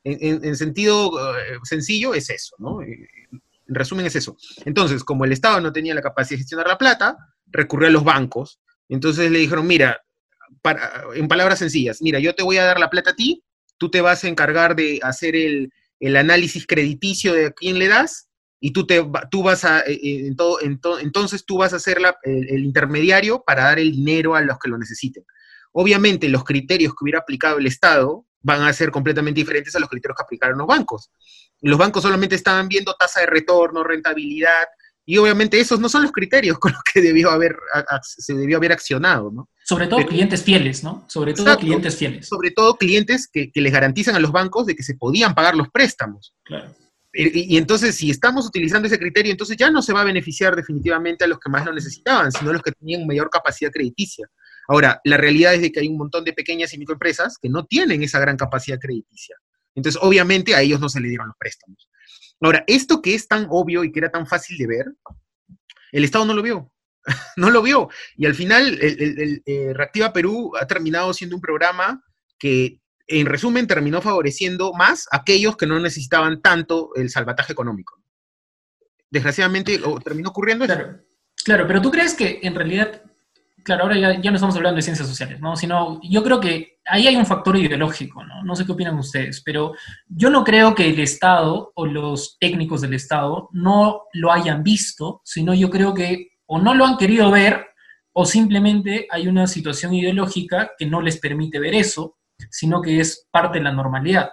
en, 0.05 0.57
sentido 0.57 1.37
eh, 1.39 1.59
sencillo 1.65 2.15
es 2.15 2.31
eso, 2.31 2.57
¿no? 2.59 2.81
Eh, 2.83 3.09
en 3.33 3.75
resumen 3.75 4.07
es 4.07 4.17
eso. 4.17 4.37
Entonces, 4.65 5.05
como 5.05 5.25
el 5.25 5.33
Estado 5.33 5.61
no 5.61 5.73
tenía 5.73 5.95
la 5.95 6.03
capacidad 6.03 6.37
de 6.37 6.43
gestionar 6.43 6.67
la 6.67 6.79
plata, 6.79 7.17
recurrió 7.47 7.89
a 7.89 7.93
los 7.93 8.05
bancos. 8.05 8.61
Entonces 8.89 9.31
le 9.31 9.39
dijeron, 9.39 9.67
mira, 9.67 10.01
en 11.15 11.29
palabras 11.29 11.59
sencillas, 11.61 12.03
mira, 12.03 12.19
yo 12.19 12.35
te 12.35 12.43
voy 12.43 12.57
a 12.57 12.65
dar 12.65 12.81
la 12.81 12.91
plata 12.91 13.11
a 13.11 13.15
ti, 13.15 13.45
tú 13.79 13.91
te 13.91 14.01
vas 14.01 14.25
a 14.25 14.29
encargar 14.29 14.75
de 14.75 15.01
hacer 15.03 15.37
el, 15.37 15.73
análisis 16.17 16.67
crediticio 16.67 17.33
de 17.35 17.47
a 17.47 17.51
quién 17.53 17.79
le 17.79 17.89
das 17.89 18.29
y 18.61 18.73
tú, 18.73 18.87
te, 18.87 19.05
tú 19.31 19.43
vas 19.43 19.65
a, 19.65 19.81
eh, 19.81 19.99
eh, 20.03 20.33
en 20.63 20.81
entonces 21.01 21.45
tú 21.45 21.59
vas 21.59 21.73
a 21.73 21.79
ser 21.79 21.99
el, 22.25 22.65
intermediario 22.65 23.43
para 23.45 23.65
dar 23.65 23.79
el 23.79 23.91
dinero 23.91 24.35
a 24.35 24.43
los 24.43 24.59
que 24.59 24.69
lo 24.69 24.79
necesiten. 24.79 25.25
Obviamente 25.73 26.29
los 26.29 26.45
criterios 26.45 26.93
que 26.93 27.05
hubiera 27.05 27.21
aplicado 27.21 27.59
el 27.59 27.67
Estado 27.67 28.27
van 28.43 28.63
a 28.63 28.73
ser 28.73 28.91
completamente 28.91 29.41
diferentes 29.41 29.75
a 29.77 29.81
los 29.81 29.89
criterios 29.89 30.17
que 30.17 30.23
aplicaron 30.23 30.59
los 30.59 30.67
bancos. 30.67 31.11
Los 31.63 31.79
bancos 31.79 32.03
solamente 32.03 32.35
estaban 32.35 32.69
viendo 32.69 32.95
tasa 32.95 33.21
de 33.21 33.27
retorno, 33.27 33.83
rentabilidad, 33.83 34.67
y 35.11 35.19
obviamente 35.19 35.59
esos 35.59 35.81
no 35.81 35.89
son 35.89 36.03
los 36.03 36.13
criterios 36.13 36.59
con 36.59 36.73
los 36.73 36.83
que 36.83 37.01
debió 37.01 37.31
haber, 37.31 37.57
se 38.03 38.35
debió 38.35 38.59
haber 38.59 38.73
accionado, 38.73 39.31
¿no? 39.33 39.49
Sobre 39.65 39.87
todo 39.87 40.07
clientes 40.07 40.43
fieles, 40.43 40.85
¿no? 40.85 41.05
Sobre 41.09 41.35
todo 41.35 41.57
clientes 41.59 41.97
fieles. 41.97 42.29
Sobre 42.29 42.51
todo 42.51 42.77
clientes 42.77 43.29
que, 43.29 43.51
les 43.53 43.73
garantizan 43.73 44.15
a 44.15 44.21
los 44.21 44.33
bancos 44.33 44.67
de 44.67 44.77
que 44.77 44.83
se 44.83 44.95
podían 44.95 45.35
pagar 45.35 45.57
los 45.57 45.69
préstamos. 45.71 46.35
Claro. 46.45 46.75
Y, 47.13 47.57
entonces, 47.57 47.97
si 47.97 48.11
estamos 48.11 48.47
utilizando 48.47 48.87
ese 48.87 48.99
criterio, 48.99 49.33
entonces 49.33 49.57
ya 49.57 49.71
no 49.71 49.83
se 49.83 49.93
va 49.93 50.03
a 50.03 50.05
beneficiar 50.05 50.55
definitivamente 50.55 51.25
a 51.25 51.27
los 51.27 51.41
que 51.41 51.51
más 51.51 51.67
lo 51.67 51.73
necesitaban, 51.73 52.31
sino 52.31 52.51
a 52.51 52.53
los 52.53 52.63
que 52.63 52.73
tenían 52.73 53.07
mayor 53.07 53.29
capacidad 53.31 53.73
crediticia. 53.73 54.29
Ahora, 54.69 55.01
la 55.03 55.17
realidad 55.17 55.55
es 55.55 55.63
de 55.63 55.73
que 55.73 55.81
hay 55.81 55.89
un 55.89 55.97
montón 55.97 56.25
de 56.25 56.33
pequeñas 56.33 56.73
y 56.73 56.79
microempresas 56.79 57.37
que 57.41 57.49
no 57.49 57.67
tienen 57.67 58.03
esa 58.05 58.21
gran 58.21 58.37
capacidad 58.37 58.79
crediticia. 58.79 59.37
Entonces, 59.75 60.01
obviamente, 60.03 60.55
a 60.55 60.63
ellos 60.63 60.79
no 60.79 60.89
se 60.89 61.01
le 61.01 61.09
dieron 61.09 61.27
los 61.27 61.37
préstamos. 61.37 61.89
Ahora, 62.41 62.65
esto 62.67 63.03
que 63.03 63.15
es 63.15 63.27
tan 63.27 63.47
obvio 63.51 63.83
y 63.83 63.91
que 63.91 63.99
era 63.99 64.11
tan 64.11 64.27
fácil 64.27 64.57
de 64.57 64.67
ver, 64.67 64.87
el 65.93 66.05
Estado 66.05 66.25
no 66.25 66.35
lo 66.35 66.43
vio. 66.43 66.73
no 67.37 67.51
lo 67.51 67.63
vio. 67.63 67.89
Y 68.17 68.27
al 68.27 68.35
final, 68.35 68.79
el, 68.81 69.43
eh, 69.45 69.73
Reactiva 69.75 70.13
Perú 70.13 70.53
ha 70.61 70.67
terminado 70.67 71.13
siendo 71.13 71.37
un 71.37 71.43
programa 71.43 72.03
que, 72.39 72.80
en 73.11 73.27
resumen, 73.27 73.67
terminó 73.67 74.01
favoreciendo 74.01 74.73
más 74.73 75.07
a 75.11 75.19
aquellos 75.19 75.57
que 75.57 75.67
no 75.67 75.79
necesitaban 75.81 76.41
tanto 76.41 76.91
el 76.95 77.11
salvataje 77.11 77.53
económico. 77.53 78.01
Desgraciadamente, 79.11 79.81
terminó 80.05 80.31
ocurriendo. 80.31 80.65
Claro, 80.67 81.01
claro, 81.45 81.67
pero 81.67 81.83
tú 81.83 81.91
crees 81.91 82.15
que 82.15 82.39
en 82.43 82.55
realidad 82.55 83.03
claro, 83.63 83.85
ahora 83.85 83.97
ya, 83.99 84.31
no 84.31 84.37
estamos 84.37 84.57
hablando 84.57 84.77
de 84.77 84.83
ciencias 84.83 85.09
sociales, 85.09 85.41
¿no? 85.41 85.57
Sino, 85.57 86.01
yo 86.03 86.23
creo 86.23 86.41
que 86.41 86.79
ahí 86.87 87.07
hay 87.07 87.17
un 87.17 87.27
factor 87.27 87.57
ideológico, 87.57 88.25
¿no? 88.25 88.43
No 88.43 88.57
sé 88.57 88.65
qué 88.65 88.73
opinan 88.73 88.99
ustedes, 88.99 89.43
pero 89.45 89.75
yo 90.09 90.31
no 90.31 90.45
creo 90.45 90.75
que 90.75 90.89
el 90.89 90.99
Estado 91.01 91.73
o 91.75 91.87
los 91.87 92.37
técnicos 92.39 92.81
del 92.81 92.95
Estado 92.95 93.49
no 93.53 94.03
lo 94.13 94.33
hayan 94.33 94.63
visto, 94.63 95.21
sino 95.25 95.55
yo 95.55 95.71
creo 95.71 95.95
que 95.95 96.31
o 96.47 96.59
no 96.59 96.75
lo 96.75 96.87
han 96.87 96.97
querido 96.97 97.31
ver 97.31 97.67
o 98.13 98.27
simplemente 98.27 99.07
hay 99.11 99.29
una 99.29 99.47
situación 99.47 99.95
ideológica 99.95 100.73
que 100.77 100.87
no 100.87 101.01
les 101.01 101.19
permite 101.19 101.61
ver 101.61 101.75
eso, 101.75 102.19
sino 102.51 102.81
que 102.81 103.01
es 103.01 103.27
parte 103.31 103.59
de 103.59 103.65
la 103.65 103.73
normalidad, 103.73 104.31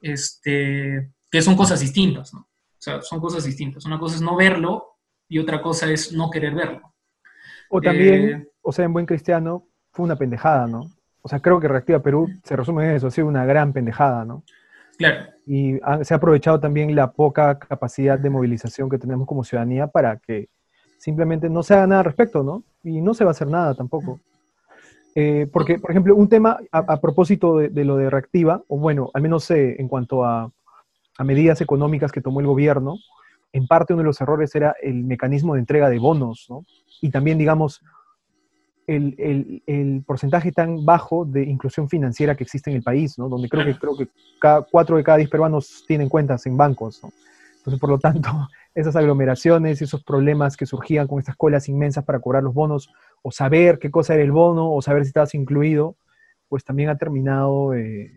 este, 0.00 1.10
que 1.30 1.42
son 1.42 1.56
cosas 1.56 1.80
distintas, 1.80 2.32
¿no? 2.34 2.40
O 2.40 2.82
sea, 2.82 3.02
son 3.02 3.20
cosas 3.20 3.44
distintas. 3.44 3.84
Una 3.84 3.98
cosa 3.98 4.16
es 4.16 4.22
no 4.22 4.36
verlo 4.36 4.96
y 5.28 5.38
otra 5.38 5.60
cosa 5.60 5.90
es 5.90 6.12
no 6.12 6.30
querer 6.30 6.54
verlo. 6.54 6.94
O 7.68 7.80
también, 7.80 8.28
eh, 8.28 8.48
o 8.62 8.72
sea, 8.72 8.84
en 8.84 8.92
buen 8.92 9.06
cristiano, 9.06 9.66
fue 9.92 10.04
una 10.04 10.16
pendejada, 10.16 10.66
¿no? 10.66 10.90
O 11.22 11.28
sea, 11.28 11.40
creo 11.40 11.60
que 11.60 11.68
Reactiva 11.68 12.00
Perú 12.00 12.28
se 12.42 12.56
resume 12.56 12.88
en 12.88 12.96
eso, 12.96 13.08
ha 13.08 13.10
sido 13.10 13.26
una 13.26 13.44
gran 13.44 13.72
pendejada, 13.72 14.24
¿no? 14.24 14.42
Claro. 14.96 15.26
Y 15.46 15.78
se 16.02 16.14
ha 16.14 16.16
aprovechado 16.16 16.60
también 16.60 16.94
la 16.94 17.12
poca 17.12 17.58
capacidad 17.58 18.18
de 18.18 18.30
movilización 18.30 18.88
que 18.88 18.98
tenemos 18.98 19.26
como 19.26 19.44
ciudadanía 19.44 19.86
para 19.86 20.16
que 20.18 20.48
simplemente 20.98 21.48
no 21.48 21.62
se 21.62 21.74
haga 21.74 21.86
nada 21.86 22.00
al 22.00 22.04
respecto, 22.06 22.42
¿no? 22.42 22.62
Y 22.82 23.00
no 23.00 23.14
se 23.14 23.24
va 23.24 23.30
a 23.30 23.32
hacer 23.32 23.48
nada 23.48 23.74
tampoco. 23.74 24.20
Eh, 25.14 25.48
porque, 25.52 25.78
por 25.78 25.90
ejemplo, 25.90 26.14
un 26.14 26.28
tema 26.28 26.58
a, 26.70 27.00
propósito 27.00 27.58
de, 27.58 27.84
lo 27.84 27.96
de 27.96 28.10
Reactiva, 28.10 28.62
o 28.68 28.78
bueno, 28.78 29.10
al 29.12 29.22
menos 29.22 29.50
eh, 29.50 29.76
en 29.78 29.88
cuanto 29.88 30.24
a, 30.24 30.50
a 31.18 31.24
medidas 31.24 31.60
económicas 31.60 32.12
que 32.12 32.20
tomó 32.20 32.40
el 32.40 32.46
gobierno, 32.46 32.96
en 33.52 33.66
parte 33.66 33.92
uno 33.92 34.02
de 34.02 34.06
los 34.06 34.20
errores 34.20 34.54
era 34.54 34.74
el 34.80 35.04
mecanismo 35.04 35.54
de 35.54 35.60
entrega 35.60 35.90
de 35.90 35.98
bonos, 35.98 36.46
¿no? 36.48 36.64
Y 37.00 37.10
también, 37.10 37.38
digamos, 37.38 37.82
el, 38.86 40.02
porcentaje 40.06 40.52
tan 40.52 40.84
bajo 40.84 41.24
de 41.24 41.44
inclusión 41.44 41.88
financiera 41.88 42.34
que 42.34 42.44
existe 42.44 42.70
en 42.70 42.76
el 42.76 42.82
país, 42.82 43.18
¿no? 43.18 43.28
Donde 43.28 43.48
creo 43.48 43.64
que, 43.64 43.78
creo 43.78 43.96
que 43.96 44.08
cada, 44.40 44.62
cuatro 44.62 44.96
de 44.96 45.04
cada 45.04 45.18
diez 45.18 45.30
peruanos 45.30 45.84
tienen 45.86 46.08
cuentas 46.08 46.46
en 46.46 46.56
bancos, 46.56 47.00
¿no? 47.02 47.10
Entonces, 47.58 47.78
por 47.78 47.90
lo 47.90 47.98
tanto, 47.98 48.30
esas 48.74 48.96
aglomeraciones, 48.96 49.82
esos 49.82 50.02
problemas 50.02 50.56
que 50.56 50.66
surgían 50.66 51.06
con 51.06 51.18
estas 51.18 51.36
colas 51.36 51.68
inmensas 51.68 52.04
para 52.04 52.20
cobrar 52.20 52.42
los 52.42 52.54
bonos, 52.54 52.90
o 53.22 53.30
saber 53.30 53.78
qué 53.78 53.90
cosa 53.90 54.14
era 54.14 54.22
el 54.22 54.32
bono, 54.32 54.72
o 54.72 54.82
saber 54.82 55.04
si 55.04 55.08
estabas 55.08 55.34
incluido, 55.34 55.96
pues 56.48 56.64
también 56.64 56.88
ha 56.88 56.96
terminado 56.96 57.74
eh, 57.74 58.10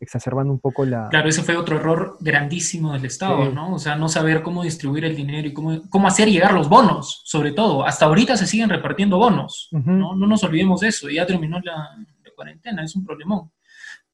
exacerbando 0.00 0.52
un 0.52 0.60
poco 0.60 0.84
la... 0.84 1.08
Claro, 1.10 1.28
ese 1.28 1.42
fue 1.42 1.56
otro 1.56 1.76
error 1.76 2.16
grandísimo 2.20 2.92
del 2.92 3.04
Estado, 3.04 3.52
¿no? 3.52 3.74
O 3.74 3.78
sea, 3.78 3.96
no 3.96 4.08
saber 4.08 4.42
cómo 4.42 4.62
distribuir 4.62 5.04
el 5.04 5.14
dinero 5.14 5.46
y 5.46 5.52
cómo, 5.52 5.82
cómo 5.90 6.08
hacer 6.08 6.28
llegar 6.28 6.52
los 6.52 6.68
bonos, 6.68 7.22
sobre 7.24 7.52
todo. 7.52 7.84
Hasta 7.84 8.06
ahorita 8.06 8.36
se 8.36 8.46
siguen 8.46 8.70
repartiendo 8.70 9.18
bonos, 9.18 9.68
¿no? 9.72 10.14
No 10.14 10.26
nos 10.26 10.42
olvidemos 10.42 10.80
de 10.80 10.88
eso, 10.88 11.08
ya 11.10 11.26
terminó 11.26 11.60
la, 11.60 11.90
cuarentena, 12.34 12.82
es 12.82 12.96
un 12.96 13.04
problemón. 13.04 13.52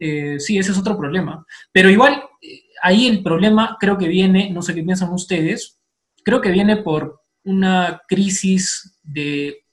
Eh, 0.00 0.40
sí, 0.40 0.58
ese 0.58 0.72
es 0.72 0.78
otro 0.78 0.98
problema. 0.98 1.46
Pero 1.70 1.88
igual, 1.88 2.24
eh, 2.42 2.62
ahí 2.82 3.06
el 3.06 3.22
problema 3.22 3.76
creo 3.78 3.96
que 3.96 4.08
viene, 4.08 4.50
no 4.50 4.62
sé 4.62 4.74
qué 4.74 4.82
piensan 4.82 5.12
ustedes, 5.12 5.80
creo 6.24 6.40
que 6.40 6.50
viene 6.50 6.78
por 6.78 7.22
una 7.44 8.02
crisis 8.08 8.98
de 9.04 9.65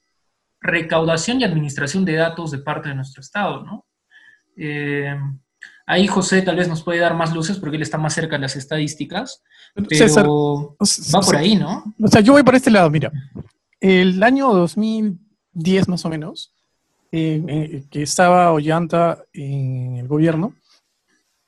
recaudación 0.64 1.40
y 1.40 1.44
administración 1.44 2.04
de 2.04 2.14
datos 2.14 2.50
de 2.50 2.58
parte 2.58 2.88
de 2.88 2.96
nuestro 2.96 3.20
Estado, 3.20 3.62
¿no? 3.62 3.86
Eh, 4.56 5.14
Ahí 5.86 6.06
José 6.06 6.40
tal 6.40 6.56
vez 6.56 6.68
nos 6.68 6.82
puede 6.82 7.00
dar 7.00 7.14
más 7.14 7.34
luces 7.34 7.58
porque 7.58 7.76
él 7.76 7.82
está 7.82 7.98
más 7.98 8.14
cerca 8.14 8.36
de 8.36 8.42
las 8.42 8.56
estadísticas. 8.56 9.42
Pero 9.88 10.76
va 11.14 11.20
por 11.20 11.36
ahí, 11.36 11.56
¿no? 11.56 11.84
O 12.00 12.08
sea, 12.08 12.22
yo 12.22 12.32
voy 12.32 12.42
por 12.42 12.54
este 12.54 12.70
lado, 12.70 12.88
mira. 12.90 13.12
El 13.80 14.22
año 14.22 14.52
2010 14.54 15.88
más 15.88 16.04
o 16.06 16.08
menos, 16.08 16.54
eh, 17.12 17.42
eh, 17.46 17.84
que 17.90 18.02
estaba 18.02 18.50
Ollanta 18.52 19.24
en 19.34 19.96
el 19.96 20.08
gobierno, 20.08 20.54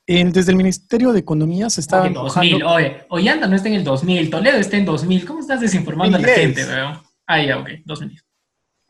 desde 0.05 0.51
el 0.51 0.55
Ministerio 0.55 1.11
de 1.11 1.19
Economía 1.19 1.69
se 1.69 1.81
estaba... 1.81 2.07
2000, 2.07 2.63
oye, 2.63 3.05
Ollanta 3.09 3.47
no 3.47 3.55
está 3.55 3.67
en 3.69 3.75
el 3.75 3.83
2000, 3.83 4.29
Toledo 4.29 4.57
está 4.57 4.77
en 4.77 4.85
2000. 4.85 5.25
¿Cómo 5.25 5.39
estás 5.39 5.59
desinformando 5.59 6.17
a 6.17 6.21
la 6.21 6.27
gente, 6.27 6.63
weón? 6.63 7.01
Ah, 7.25 7.41
ya, 7.41 7.57
ok, 7.57 7.69
2000. 7.83 8.21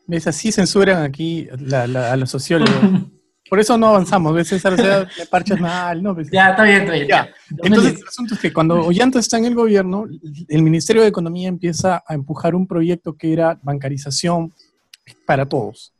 ¿Ves? 0.07 0.25
Así 0.25 0.51
censuran 0.51 1.03
aquí 1.03 1.47
a 1.73 2.15
los 2.15 2.29
sociólogos. 2.29 2.73
Por 3.49 3.59
eso 3.59 3.77
no 3.77 3.87
avanzamos, 3.87 4.33
¿ves, 4.33 4.49
César? 4.49 4.73
O 4.73 4.77
sea, 4.77 5.07
me 5.17 5.25
parchas 5.25 5.59
mal, 5.59 6.03
¿no? 6.03 6.13
Pues, 6.13 6.29
ya, 6.29 6.49
está 6.49 6.63
bien, 6.63 6.81
está 6.81 6.93
bien. 6.93 7.07
Ya. 7.07 7.29
Entonces, 7.63 8.01
el 8.01 8.07
asunto 8.07 8.33
es 8.33 8.41
que 8.41 8.51
cuando 8.51 8.85
Ollanta 8.85 9.19
está 9.19 9.37
en 9.37 9.45
el 9.45 9.55
gobierno, 9.55 10.05
el 10.49 10.63
Ministerio 10.63 11.01
de 11.01 11.07
Economía 11.07 11.47
empieza 11.47 12.03
a 12.05 12.13
empujar 12.13 12.55
un 12.55 12.67
proyecto 12.67 13.15
que 13.15 13.31
era 13.31 13.57
bancarización 13.61 14.53
para 15.25 15.45
todos. 15.45 15.93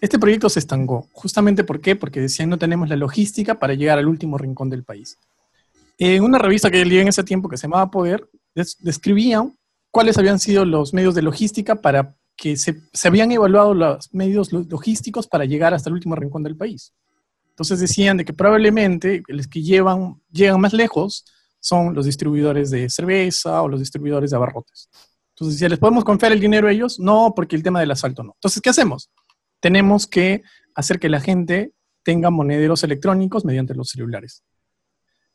Este 0.00 0.18
proyecto 0.18 0.48
se 0.48 0.60
estancó. 0.60 1.08
Justamente 1.12 1.64
¿por 1.64 1.80
qué? 1.80 1.96
Porque 1.96 2.20
decían 2.20 2.50
no 2.50 2.58
tenemos 2.58 2.88
la 2.88 2.96
logística 2.96 3.58
para 3.58 3.74
llegar 3.74 3.98
al 3.98 4.06
último 4.06 4.38
rincón 4.38 4.70
del 4.70 4.84
país. 4.84 5.18
En 5.98 6.22
una 6.22 6.38
revista 6.38 6.70
que 6.70 6.84
leí 6.84 6.98
en 6.98 7.08
ese 7.08 7.24
tiempo 7.24 7.48
que 7.48 7.56
se 7.56 7.62
llamaba 7.66 7.90
Poder, 7.90 8.28
describían 8.54 9.56
cuáles 9.90 10.18
habían 10.18 10.38
sido 10.38 10.64
los 10.64 10.92
medios 10.92 11.14
de 11.14 11.22
logística 11.22 11.76
para 11.76 12.15
que 12.36 12.56
se, 12.56 12.82
se, 12.92 13.08
habían 13.08 13.32
evaluado 13.32 13.74
los 13.74 14.12
medios 14.12 14.52
logísticos 14.52 15.26
para 15.26 15.44
llegar 15.44 15.74
hasta 15.74 15.88
el 15.88 15.94
último 15.94 16.14
rincón 16.14 16.42
del 16.42 16.56
país. 16.56 16.92
Entonces 17.50 17.80
decían 17.80 18.18
de 18.18 18.24
que 18.24 18.34
probablemente 18.34 19.22
los 19.28 19.48
que 19.48 19.62
llevan, 19.62 20.20
llegan 20.30 20.60
más 20.60 20.74
lejos 20.74 21.24
son 21.58 21.94
los 21.94 22.04
distribuidores 22.04 22.70
de 22.70 22.90
cerveza 22.90 23.62
o 23.62 23.68
los 23.68 23.80
distribuidores 23.80 24.30
de 24.30 24.36
abarrotes. 24.36 24.90
Entonces, 25.30 25.58
si 25.58 25.68
¿les 25.68 25.78
podemos 25.78 26.04
confiar 26.04 26.32
el 26.32 26.40
dinero 26.40 26.68
a 26.68 26.72
ellos? 26.72 27.00
No, 27.00 27.32
porque 27.34 27.56
el 27.56 27.62
tema 27.62 27.80
del 27.80 27.90
asalto 27.90 28.22
no. 28.22 28.32
Entonces, 28.34 28.62
¿qué 28.62 28.70
hacemos? 28.70 29.10
Tenemos 29.60 30.06
que 30.06 30.42
hacer 30.74 30.98
que 30.98 31.08
la 31.08 31.20
gente 31.20 31.72
tenga 32.02 32.30
monederos 32.30 32.84
electrónicos 32.84 33.44
mediante 33.44 33.74
los 33.74 33.88
celulares. 33.88 34.44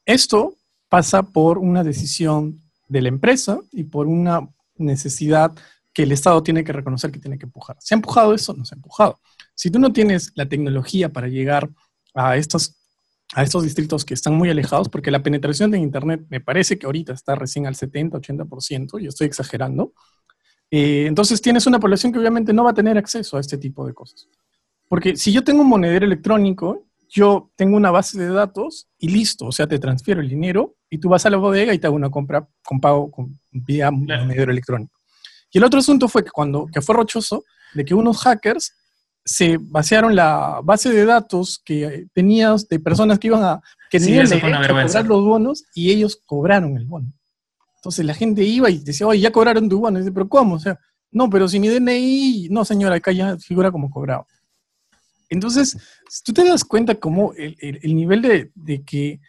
Esto 0.06 0.56
pasa 0.90 1.24
por 1.24 1.58
una 1.58 1.84
decisión 1.84 2.62
de 2.88 3.02
la 3.02 3.10
empresa 3.10 3.60
y 3.72 3.84
por 3.84 4.08
una 4.08 4.48
necesidad 4.76 5.54
que 5.94 6.04
el 6.04 6.12
Estado 6.12 6.42
tiene 6.44 6.64
que 6.64 6.74
reconocer 6.74 7.12
que 7.12 7.20
tiene 7.20 7.38
que 7.38 7.46
empujar. 7.46 7.78
¿Se 7.80 7.94
ha 7.94 7.98
empujado 7.98 8.34
eso? 8.34 8.54
No 8.54 8.66
se 8.66 8.76
ha 8.76 8.78
empujado. 8.78 9.20
Si 9.56 9.70
tú 9.70 9.80
no 9.80 9.92
tienes 9.92 10.32
la 10.36 10.48
tecnología 10.48 11.10
para 11.10 11.28
llegar 11.28 11.70
a 12.14 12.38
estos, 12.38 12.78
a 13.34 13.44
estos 13.44 13.64
distritos 13.64 14.06
que 14.06 14.14
están 14.14 14.36
muy 14.36 14.50
alejados, 14.50 14.90
porque 14.90 15.12
la 15.12 15.24
penetración 15.24 15.72
de 15.72 15.80
Internet 15.80 16.26
me 16.30 16.40
parece 16.40 16.78
que 16.80 16.86
ahorita 16.86 17.14
está 17.14 17.36
recién 17.36 17.68
al 17.68 17.76
70, 17.76 18.18
80%, 18.20 19.00
yo 19.00 19.10
estoy 19.10 19.28
exagerando, 19.28 19.94
eh, 20.70 21.06
entonces 21.08 21.42
tienes 21.42 21.68
una 21.68 21.80
población 21.80 22.14
que 22.14 22.20
obviamente 22.20 22.54
no 22.54 22.64
va 22.64 22.72
a 22.72 22.74
tener 22.74 22.98
acceso 22.98 23.36
a 23.36 23.42
este 23.42 23.58
tipo 23.58 23.86
de 23.86 23.94
cosas. 23.94 24.28
Porque 24.88 25.16
si 25.18 25.32
yo 25.32 25.44
tengo 25.44 25.62
un 25.62 25.70
monedero 25.70 26.06
electrónico, 26.06 26.88
yo 27.10 27.52
tengo 27.58 27.76
una 27.76 27.92
base 27.92 28.18
de 28.18 28.30
datos 28.30 28.88
y 28.98 29.10
listo, 29.10 29.48
o 29.48 29.52
sea, 29.52 29.68
te 29.68 29.80
transfiero 29.80 30.22
el 30.22 30.30
dinero 30.30 30.78
y 30.90 30.98
tú 30.98 31.10
vas 31.10 31.26
a 31.26 31.30
la 31.30 31.38
bodega 31.38 31.74
y 31.74 31.80
te 31.80 31.88
hago 31.88 31.96
una 31.96 32.10
compra 32.10 32.48
con 32.64 32.80
pago 32.80 33.12
con, 33.12 33.38
vía 33.52 33.92
monedero 33.92 34.52
electrónico. 34.52 35.01
Y 35.52 35.58
el 35.58 35.64
otro 35.64 35.80
asunto 35.80 36.08
fue 36.08 36.24
que 36.24 36.32
cuando 36.32 36.68
que 36.72 36.82
fue 36.82 36.96
rochoso, 36.96 37.44
de 37.74 37.86
que 37.86 37.94
unos 37.94 38.22
hackers 38.22 38.74
se 39.24 39.58
vaciaron 39.60 40.16
la 40.16 40.62
base 40.64 40.90
de 40.90 41.06
datos 41.06 41.62
que 41.64 42.08
tenías 42.14 42.68
de 42.68 42.80
personas 42.80 43.20
que 43.20 43.28
iban 43.28 43.44
a 43.44 43.62
que 43.90 44.00
tenían 44.00 44.28
cobrar 44.40 45.06
los 45.06 45.24
bonos 45.24 45.64
y 45.76 45.92
ellos 45.92 46.20
cobraron 46.26 46.78
el 46.78 46.86
bono. 46.86 47.14
Entonces 47.76 48.06
la 48.06 48.14
gente 48.14 48.44
iba 48.44 48.70
y 48.70 48.80
decía, 48.80 49.08
oye, 49.08 49.20
ya 49.20 49.32
cobraron 49.32 49.68
tu 49.68 49.80
bono. 49.80 49.98
Y 49.98 50.02
dice, 50.02 50.12
pero 50.12 50.30
¿cómo? 50.30 50.56
O 50.56 50.60
sea, 50.60 50.80
no, 51.12 51.30
pero 51.30 51.48
si 51.48 51.60
mi 51.60 51.68
DNI, 51.68 52.48
no 52.50 52.64
señora, 52.64 52.96
acá 52.96 53.12
ya 53.12 53.38
figura 53.38 53.72
como 53.72 53.90
cobrado. 53.90 54.28
Entonces, 55.30 55.78
tú 56.24 56.34
te 56.34 56.46
das 56.46 56.64
cuenta 56.64 56.96
cómo 56.96 57.34
el, 57.34 57.96
nivel 57.96 58.22
de, 58.22 58.84
que 58.84 59.20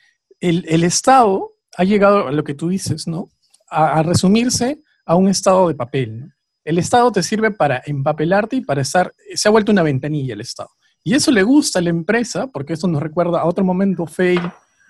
el, 0.41 0.85
Estado 0.85 1.53
ha 1.77 1.85
llegado 1.85 2.29
a 2.29 2.33
lo 2.33 2.45
que 2.45 2.55
tú 2.55 2.69
dices, 2.69 3.07
¿no? 3.07 3.31
A, 3.69 4.01
a 4.01 4.03
resumirse 4.03 4.81
a 5.05 5.17
un 5.17 5.29
estado 5.29 5.69
de 5.69 5.75
papel, 5.75 6.21
¿no? 6.21 6.33
El 6.65 6.79
Estado 6.79 7.11
te 7.11 7.23
sirve 7.23 7.51
para 7.51 7.83
empapelarte 7.87 8.57
y 8.57 8.61
para 8.61 8.83
estar, 8.83 9.13
se 9.35 9.49
ha 9.49 9.51
vuelto 9.51 9.73
una 9.73 9.83
ventanilla 9.83 10.35
el 10.35 10.41
Estado. 10.41 10.71
Y 11.03 11.15
eso 11.15 11.33
le 11.33 11.43
gusta 11.43 11.81
a 11.81 11.83
la 11.83 11.91
empresa, 11.91 12.47
porque 12.47 12.75
eso 12.75 12.87
nos 12.87 13.03
recuerda 13.03 13.41
a 13.41 13.47
otro 13.47 13.65
momento 13.65 14.07
fail 14.07 14.41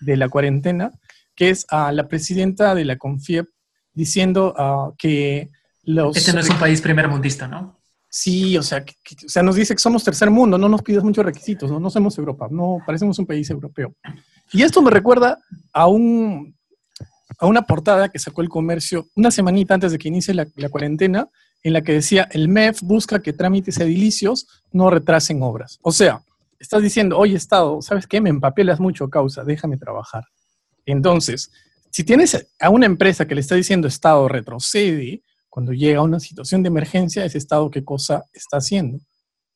de 0.01 0.17
la 0.17 0.29
cuarentena, 0.29 0.93
que 1.35 1.49
es 1.49 1.65
a 1.71 1.91
la 1.93 2.09
presidenta 2.09 2.75
de 2.75 2.85
la 2.85 2.99
CONFIEP 2.99 3.47
diciendo 3.95 4.55
uh, 4.59 4.95
que 4.99 5.51
los... 5.85 6.15
Este 6.17 6.35
no 6.35 6.41
es 6.41 6.51
un 6.51 6.59
país 6.59 6.83
primer 6.83 7.09
mundista, 7.09 7.49
¿no? 7.49 7.81
Sí, 8.11 8.59
o 8.59 8.63
sea, 8.63 8.85
o 8.85 9.29
sea, 9.29 9.43
nos 9.43 9.57
dice 9.57 9.75
que 9.75 9.81
somos 9.81 10.05
tercer 10.05 10.31
mundo, 10.31 10.59
no 10.59 10.69
nos 10.69 10.83
pides 10.83 11.03
muchos 11.03 11.25
requisitos, 11.25 11.71
¿no? 11.71 11.81
no 11.81 11.89
somos 11.89 12.19
Europa, 12.19 12.47
no 12.51 12.77
parecemos 12.85 13.19
un 13.19 13.25
país 13.25 13.49
europeo. 13.49 13.95
Y 14.53 14.63
esto 14.63 14.83
me 14.83 14.91
recuerda 14.91 15.39
a 15.73 15.87
un, 15.87 16.55
a 17.43 17.47
una 17.47 17.63
portada 17.63 18.09
que 18.09 18.21
sacó 18.21 18.41
el 18.41 18.49
comercio 18.49 19.09
una 19.17 19.33
semanita 19.33 19.75
antes 19.75 19.91
de 19.91 19.99
que 19.99 20.07
inicie 20.07 20.33
la, 20.33 20.47
cuarentena, 20.71 21.29
en 21.65 21.73
la 21.73 21.83
que 21.83 21.95
decía, 21.95 22.29
el 22.31 22.49
MEF 22.49 22.83
busca 22.83 23.21
que 23.21 23.33
trámites 23.33 23.79
edilicios 23.79 24.47
no 24.71 24.91
retrasen 24.91 25.43
obras. 25.43 25.81
O 25.83 25.91
sea, 25.91 26.23
estás 26.61 26.83
diciendo, 26.83 27.19
oye 27.19 27.35
Estado, 27.35 27.83
¿sabes 27.83 28.07
qué? 28.07 28.21
Me 28.21 28.31
empapelas 28.31 28.79
mucho 28.79 29.11
causa, 29.11 29.43
déjame 29.43 29.77
trabajar. 29.77 30.23
Entonces, 30.87 31.51
si 31.91 32.05
tienes 32.05 32.47
a 32.61 32.71
una 32.71 32.87
empresa 32.87 33.27
que 33.27 33.35
le 33.35 33.41
está 33.41 33.57
diciendo 33.57 33.89
Estado 33.89 34.29
retrocede, 34.29 35.25
cuando 35.49 35.73
llega 35.73 35.99
a 35.99 36.05
una 36.05 36.21
situación 36.21 36.63
de 36.63 36.69
emergencia, 36.69 37.25
ese 37.25 37.39
Estado 37.39 37.73
qué 37.73 37.83
cosa 37.83 38.23
está 38.33 38.59
haciendo. 38.59 39.01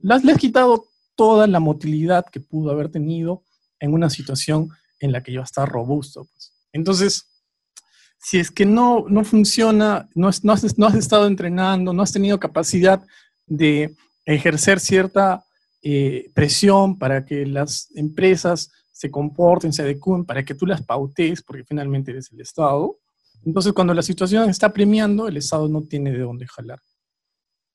Le 0.00 0.32
has 0.32 0.38
quitado 0.38 0.88
toda 1.14 1.46
la 1.46 1.60
motilidad 1.60 2.26
que 2.32 2.40
pudo 2.40 2.72
haber 2.72 2.88
tenido 2.88 3.44
en 3.78 3.92
una 3.92 4.10
situación 4.10 4.70
en 4.98 5.12
la 5.12 5.22
que 5.22 5.30
iba 5.30 5.42
a 5.42 5.44
estar 5.44 5.68
robusto. 5.68 6.24
Pues. 6.24 6.52
Entonces, 6.72 7.35
si 8.26 8.40
es 8.40 8.50
que 8.50 8.66
no, 8.66 9.04
no 9.08 9.22
funciona, 9.22 10.08
no, 10.16 10.30
no, 10.42 10.52
has, 10.52 10.78
no 10.78 10.86
has 10.86 10.94
estado 10.96 11.28
entrenando, 11.28 11.92
no 11.92 12.02
has 12.02 12.10
tenido 12.10 12.40
capacidad 12.40 13.00
de 13.46 13.94
ejercer 14.24 14.80
cierta 14.80 15.44
eh, 15.80 16.28
presión 16.34 16.98
para 16.98 17.24
que 17.24 17.46
las 17.46 17.88
empresas 17.94 18.72
se 18.90 19.12
comporten, 19.12 19.72
se 19.72 19.82
adecúen, 19.82 20.24
para 20.24 20.44
que 20.44 20.56
tú 20.56 20.66
las 20.66 20.82
pautes, 20.84 21.40
porque 21.40 21.62
finalmente 21.62 22.10
eres 22.10 22.32
el 22.32 22.40
Estado. 22.40 22.98
Entonces, 23.44 23.72
cuando 23.72 23.94
la 23.94 24.02
situación 24.02 24.50
está 24.50 24.72
premiando, 24.72 25.28
el 25.28 25.36
Estado 25.36 25.68
no 25.68 25.82
tiene 25.82 26.10
de 26.10 26.18
dónde 26.18 26.48
jalar. 26.48 26.80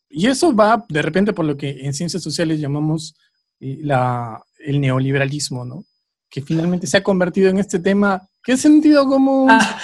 Y 0.10 0.28
eso 0.28 0.54
va 0.54 0.86
de 0.90 1.02
repente 1.02 1.32
por 1.32 1.46
lo 1.46 1.56
que 1.56 1.70
en 1.86 1.94
ciencias 1.94 2.22
sociales 2.22 2.60
llamamos 2.60 3.16
eh, 3.62 3.78
la, 3.84 4.44
el 4.60 4.82
neoliberalismo, 4.82 5.64
¿no? 5.64 5.86
Que 6.30 6.42
finalmente 6.42 6.88
se 6.88 6.98
ha 6.98 7.04
convertido 7.04 7.50
en 7.50 7.60
este 7.60 7.80
tema 7.80 8.22
que 8.44 8.52
es 8.52 8.60
sentido 8.60 9.06
como... 9.06 9.48
Ah, 9.50 9.80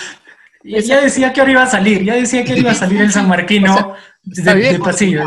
ya, 0.68 1.02
decía 1.02 1.34
que 1.34 1.40
ahora 1.40 1.52
iba 1.52 1.64
a 1.64 1.70
salir, 1.70 2.04
ya 2.04 2.16
decía 2.16 2.44
que 2.44 2.58
iba 2.58 2.72
a 2.72 2.76
salir 2.76 3.02
el 3.02 3.12
San 3.14 3.28
Marquino 3.28 3.96
de, 4.24 4.80
pasillo, 4.80 5.26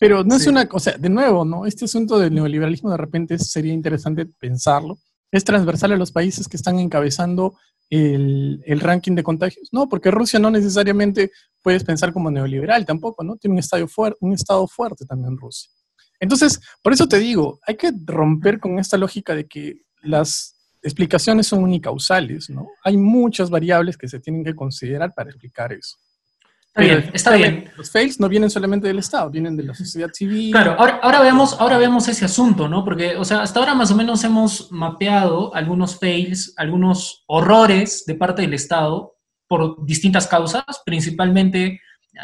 Pero 0.00 0.24
no 0.24 0.36
es 0.36 0.46
una 0.46 0.66
cosa, 0.66 0.92
de 0.92 1.08
nuevo, 1.08 1.44
¿no? 1.44 1.66
Este 1.66 1.84
asunto 1.84 2.18
del 2.18 2.34
neoliberalismo 2.34 2.90
de 2.90 2.96
repente 2.96 3.38
sería 3.38 3.72
interesante 3.72 4.26
pensarlo. 4.26 4.98
Es 5.30 5.44
transversal 5.44 5.92
a 5.92 5.96
los 5.96 6.10
países 6.10 6.48
que 6.48 6.56
están 6.56 6.78
encabezando 6.78 7.54
el, 7.90 8.80
ranking 8.80 9.14
de 9.14 9.22
contagios. 9.22 9.68
No, 9.72 9.88
porque 9.88 10.10
Rusia 10.10 10.38
no 10.38 10.50
necesariamente 10.50 11.30
puedes 11.62 11.84
pensar 11.84 12.12
como 12.12 12.30
neoliberal 12.30 12.86
tampoco, 12.86 13.24
¿no? 13.24 13.36
Tiene 13.36 13.54
un, 13.54 13.60
estadio 13.60 13.88
un 14.20 14.32
estado 14.32 14.66
fuerte 14.66 15.04
también 15.04 15.36
Rusia. 15.36 15.70
Entonces, 16.20 16.60
por 16.82 16.92
eso 16.92 17.06
te 17.06 17.18
digo, 17.18 17.60
hay 17.66 17.76
que 17.76 17.92
romper 18.04 18.58
con 18.58 18.78
esta 18.78 18.96
lógica 18.96 19.34
de 19.34 19.46
que 19.46 19.82
las 20.02 20.57
explicaciones 20.82 21.46
son 21.46 21.62
unicausales, 21.62 22.50
¿no? 22.50 22.68
Hay 22.84 22.96
muchas 22.96 23.50
variables 23.50 23.96
que 23.96 24.08
se 24.08 24.20
tienen 24.20 24.44
que 24.44 24.54
considerar 24.54 25.12
para 25.14 25.30
explicar 25.30 25.72
eso. 25.72 25.96
Está 26.68 26.82
bien, 26.82 27.10
está 27.12 27.34
bien. 27.34 27.70
Los 27.76 27.90
fails 27.90 28.20
no 28.20 28.28
vienen 28.28 28.50
solamente 28.50 28.86
del 28.86 29.00
Estado, 29.00 29.30
vienen 29.30 29.56
de 29.56 29.64
la 29.64 29.74
sociedad 29.74 30.10
civil. 30.12 30.52
Claro, 30.52 30.76
ahora, 30.78 31.00
ahora, 31.02 31.22
vemos, 31.22 31.56
ahora 31.58 31.78
vemos 31.78 32.06
ese 32.08 32.24
asunto, 32.24 32.68
¿no? 32.68 32.84
Porque, 32.84 33.16
o 33.16 33.24
sea, 33.24 33.42
hasta 33.42 33.58
ahora 33.58 33.74
más 33.74 33.90
o 33.90 33.96
menos 33.96 34.22
hemos 34.22 34.70
mapeado 34.70 35.52
algunos 35.54 35.98
fails, 35.98 36.54
algunos 36.56 37.24
horrores 37.26 38.04
de 38.06 38.14
parte 38.14 38.42
del 38.42 38.54
Estado 38.54 39.16
por 39.48 39.84
distintas 39.84 40.28
causas, 40.28 40.64
principalmente 40.84 41.80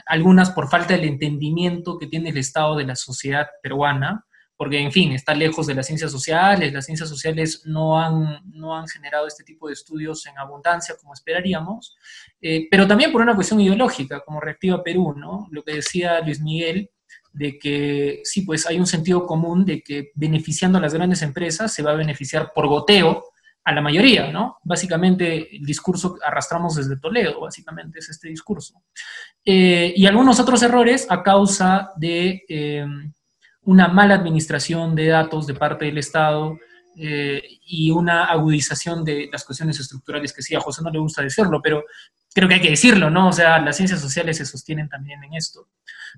algunas 0.07 0.51
por 0.51 0.69
falta 0.69 0.95
del 0.95 1.05
entendimiento 1.05 1.99
que 1.99 2.07
tiene 2.07 2.31
el 2.31 2.37
Estado 2.37 2.77
de 2.77 2.85
la 2.85 2.97
sociedad 2.97 3.49
peruana, 3.63 4.25
porque 4.57 4.79
en 4.79 4.93
fin, 4.93 5.13
está 5.13 5.35
lejos 5.35 5.67
de 5.67 5.75
las 5.75 5.87
ciencias 5.87 6.13
sociales, 6.13 6.73
las 6.73 6.87
ciencias 6.87 7.09
sociales 7.09 7.63
no 7.65 8.01
han, 8.01 8.41
no 8.53 8.77
han 8.77 8.87
generado 8.87 9.27
este 9.27 9.45
tipo 9.45 9.67
de 9.67 9.75
estudios 9.75 10.27
en 10.27 10.39
abundancia 10.39 10.95
como 11.01 11.13
esperaríamos, 11.13 11.97
eh, 12.41 12.69
pero 12.71 12.87
también 12.87 13.11
por 13.11 13.21
una 13.21 13.35
cuestión 13.35 13.61
ideológica, 13.61 14.21
como 14.21 14.41
Reactiva 14.41 14.83
Perú, 14.83 15.15
¿no? 15.17 15.49
Lo 15.51 15.65
que 15.65 15.75
decía 15.75 16.21
Luis 16.21 16.41
Miguel, 16.41 16.91
de 17.33 17.59
que 17.59 18.21
sí, 18.23 18.43
pues 18.43 18.65
hay 18.67 18.79
un 18.79 18.87
sentido 18.87 19.27
común 19.27 19.65
de 19.65 19.83
que 19.83 20.13
beneficiando 20.15 20.79
a 20.79 20.81
las 20.81 20.95
grandes 20.95 21.21
empresas 21.23 21.75
se 21.75 21.83
va 21.83 21.91
a 21.91 21.97
beneficiar 21.97 22.53
por 22.55 22.69
goteo 22.69 23.25
a 23.65 23.73
la 23.73 23.81
mayoría, 23.81 24.31
¿no? 24.31 24.59
Básicamente 24.63 25.57
el 25.57 25.65
discurso 25.65 26.15
que 26.15 26.25
arrastramos 26.25 26.77
desde 26.77 26.99
Toledo, 26.99 27.41
básicamente 27.41 27.99
es 27.99 28.09
este 28.11 28.29
discurso. 28.29 28.83
Eh, 29.45 29.93
y 29.97 30.07
algunos 30.07 30.39
otros 30.39 30.63
errores 30.63 31.07
a 31.11 31.23
causa 31.23 31.91
de... 31.97 32.45
Eh, 32.49 32.87
una 33.65 33.89
mala 33.89 34.15
administración 34.15 34.95
de 34.95 35.09
datos 35.09 35.47
de 35.47 35.55
parte 35.55 35.87
del 35.87 35.99
Estado 35.99 36.59
eh, 36.97 37.43
y 37.67 37.91
una 37.91 38.27
agudización 38.27 39.05
de 39.05 39.29
las 39.33 39.45
cuestiones 39.45 39.81
estructurales 39.81 40.33
que 40.33 40.43
sí, 40.43 40.55
a 40.55 40.61
José 40.61 40.83
no 40.83 40.91
le 40.91 40.99
gusta 40.99 41.23
decirlo, 41.23 41.61
pero 41.63 41.85
creo 42.33 42.49
que 42.49 42.55
hay 42.55 42.61
que 42.61 42.71
decirlo, 42.71 43.11
¿no? 43.11 43.29
O 43.29 43.33
sea, 43.33 43.59
las 43.61 43.77
ciencias 43.77 44.01
sociales 44.01 44.37
se 44.37 44.47
sostienen 44.47 44.89
también 44.89 45.23
en 45.25 45.35
esto. 45.35 45.69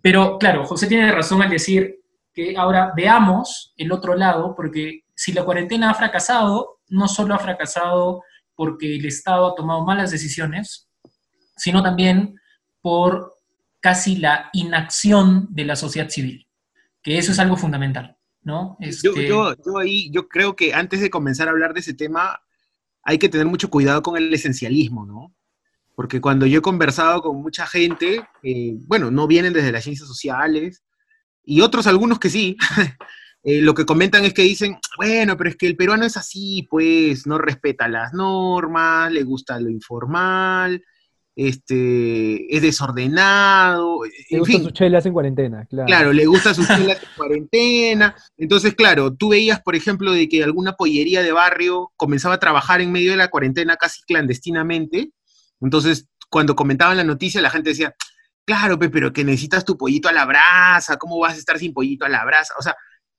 Pero 0.02 0.38
claro, 0.38 0.64
José 0.66 0.86
tiene 0.86 1.12
razón 1.12 1.42
al 1.42 1.50
decir 1.50 2.00
que 2.34 2.56
ahora 2.56 2.92
veamos 2.94 3.72
el 3.76 3.92
otro 3.92 4.14
lado, 4.14 4.54
porque 4.54 5.04
si 5.14 5.32
la 5.32 5.44
cuarentena 5.44 5.90
ha 5.90 5.94
fracasado, 5.94 6.80
no 6.88 7.08
solo 7.08 7.34
ha 7.34 7.38
fracasado 7.38 8.22
porque 8.54 8.96
el 8.96 9.06
Estado 9.06 9.52
ha 9.52 9.54
tomado 9.54 9.84
malas 9.84 10.10
decisiones, 10.10 10.88
sino 11.56 11.82
también 11.82 12.38
por 12.82 13.34
casi 13.80 14.16
la 14.16 14.50
inacción 14.52 15.46
de 15.50 15.64
la 15.64 15.76
sociedad 15.76 16.08
civil 16.08 16.45
que 17.06 17.18
eso 17.18 17.30
es 17.30 17.38
algo 17.38 17.56
fundamental. 17.56 18.16
¿no? 18.42 18.76
Yo, 18.80 18.88
Este, 18.88 19.28
yo, 19.28 19.54
yo 19.64 19.78
ahí, 19.78 20.10
yo 20.10 20.28
creo 20.28 20.56
que 20.56 20.74
antes 20.74 21.00
de 21.00 21.08
comenzar 21.08 21.46
a 21.46 21.52
hablar 21.52 21.72
de 21.72 21.80
ese 21.80 21.94
tema, 21.94 22.40
hay 23.04 23.18
que 23.18 23.28
tener 23.28 23.46
mucho 23.46 23.70
cuidado 23.70 24.02
con 24.02 24.16
el 24.16 24.34
esencialismo, 24.34 25.06
¿no? 25.06 25.32
Porque 25.94 26.20
cuando 26.20 26.46
yo 26.46 26.58
he 26.58 26.62
conversado 26.62 27.22
con 27.22 27.40
mucha 27.40 27.64
gente, 27.66 28.26
que, 28.42 28.74
bueno, 28.86 29.12
no 29.12 29.28
vienen 29.28 29.52
desde 29.52 29.70
las 29.70 29.84
ciencias 29.84 30.08
sociales, 30.08 30.82
y 31.44 31.60
otros 31.60 31.86
algunos 31.86 32.18
que 32.18 32.28
sí, 32.28 32.56
eh, 33.44 33.62
lo 33.62 33.72
que 33.74 33.86
comentan 33.86 34.24
es 34.24 34.34
que 34.34 34.42
dicen, 34.42 34.76
bueno, 34.96 35.36
pero 35.36 35.50
es 35.50 35.56
que 35.56 35.68
el 35.68 35.76
peruano 35.76 36.04
es 36.04 36.16
así, 36.16 36.66
pues, 36.68 37.24
no 37.24 37.38
respeta 37.38 37.86
las 37.86 38.12
normas, 38.14 39.12
le 39.12 39.22
gusta 39.22 39.60
lo 39.60 39.70
informal, 39.70 40.82
este, 41.36 42.56
es 42.56 42.62
desordenado, 42.62 44.00
en 44.30 44.38
gustan 44.38 44.62
sus 44.62 44.72
chelas 44.72 45.04
en 45.04 45.12
cuarentena, 45.12 45.66
claro. 45.66 45.86
Claro, 45.86 46.12
le 46.14 46.24
gusta 46.24 46.54
sus 46.54 46.66
chelas 46.66 47.02
en 47.02 47.08
cuarentena. 47.14 48.16
Entonces, 48.38 48.74
claro, 48.74 49.14
tú 49.14 49.28
veías, 49.28 49.60
por 49.60 49.76
ejemplo, 49.76 50.12
de 50.12 50.30
que 50.30 50.42
alguna 50.42 50.72
pollería 50.72 51.22
de 51.22 51.32
barrio 51.32 51.92
comenzaba 51.96 52.36
a 52.36 52.40
trabajar 52.40 52.80
en 52.80 52.90
medio 52.90 53.10
de 53.10 53.18
la 53.18 53.28
cuarentena 53.28 53.76
casi 53.76 54.00
clandestinamente. 54.04 55.10
Entonces, 55.60 56.08
cuando 56.30 56.56
comentaban 56.56 56.96
la 56.96 57.04
noticia, 57.04 57.42
la 57.42 57.50
gente 57.50 57.70
decía, 57.70 57.94
claro, 58.46 58.78
pe, 58.78 58.88
pero 58.88 59.12
que 59.12 59.22
necesitas 59.22 59.66
tu 59.66 59.76
pollito 59.76 60.08
a 60.08 60.12
la 60.12 60.24
brasa, 60.24 60.96
¿cómo 60.96 61.18
vas 61.18 61.34
a 61.34 61.38
estar 61.38 61.58
sin 61.58 61.74
pollito 61.74 62.06
a 62.06 62.08
la 62.08 62.24
brasa? 62.24 62.54
O 62.58 62.62
sea, 62.62 62.74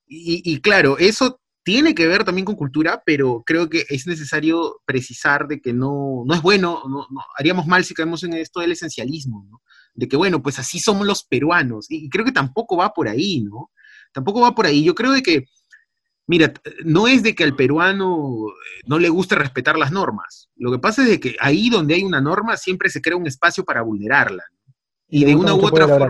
y, 0.07 0.41
y 0.43 0.59
claro, 0.59 0.97
eso 0.97 1.39
tiene 1.67 1.93
que 1.93 2.07
ver 2.07 2.23
también 2.23 2.45
con 2.45 2.55
cultura, 2.55 3.03
pero 3.05 3.43
creo 3.45 3.67
que 3.67 3.83
es 3.89 4.07
necesario 4.07 4.79
precisar 4.85 5.49
de 5.49 5.59
que 5.59 5.73
no, 5.73 6.23
no 6.25 6.33
es 6.33 6.41
bueno, 6.41 6.83
no, 6.87 7.07
no- 7.09 7.21
haríamos 7.37 7.67
mal 7.67 7.83
si 7.83 7.93
caemos 7.93 8.23
en 8.23 8.35
esto 8.35 8.61
del 8.61 8.71
esencialismo, 8.71 9.45
¿no? 9.51 9.61
De 9.93 10.07
que, 10.07 10.15
bueno, 10.15 10.41
pues 10.41 10.59
así 10.59 10.79
somos 10.79 11.05
los 11.05 11.25
peruanos. 11.25 11.91
Y, 11.91 12.05
y 12.05 12.09
creo 12.09 12.23
que 12.23 12.31
tampoco 12.31 12.77
va 12.77 12.93
por 12.93 13.09
ahí, 13.09 13.41
¿no? 13.41 13.69
Tampoco 14.13 14.39
va 14.39 14.55
por 14.55 14.65
ahí. 14.65 14.81
Yo 14.81 14.95
creo 14.95 15.11
de 15.11 15.21
que, 15.21 15.43
mira, 16.25 16.53
no 16.85 17.05
es 17.09 17.21
de 17.21 17.35
que 17.35 17.43
al 17.43 17.57
peruano 17.57 18.45
eh, 18.47 18.83
no 18.85 18.97
le 18.97 19.09
guste 19.09 19.35
respetar 19.35 19.77
las 19.77 19.91
normas. 19.91 20.47
Lo 20.55 20.71
que 20.71 20.79
pasa 20.79 21.03
es 21.03 21.09
de 21.09 21.19
que 21.19 21.35
ahí 21.41 21.69
donde 21.69 21.95
hay 21.95 22.03
una 22.05 22.21
norma 22.21 22.55
siempre 22.55 22.89
se 22.89 23.01
crea 23.01 23.17
un 23.17 23.27
espacio 23.27 23.65
para 23.65 23.81
vulnerarla. 23.81 24.43
Y 25.09 25.25
de 25.25 25.33
gusta 25.33 25.53
una 25.53 25.61
u 25.61 25.65
otra 25.67 25.85
forma. 25.99 26.05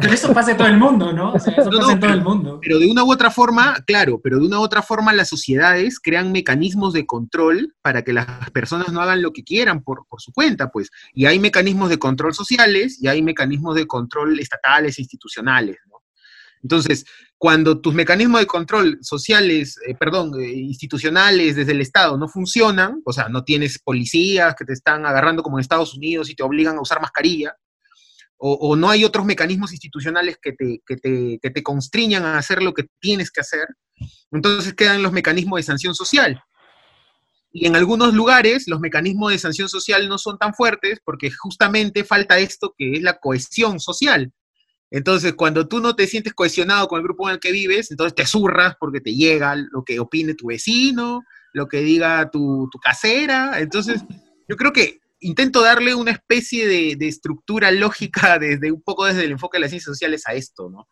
Pero 0.00 0.12
eso 0.14 0.32
pasa 0.32 0.52
en 0.52 0.56
todo 0.56 0.66
el 0.68 0.78
mundo, 0.78 1.12
¿no? 1.12 1.32
O 1.32 1.38
sea, 1.38 1.52
eso 1.52 1.70
No, 1.70 1.78
pasa 1.78 1.82
no, 1.88 1.90
en 1.92 2.00
todo 2.00 2.08
pero- 2.08 2.14
el 2.14 2.22
mundo. 2.22 2.58
Pero 2.62 2.78
de 2.78 2.90
una 2.90 3.04
u 3.04 3.12
otra 3.12 3.30
forma, 3.30 3.76
claro, 3.86 4.20
pero 4.22 4.38
de 4.38 4.46
una 4.46 4.58
u 4.58 4.62
otra 4.62 4.82
forma 4.82 5.12
las 5.12 5.28
sociedades 5.28 6.00
crean 6.00 6.32
mecanismos 6.32 6.92
de 6.94 7.04
control 7.06 7.74
para 7.82 8.02
que 8.02 8.12
las 8.14 8.50
personas 8.50 8.92
no 8.92 9.00
hagan 9.02 9.20
lo 9.20 9.32
que 9.32 9.44
quieran 9.44 9.82
por, 9.82 10.06
por 10.08 10.20
su 10.22 10.32
cuenta, 10.32 10.70
pues. 10.70 10.90
Y 11.12 11.26
hay 11.26 11.38
mecanismos 11.38 11.90
de 11.90 11.98
control 11.98 12.34
sociales 12.34 12.98
y 13.02 13.08
hay 13.08 13.20
mecanismos 13.22 13.74
de 13.74 13.86
control 13.86 14.38
estatales 14.40 14.98
e 14.98 15.02
institucionales, 15.02 15.76
¿no? 15.90 15.96
Entonces, 16.62 17.04
cuando 17.36 17.80
tus 17.80 17.94
mecanismos 17.94 18.40
de 18.40 18.46
control 18.46 18.98
sociales, 19.00 19.78
eh, 19.86 19.94
perdón, 19.94 20.32
eh, 20.40 20.48
institucionales 20.48 21.54
desde 21.54 21.70
el 21.72 21.80
Estado 21.80 22.18
no 22.18 22.26
funcionan, 22.26 23.00
o 23.04 23.12
sea, 23.12 23.28
no 23.28 23.44
tienes 23.44 23.78
policías 23.78 24.56
que 24.56 24.64
te 24.64 24.72
están 24.72 25.06
agarrando 25.06 25.42
como 25.44 25.58
en 25.58 25.60
Estados 25.60 25.94
Unidos 25.94 26.28
y 26.30 26.34
te 26.34 26.42
obligan 26.42 26.76
a 26.76 26.80
usar 26.80 27.00
mascarilla, 27.00 27.54
o, 28.38 28.76
no 28.76 28.88
hay 28.88 29.04
otros 29.04 29.26
mecanismos 29.26 29.72
institucionales 29.72 30.38
que 30.40 30.52
te, 30.52 30.80
que, 30.86 30.96
te, 30.96 31.38
que 31.42 31.50
te 31.50 31.62
constriñan 31.62 32.24
a 32.24 32.38
hacer 32.38 32.62
lo 32.62 32.72
que 32.72 32.86
tienes 33.00 33.30
que 33.30 33.40
hacer, 33.40 33.66
entonces 34.30 34.74
quedan 34.74 35.02
los 35.02 35.12
mecanismos 35.12 35.58
de 35.58 35.64
sanción 35.64 35.94
social. 35.94 36.40
Y 37.52 37.66
en 37.66 37.74
algunos 37.74 38.14
lugares 38.14 38.68
los 38.68 38.78
mecanismos 38.78 39.32
de 39.32 39.38
sanción 39.38 39.68
social 39.68 40.08
no 40.08 40.18
son 40.18 40.38
tan 40.38 40.54
fuertes 40.54 41.00
porque 41.04 41.30
justamente 41.30 42.04
falta 42.04 42.38
esto 42.38 42.74
que 42.76 42.92
es 42.94 43.02
la 43.02 43.18
cohesión 43.18 43.80
social. 43.80 44.32
Entonces, 44.90 45.34
cuando 45.34 45.68
tú 45.68 45.80
no 45.80 45.94
te 45.94 46.06
sientes 46.06 46.32
cohesionado 46.32 46.88
con 46.88 46.98
el 46.98 47.04
grupo 47.04 47.28
en 47.28 47.34
el 47.34 47.40
que 47.40 47.52
vives, 47.52 47.90
entonces 47.90 48.14
te 48.14 48.26
zurras 48.26 48.74
porque 48.78 49.00
te 49.00 49.14
llega 49.14 49.54
lo 49.54 49.82
que 49.84 50.00
opine 50.00 50.34
tu 50.34 50.46
vecino, 50.46 51.22
lo 51.52 51.66
que 51.66 51.80
diga 51.80 52.30
tu, 52.30 52.68
tu 52.70 52.78
casera. 52.78 53.58
Entonces, 53.60 54.02
yo 54.48 54.56
creo 54.56 54.72
que 54.72 55.00
intento 55.20 55.62
darle 55.62 55.94
una 55.94 56.12
especie 56.12 56.66
de, 56.66 57.08
estructura 57.08 57.70
lógica 57.70 58.38
desde 58.38 58.70
un 58.72 58.82
poco 58.82 59.06
desde 59.06 59.24
el 59.24 59.32
enfoque 59.32 59.58
de 59.58 59.62
las 59.62 59.70
ciencias 59.70 59.94
sociales 59.94 60.26
a 60.26 60.34
esto, 60.34 60.68
¿no? 60.70 60.88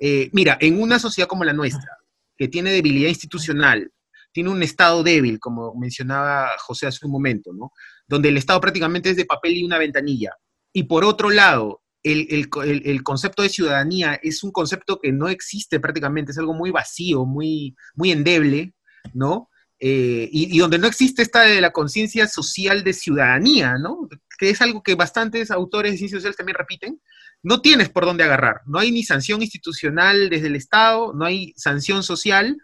Eh, 0.00 0.30
mira, 0.32 0.58
en 0.60 0.80
una 0.80 0.98
sociedad 0.98 1.28
como 1.28 1.44
la 1.44 1.52
nuestra, 1.52 1.96
que 2.36 2.48
tiene 2.48 2.72
debilidad 2.72 3.08
institucional, 3.08 3.92
tiene 4.32 4.50
un 4.50 4.62
Estado 4.62 5.02
débil, 5.02 5.38
como 5.38 5.74
mencionaba 5.74 6.50
José 6.58 6.86
hace 6.86 7.04
un 7.06 7.12
momento, 7.12 7.52
¿no? 7.52 7.72
Donde 8.08 8.30
el 8.30 8.36
Estado 8.36 8.60
prácticamente 8.60 9.10
es 9.10 9.16
de 9.16 9.26
papel 9.26 9.56
y 9.56 9.64
una 9.64 9.78
ventanilla. 9.78 10.32
Y 10.72 10.84
por 10.84 11.04
otro 11.04 11.30
lado, 11.30 11.82
el, 12.02 12.48
el 12.84 13.02
concepto 13.04 13.42
de 13.42 13.48
ciudadanía 13.48 14.18
es 14.22 14.42
un 14.42 14.50
concepto 14.50 14.98
que 14.98 15.12
no 15.12 15.28
existe 15.28 15.78
prácticamente, 15.78 16.32
es 16.32 16.38
algo 16.38 16.54
muy 16.54 16.70
vacío, 16.70 17.24
muy, 17.26 17.76
muy 17.94 18.10
endeble, 18.10 18.74
¿no? 19.12 19.50
Eh, 19.84 20.28
y, 20.30 20.56
donde 20.58 20.78
no 20.78 20.86
existe 20.86 21.22
esta 21.22 21.40
de 21.40 21.60
la 21.60 21.72
conciencia 21.72 22.28
social 22.28 22.84
de 22.84 22.92
ciudadanía, 22.92 23.78
¿no? 23.78 24.08
Que 24.38 24.50
es 24.50 24.62
algo 24.62 24.80
que 24.80 24.94
bastantes 24.94 25.50
autores 25.50 25.90
de 25.90 25.98
ciencias 25.98 26.20
sociales 26.20 26.36
también 26.36 26.56
repiten, 26.56 27.02
no 27.42 27.60
tienes 27.60 27.88
por 27.88 28.04
dónde 28.04 28.22
agarrar. 28.22 28.60
No 28.64 28.78
hay 28.78 28.92
ni 28.92 29.02
sanción 29.02 29.42
institucional 29.42 30.30
desde 30.30 30.46
el 30.46 30.54
Estado, 30.54 31.12
no 31.14 31.24
hay 31.24 31.52
sanción 31.56 32.04
social, 32.04 32.58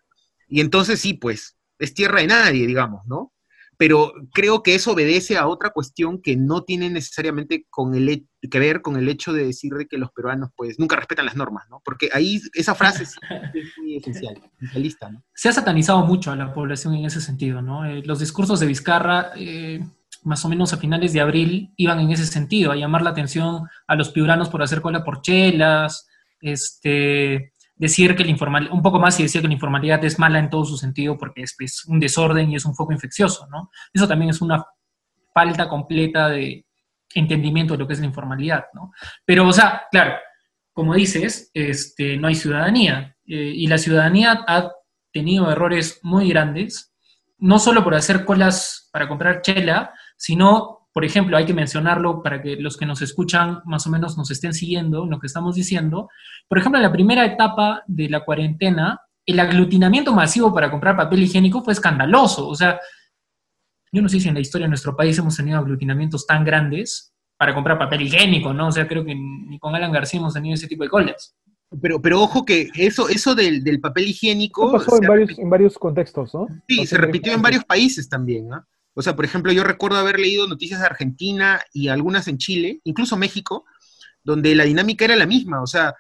y 0.46 0.60
entonces 0.60 1.00
sí, 1.00 1.14
pues, 1.14 1.56
es 1.80 1.92
tierra 1.92 2.20
de 2.20 2.28
nadie, 2.28 2.68
digamos, 2.68 3.04
¿no? 3.06 3.32
Pero 3.79 4.12
creo 4.35 4.62
que 4.62 4.74
eso 4.74 4.93
obedece 4.93 5.39
a 5.39 5.47
otra 5.47 5.70
cuestión 5.70 6.20
que 6.20 6.37
no 6.37 6.64
tiene 6.64 6.91
necesariamente 6.91 7.66
con 7.70 7.95
el, 7.95 8.26
que 8.51 8.59
ver 8.59 8.83
con 8.83 8.97
el 8.97 9.09
hecho 9.09 9.33
de 9.33 9.47
decir 9.47 9.72
de 9.72 9.87
que 9.87 9.97
los 9.97 10.11
peruanos, 10.11 10.51
pues, 10.55 10.79
nunca 10.79 10.97
respetan 10.97 11.24
las 11.24 11.37
normas, 11.37 11.70
¿no? 11.70 11.81
Porque 11.83 12.11
ahí 12.12 12.41
esa 12.55 12.74
frase 12.74 13.05
es 13.55 13.79
muy 13.79 13.97
esencial, 13.97 14.39
esencialista, 14.57 15.11
¿no? 15.11 15.24
Se 15.33 15.49
ha 15.49 15.53
satanizado 15.53 16.05
mucho 16.05 16.31
a 16.31 16.37
la 16.37 16.53
población 16.53 16.95
en 16.95 17.07
ese 17.07 17.22
sentido, 17.22 17.62
¿no? 17.62 17.87
Eh, 17.87 18.03
los 18.05 18.18
discursos 18.20 18.61
de 18.61 18.66
Vizcarra... 18.66 19.33
Eh 19.37 19.81
más 20.24 20.45
o 20.45 20.49
menos 20.49 20.72
a 20.72 20.79
finales 20.79 21.12
de 21.12 21.20
abril, 21.20 21.72
iban 21.76 22.01
en 22.01 22.11
ese 22.11 22.26
sentido, 22.26 22.72
a 22.72 22.76
llamar 22.76 23.03
la 23.03 23.11
atención 23.11 23.66
a 23.87 23.95
los 23.95 24.11
piuranos 24.11 24.49
por 24.49 24.62
hacer 24.62 24.81
cola 24.81 25.05
por 25.05 25.22
chelas, 25.22 26.09
este, 26.41 27.53
decir 27.79 28.16
que 28.16 28.24
la 28.24 28.31
informal, 28.31 28.68
un 28.72 28.83
poco 28.83 28.99
más 28.99 29.18
y 29.18 29.22
decir 29.22 29.41
que 29.41 29.49
la 29.49 29.55
informalidad 29.55 30.05
es 30.05 30.18
mala 30.18 30.39
en 30.39 30.51
todo 30.51 30.64
su 30.64 30.76
sentido 30.76 31.16
porque 31.16 31.43
es, 31.43 31.85
un 31.87 32.01
desorden 32.01 32.51
y 32.51 32.57
es 32.57 32.64
un 32.64 32.74
foco 32.74 32.93
infeccioso, 32.93 33.47
¿no? 33.49 33.70
Eso 33.93 34.09
también 34.09 34.31
es 34.31 34.41
una 34.41 34.64
falta 35.33 35.68
completa 35.68 36.29
de 36.29 36.66
entendimiento 37.14 37.74
de 37.74 37.79
lo 37.79 37.87
que 37.87 37.95
es 37.95 38.01
la 38.01 38.07
informalidad, 38.07 38.66
¿no? 38.74 38.93
Pero, 39.24 39.47
o 39.47 39.53
sea, 39.53 39.85
claro, 39.91 40.16
como 40.72 40.95
dices, 40.95 41.51
este, 41.55 42.16
no 42.16 42.29
hay 42.29 42.35
ciudadanía 42.35 43.16
eh, 43.26 43.53
y 43.55 43.66
la 43.66 43.79
ciudadanía 43.79 44.45
ha 44.47 44.72
tenido 45.12 45.51
errores 45.51 46.01
muy 46.03 46.29
grandes, 46.29 46.95
no 47.39 47.59
solo 47.59 47.85
por 47.85 47.95
hacer 47.95 48.24
colas 48.24 48.89
para 48.93 49.09
comprar 49.09 49.43
chela, 49.43 49.93
sino, 50.16 50.78
por 50.99 51.05
ejemplo, 51.05 51.36
hay 51.36 51.46
que 51.46 51.55
mencionarlo 51.55 52.24
para 52.24 52.42
que 52.42 52.57
los 52.57 52.76
que 52.76 52.84
nos 52.84 53.03
escuchan 53.03 53.61
más 53.66 53.86
o 53.86 53.90
menos 53.90 54.18
nos 54.18 54.32
estén 54.32 54.53
siguiendo 54.53 55.07
lo 55.07 55.20
que 55.20 55.28
estamos 55.28 55.55
diciendo. 55.55 56.11
Por 56.49 56.59
ejemplo, 56.59 56.80
en 56.80 56.82
la 56.82 56.90
primera 56.90 57.24
etapa 57.24 57.84
de 57.86 58.09
la 58.09 58.24
cuarentena, 58.24 59.01
el 59.24 59.38
aglutinamiento 59.38 60.12
masivo 60.12 60.53
para 60.53 60.72
comprar 60.72 60.96
papel 60.96 61.22
higiénico 61.22 61.62
fue 61.62 61.74
escandaloso. 61.74 62.49
O 62.49 62.57
sea, 62.57 62.80
yo 63.92 64.03
no 64.03 64.09
sé 64.09 64.18
si 64.18 64.26
en 64.26 64.34
la 64.34 64.40
historia 64.40 64.64
de 64.64 64.70
nuestro 64.70 64.96
país 64.96 65.16
hemos 65.16 65.36
tenido 65.36 65.61
aglutinamientos 65.61 66.26
tan 66.26 66.44
grandes 66.44 67.14
para 67.36 67.55
comprar 67.55 67.78
papel 67.78 68.03
higiénico, 68.03 68.53
¿no? 68.53 68.66
O 68.66 68.72
sea, 68.72 68.88
creo 68.88 69.05
que 69.05 69.14
ni 69.14 69.57
con 69.61 69.76
Alan 69.76 69.92
García 69.92 70.18
hemos 70.18 70.34
tenido 70.34 70.55
ese 70.55 70.66
tipo 70.66 70.82
de 70.82 70.90
colas. 70.90 71.36
Pero, 71.80 72.03
pero 72.03 72.20
ojo 72.20 72.44
que 72.44 72.70
eso, 72.74 73.09
eso 73.09 73.36
del, 73.36 73.62
del 73.62 73.80
papel 73.80 74.09
higiénico... 74.09 74.66
Eso 74.66 74.84
pasó 74.84 75.01
en 75.01 75.09
varios, 75.09 75.38
en 75.38 75.49
varios 75.49 75.78
contextos, 75.78 76.34
¿no? 76.34 76.49
Sí, 76.66 76.84
se 76.86 76.99
repitió 76.99 77.32
en 77.32 77.42
varios 77.42 77.64
países 77.64 78.09
también, 78.09 78.49
¿no? 78.49 78.64
O 78.99 79.03
sea, 79.03 79.14
por 79.14 79.24
ejemplo, 79.24 79.53
yo 79.53 79.62
recuerdo 79.62 79.96
haber 79.96 80.18
leído 80.18 80.49
noticias 80.49 80.80
de 80.80 80.86
Argentina 80.86 81.62
y 81.72 81.86
algunas 81.86 82.26
en 82.26 82.36
Chile, 82.36 82.80
incluso 82.82 83.16
México, 83.16 83.64
donde 84.24 84.57
la 84.57 84.64
dinámica 84.64 85.05
era 85.05 85.14
la 85.14 85.24
misma. 85.24 85.62
O 85.62 85.68
sea, 85.68 85.94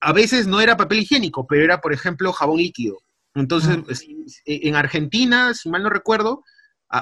a 0.00 0.12
veces 0.12 0.46
no 0.46 0.60
era 0.60 0.76
papel 0.76 1.00
higiénico, 1.00 1.48
pero 1.48 1.64
era, 1.64 1.80
por 1.80 1.92
ejemplo, 1.92 2.32
jabón 2.32 2.58
líquido. 2.58 2.98
Entonces, 3.34 3.78
uh-huh. 3.78 4.24
en 4.46 4.76
Argentina, 4.76 5.52
si 5.52 5.68
mal 5.68 5.82
no 5.82 5.90
recuerdo, 5.90 6.44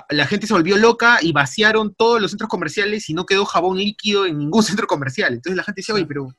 la 0.09 0.27
gente 0.27 0.47
se 0.47 0.55
volvió 0.55 0.79
loca 0.79 1.19
y 1.21 1.33
vaciaron 1.33 1.95
todos 1.95 2.19
los 2.19 2.31
centros 2.31 2.49
comerciales 2.49 3.11
y 3.11 3.13
no 3.13 3.27
quedó 3.27 3.45
jabón 3.45 3.77
líquido 3.77 4.25
en 4.25 4.39
ningún 4.39 4.63
centro 4.63 4.87
comercial. 4.87 5.35
Entonces 5.35 5.59
la 5.59 5.65
gente 5.65 5.83
decía, 5.83 5.95
oye, 5.95 6.07
pero 6.07 6.35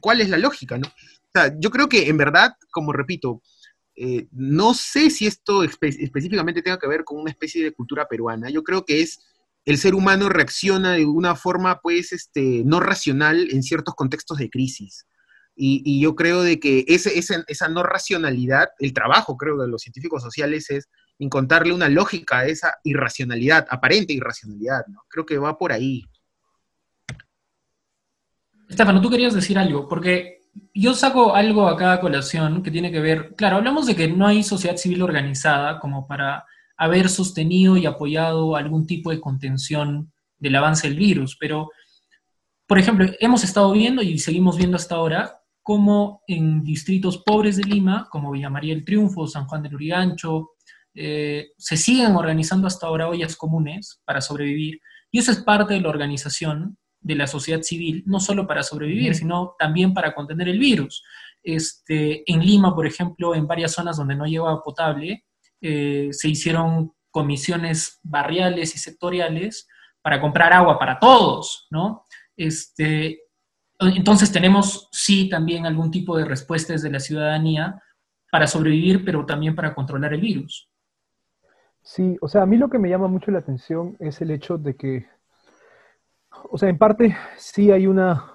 ¿cuál 0.00 0.20
es 0.20 0.28
la 0.28 0.38
lógica? 0.38 0.78
No? 0.78 0.86
O 0.86 1.30
sea, 1.34 1.52
yo 1.58 1.72
creo 1.72 1.88
que 1.88 2.08
en 2.08 2.18
verdad, 2.18 2.54
como 2.70 2.92
repito, 2.92 3.42
eh, 3.94 4.26
no 4.32 4.74
sé 4.74 5.10
si 5.10 5.26
esto 5.26 5.62
espe 5.62 5.88
específicamente 5.88 6.62
tenga 6.62 6.78
que 6.78 6.88
ver 6.88 7.04
con 7.04 7.20
una 7.20 7.30
especie 7.30 7.62
de 7.62 7.72
cultura 7.72 8.06
peruana. 8.08 8.48
Yo 8.50 8.62
creo 8.62 8.84
que 8.84 9.02
es 9.02 9.20
el 9.64 9.78
ser 9.78 9.94
humano 9.94 10.28
reacciona 10.28 10.92
de 10.92 11.06
una 11.06 11.36
forma, 11.36 11.80
pues, 11.80 12.12
este, 12.12 12.62
no 12.64 12.80
racional 12.80 13.48
en 13.50 13.62
ciertos 13.62 13.94
contextos 13.94 14.38
de 14.38 14.50
crisis. 14.50 15.06
Y, 15.54 16.00
yo 16.00 16.16
creo 16.16 16.42
de 16.42 16.58
que 16.58 16.84
esa 16.88 17.68
no 17.68 17.82
racionalidad, 17.82 18.70
el 18.78 18.94
trabajo, 18.94 19.36
creo, 19.36 19.58
de 19.58 19.68
los 19.68 19.82
científicos 19.82 20.22
sociales 20.22 20.70
es 20.70 20.88
encontrarle 21.18 21.74
una 21.74 21.88
lógica 21.88 22.38
a 22.38 22.46
esa 22.46 22.74
irracionalidad, 22.82 23.66
aparente 23.70 24.14
irracionalidad. 24.14 24.82
Creo 25.08 25.26
que 25.26 25.38
va 25.38 25.58
por 25.58 25.72
ahí. 25.72 26.04
Estefano, 28.68 29.02
tú 29.02 29.10
querías 29.10 29.34
decir 29.34 29.58
algo, 29.58 29.86
porque 29.86 30.41
yo 30.74 30.94
saco 30.94 31.34
algo 31.34 31.68
acá 31.68 31.92
a 31.92 32.00
colación 32.00 32.62
que 32.62 32.70
tiene 32.70 32.90
que 32.90 33.00
ver, 33.00 33.34
claro, 33.36 33.56
hablamos 33.56 33.86
de 33.86 33.96
que 33.96 34.08
no 34.08 34.26
hay 34.26 34.42
sociedad 34.42 34.76
civil 34.76 35.02
organizada 35.02 35.78
como 35.80 36.06
para 36.06 36.44
haber 36.76 37.08
sostenido 37.08 37.76
y 37.76 37.86
apoyado 37.86 38.56
algún 38.56 38.86
tipo 38.86 39.10
de 39.10 39.20
contención 39.20 40.12
del 40.38 40.56
avance 40.56 40.88
del 40.88 40.98
virus, 40.98 41.36
pero, 41.38 41.70
por 42.66 42.78
ejemplo, 42.78 43.06
hemos 43.20 43.44
estado 43.44 43.70
viendo 43.72 44.02
y 44.02 44.18
seguimos 44.18 44.56
viendo 44.56 44.76
hasta 44.76 44.96
ahora 44.96 45.38
cómo 45.62 46.22
en 46.26 46.64
distritos 46.64 47.18
pobres 47.18 47.56
de 47.56 47.64
Lima, 47.64 48.08
como 48.10 48.32
Villa 48.32 48.50
María 48.50 48.74
del 48.74 48.84
Triunfo, 48.84 49.28
San 49.28 49.46
Juan 49.46 49.62
del 49.62 49.76
Urigancho, 49.76 50.50
eh, 50.94 51.52
se 51.56 51.76
siguen 51.76 52.16
organizando 52.16 52.66
hasta 52.66 52.86
ahora 52.86 53.08
ollas 53.08 53.36
comunes 53.36 54.00
para 54.04 54.20
sobrevivir, 54.20 54.80
y 55.10 55.18
eso 55.18 55.30
es 55.30 55.38
parte 55.38 55.74
de 55.74 55.80
la 55.80 55.90
organización 55.90 56.76
de 57.02 57.14
la 57.16 57.26
sociedad 57.26 57.62
civil, 57.62 58.02
no 58.06 58.20
solo 58.20 58.46
para 58.46 58.62
sobrevivir, 58.62 59.14
sino 59.14 59.54
también 59.58 59.92
para 59.92 60.14
contener 60.14 60.48
el 60.48 60.58
virus. 60.58 61.02
Este, 61.42 62.22
en 62.30 62.40
Lima, 62.40 62.74
por 62.74 62.86
ejemplo, 62.86 63.34
en 63.34 63.46
varias 63.46 63.72
zonas 63.72 63.96
donde 63.96 64.14
no 64.14 64.26
lleva 64.26 64.62
potable, 64.62 65.24
eh, 65.60 66.08
se 66.12 66.28
hicieron 66.28 66.92
comisiones 67.10 68.00
barriales 68.02 68.74
y 68.74 68.78
sectoriales 68.78 69.68
para 70.00 70.20
comprar 70.20 70.52
agua 70.52 70.78
para 70.78 70.98
todos, 70.98 71.66
¿no? 71.70 72.04
Este, 72.36 73.20
entonces 73.80 74.32
tenemos, 74.32 74.88
sí, 74.92 75.28
también 75.28 75.66
algún 75.66 75.90
tipo 75.90 76.16
de 76.16 76.24
respuestas 76.24 76.82
de 76.82 76.90
la 76.90 77.00
ciudadanía 77.00 77.80
para 78.30 78.46
sobrevivir, 78.46 79.04
pero 79.04 79.26
también 79.26 79.54
para 79.54 79.74
controlar 79.74 80.14
el 80.14 80.20
virus. 80.20 80.70
Sí, 81.82 82.16
o 82.20 82.28
sea, 82.28 82.42
a 82.42 82.46
mí 82.46 82.56
lo 82.56 82.70
que 82.70 82.78
me 82.78 82.88
llama 82.88 83.08
mucho 83.08 83.30
la 83.30 83.40
atención 83.40 83.96
es 83.98 84.20
el 84.20 84.30
hecho 84.30 84.56
de 84.56 84.76
que 84.76 85.06
o 86.50 86.58
sea, 86.58 86.68
en 86.68 86.78
parte 86.78 87.16
sí 87.36 87.70
hay 87.70 87.86
una 87.86 88.32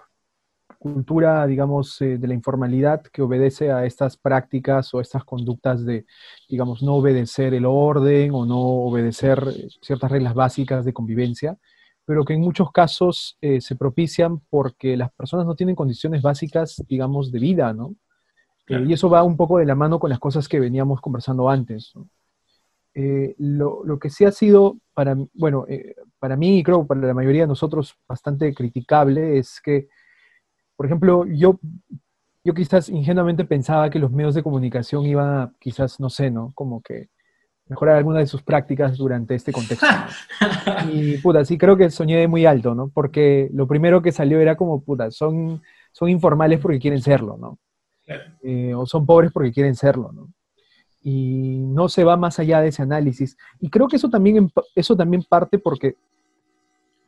cultura, 0.77 1.45
digamos, 1.47 2.01
eh, 2.01 2.17
de 2.17 2.27
la 2.27 2.33
informalidad 2.33 3.01
que 3.01 3.21
obedece 3.21 3.71
a 3.71 3.85
estas 3.85 4.17
prácticas 4.17 4.93
o 4.93 5.01
estas 5.01 5.23
conductas 5.23 5.85
de, 5.85 6.05
digamos, 6.47 6.83
no 6.83 6.95
obedecer 6.95 7.53
el 7.53 7.65
orden 7.65 8.31
o 8.33 8.45
no 8.45 8.59
obedecer 8.59 9.43
eh, 9.47 9.67
ciertas 9.81 10.11
reglas 10.11 10.33
básicas 10.33 10.85
de 10.85 10.93
convivencia, 10.93 11.57
pero 12.05 12.23
que 12.23 12.33
en 12.33 12.41
muchos 12.41 12.71
casos 12.71 13.37
eh, 13.41 13.59
se 13.59 13.75
propician 13.75 14.39
porque 14.49 14.95
las 14.95 15.11
personas 15.11 15.45
no 15.45 15.55
tienen 15.55 15.75
condiciones 15.75 16.21
básicas, 16.21 16.83
digamos, 16.87 17.31
de 17.31 17.39
vida, 17.39 17.73
¿no? 17.73 17.95
y 18.69 18.91
eso 18.91 19.09
va 19.09 19.23
un 19.23 19.37
poco 19.37 19.59
de 19.59 19.65
la 19.65 19.75
mano 19.75 19.97
con 19.97 20.09
las 20.09 20.19
cosas 20.19 20.49
que 20.49 20.59
veníamos 20.59 20.99
conversando 20.99 21.47
antes. 21.47 21.93
¿no? 21.95 22.09
lo, 23.37 23.85
lo, 23.85 23.97
que 23.97 24.09
sí 24.09 24.25
ha 24.25 24.31
sido 24.33 24.75
para, 24.93 25.15
bueno, 25.33 25.65
para 26.19 26.35
mí 26.35 26.59
y 26.59 26.63
creo 26.63 26.85
para 26.85 27.01
la 27.01 27.13
mayoría 27.13 27.43
de 27.43 27.47
nosotros 27.47 27.95
bastante 28.07 28.53
criticable 28.53 29.37
es 29.37 29.61
que, 29.61 29.87
por 30.75 30.85
ejemplo, 30.85 31.25
yo, 31.25 31.59
yo 32.43 32.53
quizás 32.53 32.89
ingenuamente 32.89 33.45
pensaba 33.45 33.89
que 33.89 33.99
los 33.99 34.11
medios 34.11 34.35
de 34.35 34.43
comunicación 34.43 35.05
iban 35.05 35.27
a, 35.27 35.53
quizás, 35.59 35.99
no 35.99 36.09
sé, 36.09 36.31
¿no? 36.31 36.51
Como 36.55 36.81
que 36.81 37.09
mejorar 37.69 37.97
alguna 37.97 38.19
de 38.19 38.27
sus 38.27 38.41
prácticas 38.43 38.97
durante 38.97 39.35
este 39.35 39.51
contexto. 39.51 39.85
Y 40.91 41.17
puta, 41.17 41.43
sí 41.43 41.57
creo 41.57 41.75
que 41.75 41.89
soñé 41.89 42.17
de 42.17 42.27
muy 42.27 42.45
alto, 42.45 42.75
¿no? 42.75 42.89
Porque 42.89 43.49
lo 43.53 43.67
primero 43.67 44.01
que 44.01 44.11
salió 44.11 44.39
era 44.39 44.55
como, 44.55 44.83
puta, 44.83 45.11
son, 45.11 45.61
son 45.91 46.09
informales 46.09 46.59
porque 46.59 46.79
quieren 46.79 47.01
serlo, 47.01 47.37
¿no? 47.37 47.59
Eh, 48.43 48.73
o 48.73 48.85
son 48.85 49.05
pobres 49.05 49.31
porque 49.31 49.51
quieren 49.51 49.75
serlo, 49.75 50.11
¿no? 50.13 50.29
Y 51.01 51.59
no 51.67 51.89
se 51.89 52.03
va 52.03 52.17
más 52.17 52.39
allá 52.39 52.61
de 52.61 52.69
ese 52.69 52.81
análisis. 52.81 53.37
Y 53.59 53.69
creo 53.69 53.87
que 53.87 53.97
eso 53.97 54.09
también, 54.09 54.51
eso 54.75 54.95
también 54.95 55.23
parte 55.23 55.59
porque, 55.59 55.95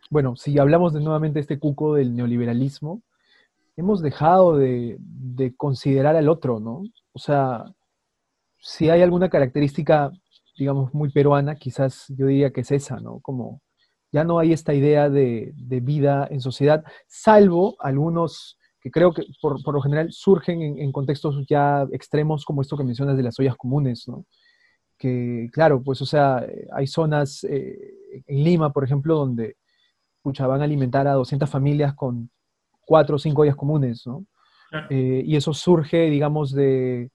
bueno, 0.10 0.36
si 0.36 0.58
hablamos 0.60 0.94
de 0.94 1.02
nuevamente 1.02 1.40
este 1.40 1.60
cuco 1.60 1.96
del 1.96 2.16
neoliberalismo, 2.16 3.02
hemos 3.76 4.02
dejado 4.02 4.58
de, 4.58 5.00
considerar 5.58 6.16
al 6.16 6.30
otro, 6.30 6.60
¿no? 6.60 6.84
O 7.14 7.20
sea, 7.20 7.66
si 8.60 8.90
hay 8.90 9.02
alguna 9.02 9.30
característica, 9.30 10.12
digamos, 10.58 10.94
muy 10.94 11.10
peruana, 11.12 11.56
quizás 11.56 12.06
yo 12.10 12.28
diría 12.28 12.52
que 12.52 12.62
es 12.62 12.72
esa, 12.72 13.00
¿no? 13.00 13.20
Como 13.20 13.62
ya 14.12 14.24
no 14.24 14.40
hay 14.40 14.54
esta 14.54 14.74
idea 14.74 15.10
de, 15.10 15.54
de 15.56 15.80
vida 15.80 16.28
en 16.30 16.42
sociedad, 16.42 16.84
salvo 17.08 17.78
algunos 17.80 18.59
que 18.82 18.92
creo 18.92 19.14
que 19.14 19.24
por, 19.42 19.74
lo 19.74 19.82
general 19.82 20.12
surgen 20.12 20.62
en, 20.62 20.92
contextos 20.92 21.46
ya 21.48 21.86
extremos 21.92 22.46
como 22.46 22.62
esto 22.62 22.78
que 22.78 22.84
mencionas 22.84 23.18
de 23.18 23.24
las 23.24 23.38
ollas 23.40 23.58
comunes, 23.58 24.08
¿no? 24.08 24.26
Que, 24.98 25.50
claro, 25.54 25.82
pues, 25.82 26.02
o 26.02 26.06
sea, 26.06 26.46
hay 26.74 26.88
zonas 26.88 27.44
eh, 27.46 27.78
en 28.28 28.44
Lima, 28.44 28.72
por 28.72 28.84
ejemplo, 28.84 29.16
donde, 29.16 29.56
pucha, 30.22 30.48
van 30.48 30.62
a 30.62 30.66
alimentar 30.66 31.08
a 31.08 31.14
200 31.14 31.50
familias 31.50 31.94
con 31.94 32.30
cuatro 32.86 33.16
o 33.16 33.20
cinco 33.20 33.44
ollas 33.44 33.56
comunes, 33.56 34.06
¿no? 34.06 34.26
Eh, 34.90 35.24
y 35.26 35.36
eso 35.36 35.54
surge, 35.54 36.10
digamos, 36.10 36.52
de, 36.52 37.12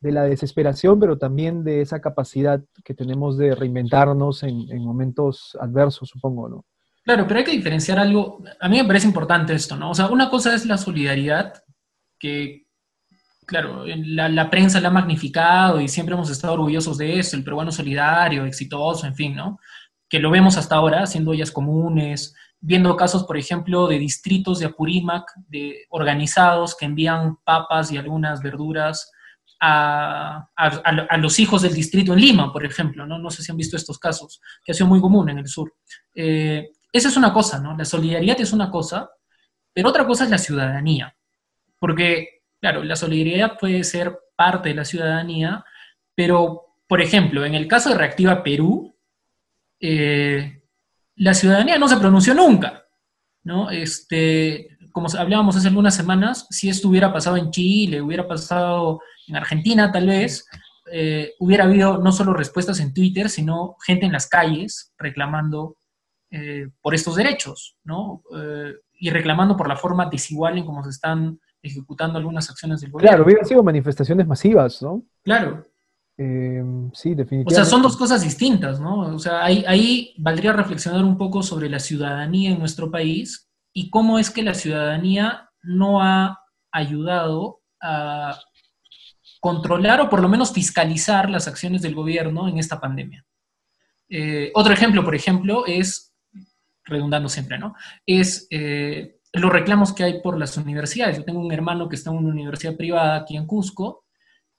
de, 0.00 0.12
la 0.12 0.22
desesperación, 0.24 0.98
pero 0.98 1.18
también 1.18 1.62
de 1.62 1.82
esa 1.82 2.00
capacidad 2.00 2.62
que 2.84 2.94
tenemos 2.94 3.36
de 3.36 3.54
reinventarnos 3.54 4.42
en, 4.42 4.70
en 4.70 4.82
momentos 4.82 5.56
adversos, 5.60 6.08
supongo, 6.08 6.48
¿no? 6.48 6.64
Claro, 7.10 7.26
pero 7.26 7.38
hay 7.38 7.44
que 7.44 7.50
diferenciar 7.50 7.98
algo. 7.98 8.40
A 8.60 8.68
mí 8.68 8.76
me 8.76 8.84
parece 8.84 9.08
importante 9.08 9.52
esto, 9.52 9.74
¿no? 9.74 9.90
O 9.90 9.94
sea, 9.96 10.06
una 10.06 10.30
cosa 10.30 10.54
es 10.54 10.64
la 10.64 10.78
solidaridad, 10.78 11.54
que, 12.20 12.68
claro, 13.48 13.84
la, 13.84 14.48
prensa 14.48 14.80
la 14.80 14.90
ha 14.90 14.92
magnificado 14.92 15.80
y 15.80 15.88
siempre 15.88 16.14
hemos 16.14 16.30
estado 16.30 16.52
orgullosos 16.52 16.98
de 16.98 17.18
eso, 17.18 17.36
el 17.36 17.42
peruano 17.42 17.72
solidario, 17.72 18.44
exitoso, 18.44 19.08
en 19.08 19.16
fin, 19.16 19.34
¿no? 19.34 19.58
Que 20.08 20.20
lo 20.20 20.30
vemos 20.30 20.56
hasta 20.56 20.76
ahora, 20.76 21.02
haciendo 21.02 21.32
ollas 21.32 21.50
comunes, 21.50 22.32
viendo 22.60 22.96
casos, 22.96 23.24
por 23.24 23.36
ejemplo, 23.36 23.88
de 23.88 23.98
distritos 23.98 24.60
de 24.60 24.66
Apurímac, 24.66 25.32
de 25.48 25.86
organizados 25.88 26.76
que 26.76 26.84
envían 26.84 27.38
papas 27.42 27.90
y 27.90 27.96
algunas 27.96 28.40
verduras 28.40 29.10
a, 29.58 30.48
a, 30.56 30.66
a, 30.66 31.16
los 31.16 31.40
hijos 31.40 31.62
del 31.62 31.74
distrito 31.74 32.12
en 32.12 32.20
Lima, 32.20 32.52
por 32.52 32.64
ejemplo, 32.64 33.04
¿no? 33.04 33.18
No 33.18 33.30
sé 33.30 33.42
si 33.42 33.50
han 33.50 33.58
visto 33.58 33.76
estos 33.76 33.98
casos, 33.98 34.40
que 34.64 34.70
ha 34.70 34.76
sido 34.76 34.86
muy 34.86 35.00
común 35.00 35.28
en 35.28 35.38
el 35.38 35.48
sur. 35.48 35.74
Eh, 36.14 36.68
esa 36.92 37.08
es 37.08 37.16
una 37.16 37.32
cosa, 37.32 37.60
¿no? 37.60 37.76
La 37.76 37.84
solidaridad 37.84 38.40
es 38.40 38.52
una 38.52 38.70
cosa, 38.70 39.10
pero 39.72 39.88
otra 39.88 40.06
cosa 40.06 40.24
es 40.24 40.30
la 40.30 40.38
ciudadanía. 40.38 41.14
Porque, 41.78 42.42
claro, 42.60 42.82
la 42.82 42.96
solidaridad 42.96 43.58
puede 43.58 43.84
ser 43.84 44.18
parte 44.36 44.70
de 44.70 44.74
la 44.74 44.84
ciudadanía, 44.84 45.64
pero, 46.14 46.74
por 46.88 47.00
ejemplo, 47.00 47.44
en 47.44 47.54
el 47.54 47.66
caso 47.66 47.90
de 47.90 47.96
Reactiva 47.96 48.42
Perú, 48.42 48.94
eh, 49.80 50.62
la 51.16 51.34
ciudadanía 51.34 51.78
no 51.78 51.88
se 51.88 51.96
pronunció 51.96 52.34
nunca, 52.34 52.86
¿no? 53.44 53.70
Este, 53.70 54.78
como 54.92 55.08
hablábamos 55.16 55.56
hace 55.56 55.68
algunas 55.68 55.94
semanas, 55.94 56.46
si 56.50 56.68
esto 56.68 56.88
hubiera 56.88 57.12
pasado 57.12 57.36
en 57.36 57.50
Chile, 57.50 58.02
hubiera 58.02 58.26
pasado 58.26 59.00
en 59.26 59.36
Argentina 59.36 59.92
tal 59.92 60.08
vez, 60.08 60.46
eh, 60.92 61.34
hubiera 61.38 61.64
habido 61.64 61.98
no 61.98 62.10
solo 62.12 62.32
respuestas 62.32 62.80
en 62.80 62.92
Twitter, 62.92 63.28
sino 63.28 63.76
gente 63.86 64.06
en 64.06 64.12
las 64.12 64.26
calles 64.26 64.92
reclamando 64.98 65.76
eh, 66.32 66.68
por 66.80 66.94
estos 66.94 67.16
derechos, 67.16 67.76
¿no? 67.82 68.22
Eh, 68.36 68.72
y 69.00 69.10
reclamando 69.10 69.56
por 69.56 69.66
la 69.66 69.74
forma 69.74 70.06
desigual 70.06 70.58
en 70.58 70.64
cómo 70.64 70.84
se 70.84 70.90
están 70.90 71.40
ejecutando 71.60 72.18
algunas 72.18 72.48
acciones 72.48 72.80
del 72.80 72.92
gobierno. 72.92 73.10
Claro, 73.10 73.24
hubieran 73.24 73.44
sido 73.44 73.64
manifestaciones 73.64 74.28
masivas, 74.28 74.80
¿no? 74.80 75.02
Claro. 75.24 75.66
Eh, 76.16 76.62
sí, 76.92 77.16
definitivamente. 77.16 77.52
O 77.52 77.56
sea, 77.56 77.64
son 77.64 77.82
dos 77.82 77.96
cosas 77.96 78.22
distintas, 78.22 78.78
¿no? 78.78 79.12
O 79.12 79.18
sea, 79.18 79.44
ahí, 79.44 79.64
ahí 79.66 80.14
valdría 80.18 80.52
reflexionar 80.52 81.02
un 81.02 81.18
poco 81.18 81.42
sobre 81.42 81.68
la 81.68 81.80
ciudadanía 81.80 82.50
en 82.50 82.60
nuestro 82.60 82.92
país 82.92 83.50
y 83.72 83.90
cómo 83.90 84.16
es 84.20 84.30
que 84.30 84.44
la 84.44 84.54
ciudadanía 84.54 85.50
no 85.64 86.00
ha 86.00 86.38
ayudado 86.70 87.62
a 87.82 88.38
controlar 89.40 90.00
o 90.00 90.08
por 90.08 90.20
lo 90.20 90.28
menos 90.28 90.52
fiscalizar 90.52 91.28
las 91.28 91.48
acciones 91.48 91.82
del 91.82 91.96
gobierno 91.96 92.46
en 92.46 92.58
esta 92.58 92.80
pandemia. 92.80 93.24
otro 94.54 94.72
ejemplo, 94.72 95.02
por 95.02 95.16
ejemplo, 95.16 95.64
es 95.66 96.09
redundando 96.84 97.28
siempre, 97.28 97.58
¿no? 97.58 97.74
Es 98.06 98.46
eh, 98.50 99.20
los 99.32 99.52
reclamos 99.52 99.92
que 99.92 100.04
hay 100.04 100.20
por 100.20 100.38
las 100.38 100.56
universidades. 100.56 101.16
Yo 101.16 101.24
tengo 101.24 101.40
un 101.40 101.52
hermano 101.52 101.88
que 101.88 101.96
está 101.96 102.10
en 102.10 102.16
una 102.16 102.30
universidad 102.30 102.76
privada 102.76 103.16
aquí 103.16 103.36
en 103.36 103.46
Cusco 103.46 104.04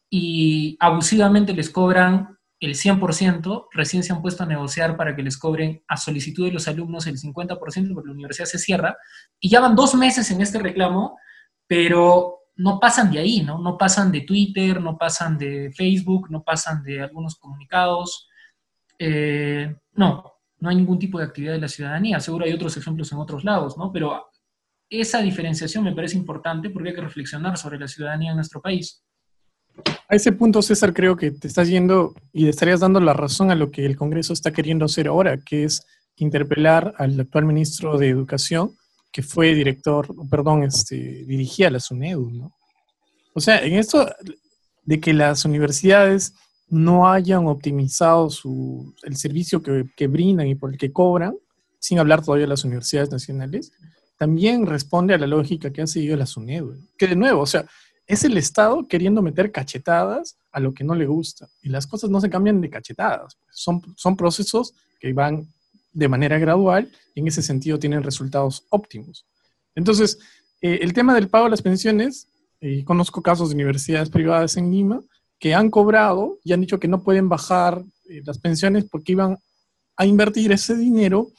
y 0.09 0.77
abusivamente 0.79 1.53
les 1.53 1.69
cobran 1.69 2.37
el 2.59 2.75
100%, 2.75 3.69
recién 3.71 4.03
se 4.03 4.13
han 4.13 4.21
puesto 4.21 4.43
a 4.43 4.45
negociar 4.45 4.95
para 4.95 5.15
que 5.15 5.23
les 5.23 5.37
cobren 5.37 5.83
a 5.87 5.97
solicitud 5.97 6.45
de 6.45 6.51
los 6.51 6.67
alumnos 6.67 7.07
el 7.07 7.17
50% 7.17 7.57
porque 7.57 8.07
la 8.07 8.13
universidad 8.13 8.45
se 8.45 8.59
cierra, 8.59 8.97
y 9.39 9.49
ya 9.49 9.59
van 9.61 9.75
dos 9.75 9.95
meses 9.95 10.29
en 10.29 10.41
este 10.41 10.59
reclamo, 10.59 11.17
pero 11.65 12.41
no 12.57 12.79
pasan 12.79 13.11
de 13.11 13.19
ahí, 13.19 13.41
¿no? 13.41 13.57
No 13.57 13.77
pasan 13.77 14.11
de 14.11 14.21
Twitter, 14.21 14.79
no 14.79 14.95
pasan 14.97 15.39
de 15.39 15.71
Facebook, 15.75 16.29
no 16.29 16.43
pasan 16.43 16.83
de 16.83 17.01
algunos 17.01 17.35
comunicados. 17.35 18.27
Eh, 18.99 19.75
no, 19.93 20.30
no 20.61 20.69
hay 20.69 20.77
ningún 20.77 20.97
tipo 20.97 21.19
de 21.19 21.25
actividad 21.25 21.53
de 21.53 21.59
la 21.59 21.67
ciudadanía. 21.67 22.19
Seguro 22.19 22.45
hay 22.45 22.53
otros 22.53 22.77
ejemplos 22.77 23.11
en 23.11 23.17
otros 23.17 23.43
lados, 23.43 23.77
¿no? 23.77 23.91
Pero 23.91 24.27
esa 24.89 25.21
diferenciación 25.21 25.83
me 25.83 25.93
parece 25.93 26.17
importante 26.17 26.69
porque 26.69 26.89
hay 26.89 26.95
que 26.95 27.01
reflexionar 27.01 27.57
sobre 27.57 27.79
la 27.79 27.87
ciudadanía 27.87 28.31
en 28.31 28.37
nuestro 28.37 28.61
país. 28.61 29.03
A 30.07 30.15
ese 30.15 30.31
punto, 30.31 30.61
César, 30.61 30.93
creo 30.93 31.17
que 31.17 31.31
te 31.31 31.47
estás 31.47 31.67
yendo 31.67 32.13
y 32.31 32.47
estarías 32.47 32.79
dando 32.79 32.99
la 32.99 33.13
razón 33.13 33.51
a 33.51 33.55
lo 33.55 33.71
que 33.71 33.85
el 33.85 33.97
Congreso 33.97 34.33
está 34.33 34.51
queriendo 34.51 34.85
hacer 34.85 35.07
ahora, 35.07 35.37
que 35.37 35.63
es 35.63 35.85
interpelar 36.15 36.93
al 36.97 37.19
actual 37.19 37.45
ministro 37.45 37.97
de 37.97 38.09
Educación 38.09 38.77
que 39.11 39.23
fue 39.23 39.53
director, 39.53 40.07
perdón, 40.29 40.63
este, 40.63 40.95
dirigía 40.95 41.69
la 41.69 41.79
SUNEDU, 41.79 42.31
¿no? 42.31 42.55
O 43.33 43.39
sea, 43.39 43.63
en 43.63 43.73
esto 43.73 44.09
de 44.83 44.99
que 44.99 45.13
las 45.13 45.45
universidades 45.45 46.33
no 46.71 47.11
hayan 47.11 47.47
optimizado 47.47 48.29
el 49.03 49.17
servicio 49.17 49.61
que, 49.61 50.07
brindan 50.07 50.47
y 50.47 50.55
por 50.55 50.71
el 50.71 50.77
que 50.77 50.91
cobran, 50.91 51.35
sin 51.79 51.99
hablar 51.99 52.23
todavía 52.23 52.45
de 52.45 52.49
las 52.49 52.63
universidades 52.63 53.11
nacionales, 53.11 53.73
también 54.17 54.65
responde 54.65 55.13
a 55.13 55.17
la 55.17 55.27
lógica 55.27 55.71
que 55.71 55.81
ha 55.81 55.87
seguido 55.87 56.15
la 56.15 56.25
SUNEDU. 56.25 56.77
Que 56.97 57.07
de 57.07 57.17
nuevo, 57.17 57.41
o 57.41 57.45
sea, 57.45 57.65
es 58.07 58.23
el 58.23 58.37
Estado 58.37 58.87
queriendo 58.87 59.21
meter 59.21 59.51
cachetadas 59.51 60.37
a 60.53 60.61
lo 60.61 60.73
que 60.73 60.85
no 60.85 60.95
le 60.95 61.05
gusta. 61.07 61.49
Y 61.61 61.67
las 61.67 61.85
cosas 61.85 62.09
no 62.09 62.21
se 62.21 62.29
cambian 62.29 62.61
de 62.61 62.69
cachetadas. 62.69 63.35
Pues. 63.35 63.49
Son, 63.51 63.81
son 63.97 64.15
procesos 64.15 64.73
que 65.01 65.11
van 65.11 65.47
de 65.91 66.07
manera 66.07 66.39
gradual 66.39 66.89
y 67.13 67.19
en 67.19 67.27
ese 67.27 67.41
sentido 67.41 67.79
tienen 67.79 68.01
resultados 68.01 68.65
óptimos. 68.69 69.25
Entonces, 69.75 70.19
eh, 70.61 70.79
el 70.81 70.93
tema 70.93 71.13
del 71.15 71.27
pago 71.27 71.45
de 71.45 71.51
las 71.51 71.61
pensiones, 71.61 72.29
eh, 72.61 72.85
conozco 72.85 73.21
casos 73.21 73.49
de 73.49 73.55
universidades 73.55 74.09
privadas 74.09 74.55
en 74.55 74.71
Lima 74.71 75.01
que 75.41 75.55
han 75.55 75.71
cobrado 75.71 76.37
y 76.43 76.53
han 76.53 76.61
dicho 76.61 76.79
que 76.79 76.87
no 76.87 77.03
pueden 77.03 77.27
bajar 77.27 77.83
eh, 78.07 78.21
las 78.23 78.37
pensiones 78.37 78.85
porque 78.85 79.13
iban 79.13 79.39
a 79.97 80.05
invertir 80.05 80.51
ese 80.51 80.77
dinero 80.77 81.29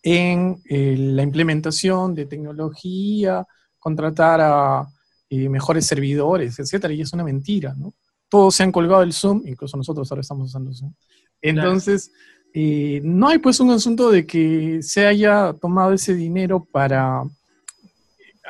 en 0.00 0.62
la 0.64 1.24
implementación 1.24 2.14
de 2.14 2.26
tecnología, 2.26 3.44
contratar 3.80 4.40
a 4.40 4.86
mejores 5.28 5.86
servidores, 5.86 6.58
etcétera, 6.58 6.94
y 6.94 7.00
es 7.00 7.12
una 7.12 7.24
mentira, 7.24 7.74
¿no? 7.76 7.92
Todos 8.28 8.54
se 8.54 8.62
han 8.62 8.70
colgado 8.70 9.02
el 9.02 9.12
Zoom, 9.12 9.42
incluso 9.44 9.76
nosotros 9.76 10.10
ahora 10.10 10.20
estamos 10.20 10.48
usando 10.48 10.72
Zoom. 10.72 10.94
Entonces, 11.42 12.12
eh, 12.54 13.00
no 13.02 13.28
hay 13.28 13.38
pues 13.38 13.58
un 13.58 13.70
asunto 13.72 14.10
de 14.10 14.24
que 14.24 14.78
se 14.82 15.04
haya 15.04 15.52
tomado 15.60 15.92
ese 15.92 16.14
dinero 16.14 16.64
para 16.64 17.24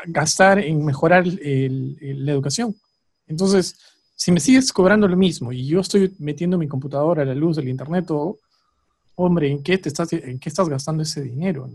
gastar 0.07 0.59
en 0.59 0.85
mejorar 0.85 1.27
la 1.27 2.33
educación. 2.33 2.77
Entonces, 3.27 3.77
si 4.19 4.33
me 4.33 4.41
sigues 4.41 4.73
cobrando 4.73 5.07
lo 5.07 5.17
mismo 5.17 5.53
y 5.53 5.65
yo 5.65 5.79
estoy 5.79 6.13
metiendo 6.19 6.59
mi 6.59 6.67
computadora 6.67 7.23
a 7.23 7.25
la 7.25 7.37
luz 7.37 7.57
del 7.57 7.69
internet, 7.69 8.07
todo, 8.09 8.41
hombre, 9.15 9.49
¿en 9.49 9.63
qué, 9.63 9.79
te 9.79 9.89
estás, 9.89 10.13
¿en 10.13 10.41
qué 10.41 10.49
estás 10.49 10.69
gastando 10.69 11.05
ese 11.05 11.23
dinero? 11.23 11.71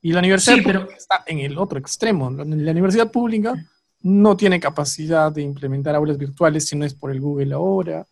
Y 0.00 0.12
la 0.12 0.20
universidad 0.20 0.58
pero... 0.64 0.88
está 0.92 1.24
en 1.26 1.40
el 1.40 1.58
otro 1.58 1.80
extremo. 1.80 2.30
La 2.30 2.70
universidad 2.70 3.10
pública 3.10 3.56
no 4.02 4.36
tiene 4.36 4.60
capacidad 4.60 5.32
de 5.32 5.42
implementar 5.42 5.96
aulas 5.96 6.18
virtuales 6.18 6.68
si 6.68 6.76
no 6.76 6.84
es 6.84 6.94
por 6.94 7.10
el 7.10 7.20
Google 7.20 7.54
ahora, 7.54 8.06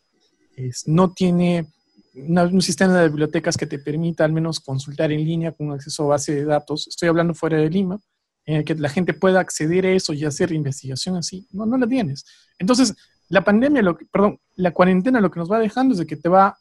no 0.87 1.13
tiene 1.13 1.69
un 2.17 2.61
sistema 2.61 3.01
de 3.01 3.09
bibliotecas 3.09 3.57
que 3.57 3.67
te 3.67 3.79
permita 3.79 4.25
al 4.25 4.33
menos 4.33 4.59
consultar 4.59 5.13
en 5.13 5.25
línea 5.25 5.53
con 5.53 5.71
acceso 5.71 6.03
a 6.05 6.09
base 6.09 6.35
de 6.35 6.45
datos, 6.45 6.89
estoy 6.89 7.09
hablando 7.09 7.35
fuera 7.35 7.59
de 7.59 7.71
Lima, 7.71 8.01
en 8.47 8.57
el 8.57 8.65
que 8.65 8.75
la 8.75 8.89
gente 8.89 9.15
pueda 9.15 9.39
acceder 9.39 9.87
a 9.87 9.93
eso 9.93 10.13
y 10.13 10.25
hacer 10.25 10.51
investigación 10.51 11.17
así, 11.17 11.47
no, 11.53 11.67
no 11.67 11.79
la 11.79 11.87
tienes. 11.87 12.25
Entonces, 12.59 12.95
la 13.29 13.43
pandemia, 13.45 13.83
lo 13.83 13.97
perdón, 13.97 14.39
la 14.57 14.73
cuarentena 14.73 15.21
lo 15.21 15.31
que 15.31 15.41
nos 15.41 15.51
va 15.51 15.59
dejando 15.59 15.93
es 15.93 15.99
de 15.99 16.07
que 16.07 16.17
te 16.17 16.29
va 16.29 16.57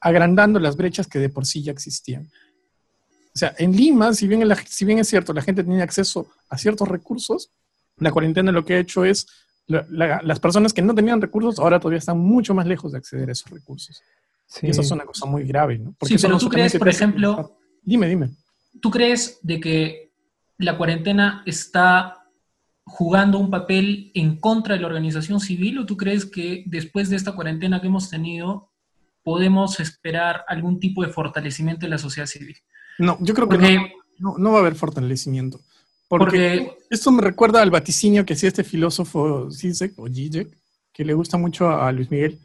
agrandando 0.00 0.58
las 0.58 0.76
brechas 0.76 1.06
que 1.06 1.18
de 1.18 1.28
por 1.28 1.46
sí 1.46 1.62
ya 1.62 1.72
existían. 1.72 2.28
O 3.34 3.38
sea, 3.38 3.54
en 3.58 3.76
Lima, 3.76 4.12
si 4.14 4.26
bien, 4.26 4.42
si 4.66 4.84
bien 4.84 4.98
es 4.98 5.08
cierto, 5.08 5.32
la 5.32 5.42
gente 5.42 5.62
tenía 5.62 5.84
acceso 5.84 6.28
a 6.48 6.58
ciertos 6.58 6.88
recursos, 6.88 7.50
la 7.98 8.10
cuarentena 8.10 8.52
lo 8.52 8.64
que 8.64 8.74
ha 8.74 8.78
hecho 8.78 9.04
es, 9.04 9.26
las 9.66 10.40
personas 10.40 10.72
que 10.72 10.82
no 10.82 10.94
tenían 10.94 11.20
recursos 11.20 11.58
ahora 11.58 11.78
todavía 11.78 11.98
están 11.98 12.18
mucho 12.18 12.54
más 12.54 12.66
lejos 12.66 12.92
de 12.92 12.98
acceder 12.98 13.28
a 13.28 13.32
esos 13.32 13.50
recursos. 13.50 14.02
Y 14.62 14.70
eso 14.70 14.80
es 14.80 14.90
una 14.90 15.04
cosa 15.04 15.26
muy 15.26 15.44
grave, 15.44 15.78
¿no? 15.78 15.94
Porque 15.98 16.16
sí, 16.16 16.22
pero 16.26 16.38
tú 16.38 16.48
crees, 16.48 16.76
por 16.76 16.88
ejemplo... 16.88 17.58
Dime, 17.82 18.08
dime. 18.08 18.30
¿Tú 18.80 18.90
crees 18.90 19.38
de 19.42 19.60
que 19.60 20.10
la 20.56 20.76
cuarentena 20.76 21.42
está 21.46 22.17
jugando 22.88 23.38
un 23.38 23.50
papel 23.50 24.10
en 24.14 24.36
contra 24.40 24.74
de 24.74 24.80
la 24.80 24.86
organización 24.86 25.40
civil 25.40 25.78
o 25.78 25.86
tú 25.86 25.96
crees 25.96 26.26
que 26.26 26.64
después 26.66 27.08
de 27.10 27.16
esta 27.16 27.32
cuarentena 27.32 27.80
que 27.80 27.86
hemos 27.86 28.10
tenido 28.10 28.70
podemos 29.22 29.78
esperar 29.78 30.44
algún 30.48 30.80
tipo 30.80 31.02
de 31.02 31.12
fortalecimiento 31.12 31.86
de 31.86 31.90
la 31.90 31.98
sociedad 31.98 32.26
civil? 32.26 32.56
No, 32.98 33.18
yo 33.20 33.34
creo 33.34 33.48
que 33.48 33.58
no, 34.18 34.36
no, 34.38 34.52
va 34.52 34.58
a 34.58 34.60
haber 34.60 34.74
fortalecimiento. 34.74 35.60
Porque, 36.08 36.72
esto 36.88 37.12
me 37.12 37.20
recuerda 37.20 37.60
al 37.60 37.70
vaticinio 37.70 38.24
que 38.24 38.32
hacía 38.32 38.48
este 38.48 38.64
filósofo 38.64 39.50
Zizek 39.50 39.98
o 39.98 40.08
Zizek, 40.08 40.48
que 40.92 41.04
le 41.04 41.12
gusta 41.12 41.36
mucho 41.36 41.68
a 41.68 41.92
Luis 41.92 42.10
Miguel. 42.10 42.38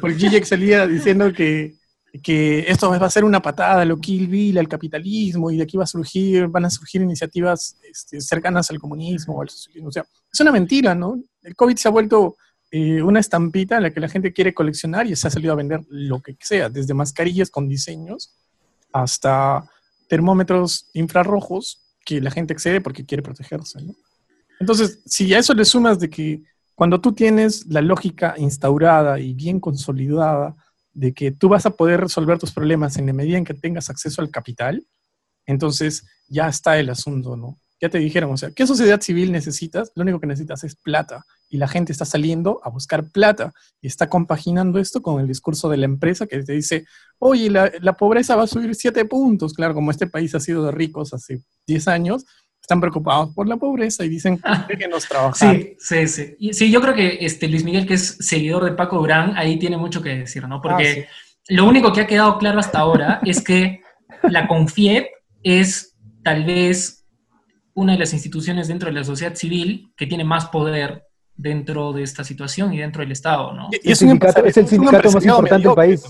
Porque 0.00 0.18
Zizek 0.18 0.44
salía 0.44 0.86
diciendo 0.86 1.32
que, 1.32 1.79
que 2.22 2.60
esto 2.68 2.90
va 2.90 3.06
a 3.06 3.10
ser 3.10 3.24
una 3.24 3.40
patada 3.40 3.82
a 3.82 3.84
lo 3.84 3.98
Kill 3.98 4.26
Bill, 4.26 4.58
al 4.58 4.68
capitalismo, 4.68 5.50
y 5.50 5.56
de 5.56 5.62
aquí 5.62 5.76
va 5.76 5.84
a 5.84 5.86
surgir, 5.86 6.48
van 6.48 6.64
a 6.64 6.70
surgir 6.70 7.02
iniciativas 7.02 7.76
este, 7.88 8.20
cercanas 8.20 8.70
al 8.70 8.80
comunismo 8.80 9.38
o 9.38 9.92
sea, 9.92 10.04
es 10.32 10.40
una 10.40 10.52
mentira, 10.52 10.94
¿no? 10.94 11.22
El 11.42 11.54
COVID 11.54 11.76
se 11.76 11.88
ha 11.88 11.90
vuelto 11.90 12.36
eh, 12.72 13.02
una 13.02 13.20
estampita 13.20 13.76
en 13.76 13.84
la 13.84 13.90
que 13.90 14.00
la 14.00 14.08
gente 14.08 14.32
quiere 14.32 14.54
coleccionar 14.54 15.06
y 15.06 15.16
se 15.16 15.26
ha 15.26 15.30
salido 15.30 15.52
a 15.52 15.56
vender 15.56 15.80
lo 15.88 16.20
que 16.20 16.36
sea, 16.40 16.68
desde 16.68 16.94
mascarillas 16.94 17.50
con 17.50 17.68
diseños 17.68 18.32
hasta 18.92 19.68
termómetros 20.08 20.90
infrarrojos 20.92 21.80
que 22.04 22.20
la 22.20 22.30
gente 22.30 22.52
excede 22.52 22.80
porque 22.80 23.04
quiere 23.04 23.22
protegerse. 23.22 23.78
Entonces, 24.58 25.00
si 25.06 25.32
a 25.32 25.38
eso 25.38 25.54
le 25.54 25.64
sumas 25.64 25.98
de 25.98 26.10
que 26.10 26.42
cuando 26.74 27.00
tú 27.00 27.12
tienes 27.12 27.66
la 27.66 27.80
lógica 27.80 28.34
instaurada 28.36 29.20
y 29.20 29.34
bien 29.34 29.60
consolidada 29.60 30.56
de 30.92 31.12
que 31.14 31.30
tú 31.30 31.48
vas 31.48 31.66
a 31.66 31.70
poder 31.70 32.00
resolver 32.00 32.38
tus 32.38 32.52
problemas 32.52 32.96
en 32.96 33.06
la 33.06 33.12
medida 33.12 33.38
en 33.38 33.44
que 33.44 33.54
tengas 33.54 33.90
acceso 33.90 34.22
al 34.22 34.30
capital, 34.30 34.84
entonces 35.46 36.04
ya 36.28 36.48
está 36.48 36.78
el 36.78 36.90
asunto, 36.90 37.36
¿no? 37.36 37.58
Ya 37.80 37.88
te 37.88 37.98
dijeron, 37.98 38.30
o 38.30 38.36
sea, 38.36 38.50
¿qué 38.50 38.66
sociedad 38.66 39.00
civil 39.00 39.32
necesitas? 39.32 39.90
Lo 39.94 40.02
único 40.02 40.20
que 40.20 40.26
necesitas 40.26 40.64
es 40.64 40.76
plata. 40.76 41.24
Y 41.48 41.56
la 41.56 41.66
gente 41.66 41.92
está 41.92 42.04
saliendo 42.04 42.60
a 42.62 42.68
buscar 42.68 43.10
plata 43.10 43.54
y 43.80 43.86
está 43.86 44.08
compaginando 44.10 44.78
esto 44.78 45.00
con 45.00 45.18
el 45.18 45.26
discurso 45.26 45.70
de 45.70 45.78
la 45.78 45.86
empresa 45.86 46.26
que 46.26 46.42
te 46.42 46.52
dice, 46.52 46.84
oye, 47.18 47.48
la, 47.48 47.96
pobreza 47.96 48.36
va 48.36 48.42
a 48.42 48.46
subir 48.46 48.74
siete 48.74 49.06
puntos. 49.06 49.54
Claro, 49.54 49.72
como 49.72 49.90
este 49.90 50.06
país 50.06 50.34
ha 50.34 50.40
sido 50.40 50.66
de 50.66 50.72
ricos 50.72 51.14
hace 51.14 51.42
10 51.66 51.88
años, 51.88 52.26
están 52.70 52.80
preocupados 52.80 53.34
por 53.34 53.48
la 53.48 53.56
pobreza 53.56 54.04
y 54.04 54.08
dicen, 54.08 54.40
déjenos 54.68 55.08
trabajar. 55.08 55.56
Sí, 55.56 55.76
sí, 55.80 56.06
sí. 56.06 56.52
sí, 56.52 56.70
yo 56.70 56.80
creo 56.80 56.94
que 56.94 57.18
este 57.20 57.48
Luis 57.48 57.64
Miguel, 57.64 57.84
que 57.84 57.94
es 57.94 58.16
seguidor 58.20 58.64
de 58.64 58.72
Paco 58.72 58.98
Durán, 58.98 59.36
ahí 59.36 59.58
tiene 59.58 59.76
mucho 59.76 60.00
que 60.00 60.10
decir, 60.10 60.46
¿no? 60.46 60.62
Porque 60.62 61.08
ah, 61.08 61.12
lo 61.48 61.66
único 61.66 61.92
que 61.92 62.02
ha 62.02 62.06
quedado 62.06 62.38
claro 62.38 62.60
hasta 62.60 62.78
ahora 62.78 63.20
es 63.24 63.42
que 63.42 63.80
la 64.22 64.46
CONFIEP 64.46 65.08
es 65.42 65.96
tal 66.22 66.44
vez 66.44 67.04
una 67.74 67.94
de 67.94 67.98
las 67.98 68.12
instituciones 68.12 68.68
dentro 68.68 68.88
de 68.88 68.94
la 68.94 69.04
sociedad 69.04 69.34
civil 69.34 69.92
que 69.96 70.06
tiene 70.06 70.22
más 70.22 70.46
poder 70.46 71.02
dentro 71.34 71.92
de 71.92 72.04
esta 72.04 72.22
situación 72.22 72.72
y 72.72 72.78
dentro 72.78 73.02
del 73.02 73.10
Estado, 73.10 73.52
¿no? 73.52 73.68
Y 73.72 73.90
es, 73.90 74.00
el 74.02 74.68
sindicato 74.68 75.10
más 75.10 75.24
importante 75.24 75.66
del 75.66 75.74
país. 75.74 76.04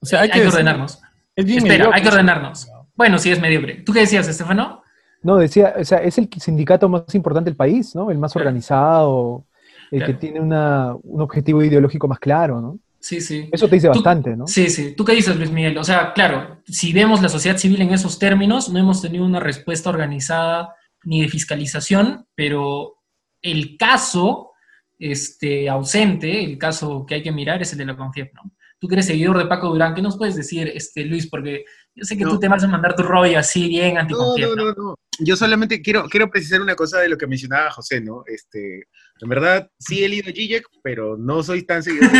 O 0.00 0.06
sea, 0.06 0.22
hay, 0.22 0.30
que, 0.30 0.46
ordenarnos. 0.46 0.98
Espera, 1.36 1.90
hay 1.92 2.02
que 2.02 2.08
ordenarnos. 2.08 2.68
Bueno, 2.94 3.18
sí 3.18 3.30
es 3.30 3.40
mediocre. 3.40 3.82
¿Tú 3.82 3.92
qué 3.92 4.00
decías, 4.00 4.26
Estefano? 4.28 4.81
No, 5.22 5.36
decía, 5.36 5.74
o 5.78 5.84
sea, 5.84 5.98
es 5.98 6.18
el 6.18 6.28
sindicato 6.38 6.88
más 6.88 7.14
importante 7.14 7.50
del 7.50 7.56
país, 7.56 7.94
¿no? 7.94 8.10
El 8.10 8.18
más 8.18 8.34
organizado, 8.36 9.44
el 9.90 10.04
que 10.04 10.14
tiene 10.14 10.40
una, 10.40 10.94
un 11.02 11.20
objetivo 11.20 11.62
ideológico 11.62 12.08
más 12.08 12.18
claro, 12.18 12.60
¿no? 12.60 12.78
Sí, 12.98 13.20
sí. 13.20 13.48
Eso 13.50 13.68
te 13.68 13.74
dice 13.74 13.88
bastante, 13.88 14.36
¿no? 14.36 14.46
Sí, 14.46 14.70
sí. 14.70 14.94
¿Tú 14.96 15.04
qué 15.04 15.12
dices, 15.12 15.36
Luis 15.36 15.50
Miguel? 15.50 15.76
O 15.76 15.84
sea, 15.84 16.12
claro, 16.12 16.62
si 16.66 16.92
vemos 16.92 17.20
la 17.20 17.28
sociedad 17.28 17.58
civil 17.58 17.82
en 17.82 17.92
esos 17.92 18.18
términos, 18.18 18.68
no 18.68 18.78
hemos 18.78 19.02
tenido 19.02 19.24
una 19.24 19.40
respuesta 19.40 19.90
organizada 19.90 20.74
ni 21.04 21.20
de 21.20 21.28
fiscalización, 21.28 22.26
pero 22.36 22.94
el 23.42 23.76
caso 23.76 24.52
este, 25.00 25.68
ausente, 25.68 26.44
el 26.44 26.58
caso 26.58 27.04
que 27.04 27.16
hay 27.16 27.22
que 27.22 27.32
mirar 27.32 27.60
es 27.60 27.72
el 27.72 27.78
de 27.78 27.86
la 27.86 27.96
CONFIEP, 27.96 28.34
¿no? 28.34 28.52
Tú 28.78 28.88
que 28.88 28.94
eres 28.94 29.06
seguidor 29.06 29.38
de 29.38 29.46
Paco 29.46 29.68
Durán, 29.68 29.94
¿qué 29.94 30.02
nos 30.02 30.16
puedes 30.16 30.36
decir, 30.36 30.70
este, 30.72 31.04
Luis? 31.04 31.28
Porque 31.28 31.64
yo 31.94 32.04
sé 32.04 32.16
que 32.16 32.24
tú 32.24 32.38
te 32.38 32.48
vas 32.48 32.64
a 32.64 32.68
mandar 32.68 32.96
tu 32.96 33.02
rollo 33.02 33.38
así 33.38 33.68
bien 33.68 33.98
anti 33.98 34.14
no, 34.14 34.36
no, 34.36 34.56
no, 34.56 34.72
no, 34.72 34.98
Yo 35.18 35.36
solamente 35.36 35.82
quiero, 35.82 36.08
quiero 36.08 36.30
precisar 36.30 36.62
una 36.62 36.74
cosa 36.74 37.00
de 37.00 37.08
lo 37.08 37.18
que 37.18 37.26
mencionaba 37.26 37.70
José, 37.70 38.00
¿no? 38.00 38.24
Este, 38.26 38.88
en 39.20 39.28
verdad, 39.28 39.70
sí 39.78 40.02
he 40.02 40.08
leído 40.08 40.32
Zizek, 40.32 40.66
pero 40.82 41.18
no 41.18 41.42
soy 41.42 41.64
tan 41.64 41.82
seguidor. 41.82 42.10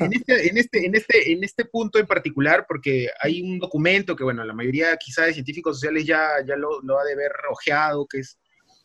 en, 0.00 0.12
este, 0.12 0.48
en, 0.48 0.58
este, 0.58 0.86
en, 0.86 0.94
este, 0.94 1.32
en 1.32 1.44
este 1.44 1.64
punto 1.64 1.98
en 1.98 2.06
particular, 2.06 2.64
porque 2.68 3.08
hay 3.20 3.42
un 3.42 3.58
documento 3.58 4.14
que, 4.14 4.24
bueno, 4.24 4.44
la 4.44 4.54
mayoría 4.54 4.96
quizá 4.96 5.24
de 5.24 5.34
científicos 5.34 5.76
sociales 5.76 6.04
ya, 6.06 6.28
ya 6.46 6.56
lo, 6.56 6.80
lo 6.82 7.00
ha 7.00 7.04
de 7.04 7.16
ver 7.16 7.32
ojeado, 7.50 8.06
que, 8.06 8.20
es, 8.20 8.38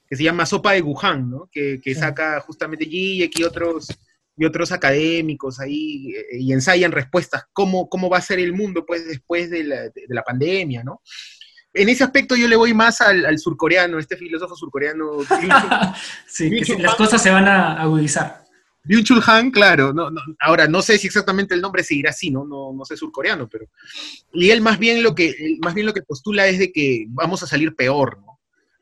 que 0.07 0.15
se 0.15 0.23
llama 0.23 0.47
Sopa 0.47 0.73
de 0.73 0.81
Wuhan, 0.81 1.29
¿no? 1.29 1.49
Que, 1.51 1.79
que 1.79 1.93
saca 1.93 2.39
justamente 2.41 2.85
Zizek 2.85 3.39
y 3.39 3.43
otros, 3.43 3.87
y 4.41 4.45
otros 4.45 4.71
académicos 4.71 5.59
ahí 5.59 6.15
eh, 6.15 6.39
y 6.39 6.51
ensayan 6.51 6.91
respuestas, 6.91 7.43
cómo, 7.53 7.87
cómo 7.87 8.09
va 8.09 8.17
a 8.17 8.21
ser 8.21 8.39
el 8.39 8.53
mundo 8.53 8.85
pues, 8.87 9.07
después 9.07 9.51
de 9.51 9.63
la, 9.63 9.81
de 9.83 10.05
la 10.09 10.23
pandemia, 10.23 10.83
¿no? 10.83 11.01
en 11.73 11.89
ese 11.89 12.03
aspecto 12.03 12.35
yo 12.35 12.47
le 12.47 12.55
voy 12.55 12.73
más 12.73 13.01
al, 13.01 13.39
surcoreano, 13.39 13.97
este 13.97 14.17
filósofo 14.17 14.55
surcoreano. 14.55 15.19
sí, 16.27 16.49
que 16.49 16.77
las 16.77 16.95
cosas 16.95 17.21
se 17.21 17.29
van 17.29 17.47
a 17.47 17.81
agudizar. 17.81 18.43
Byung-Chul 18.83 19.23
Han, 19.25 19.51
claro. 19.51 19.93
No, 19.93 20.09
ahora, 20.39 20.67
no 20.67 20.81
sé 20.81 20.97
si 20.97 21.07
exactamente 21.07 21.53
el 21.53 21.61
nombre 21.61 21.83
seguirá 21.83 22.09
así, 22.09 22.31
¿no? 22.31 22.43
No, 22.45 22.73
no 22.73 22.83
sé 22.83 22.97
surcoreano, 22.97 23.47
pero... 23.47 23.67
Y 24.33 24.49
él 24.49 24.61
más 24.61 24.79
bien, 24.79 25.03
lo 25.03 25.13
que, 25.13 25.57
más 25.61 25.73
bien 25.73 25.85
lo 25.85 25.93
que 25.93 26.01
postula 26.01 26.47
es 26.47 26.59
de 26.59 26.71
que 26.71 27.05
vamos 27.09 27.43
a 27.43 27.47
salir 27.47 27.75
peor, 27.75 28.19
¿no? 28.19 28.39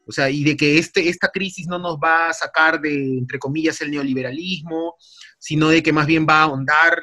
O 0.07 0.11
sea, 0.11 0.27
y 0.29 0.43
de 0.43 0.57
que 0.57 0.79
este, 0.79 1.07
esta 1.07 1.27
crisis 1.27 1.67
no 1.67 1.77
nos 1.77 1.97
va 1.97 2.29
a 2.29 2.33
sacar 2.33 2.81
de, 2.81 3.19
entre 3.19 3.37
comillas, 3.37 3.79
el 3.81 3.91
neoliberalismo, 3.91 4.95
sino 5.39 5.69
de 5.69 5.81
que 5.81 5.93
más 5.93 6.05
bien 6.05 6.27
va 6.29 6.41
a 6.41 6.43
ahondar, 6.43 7.01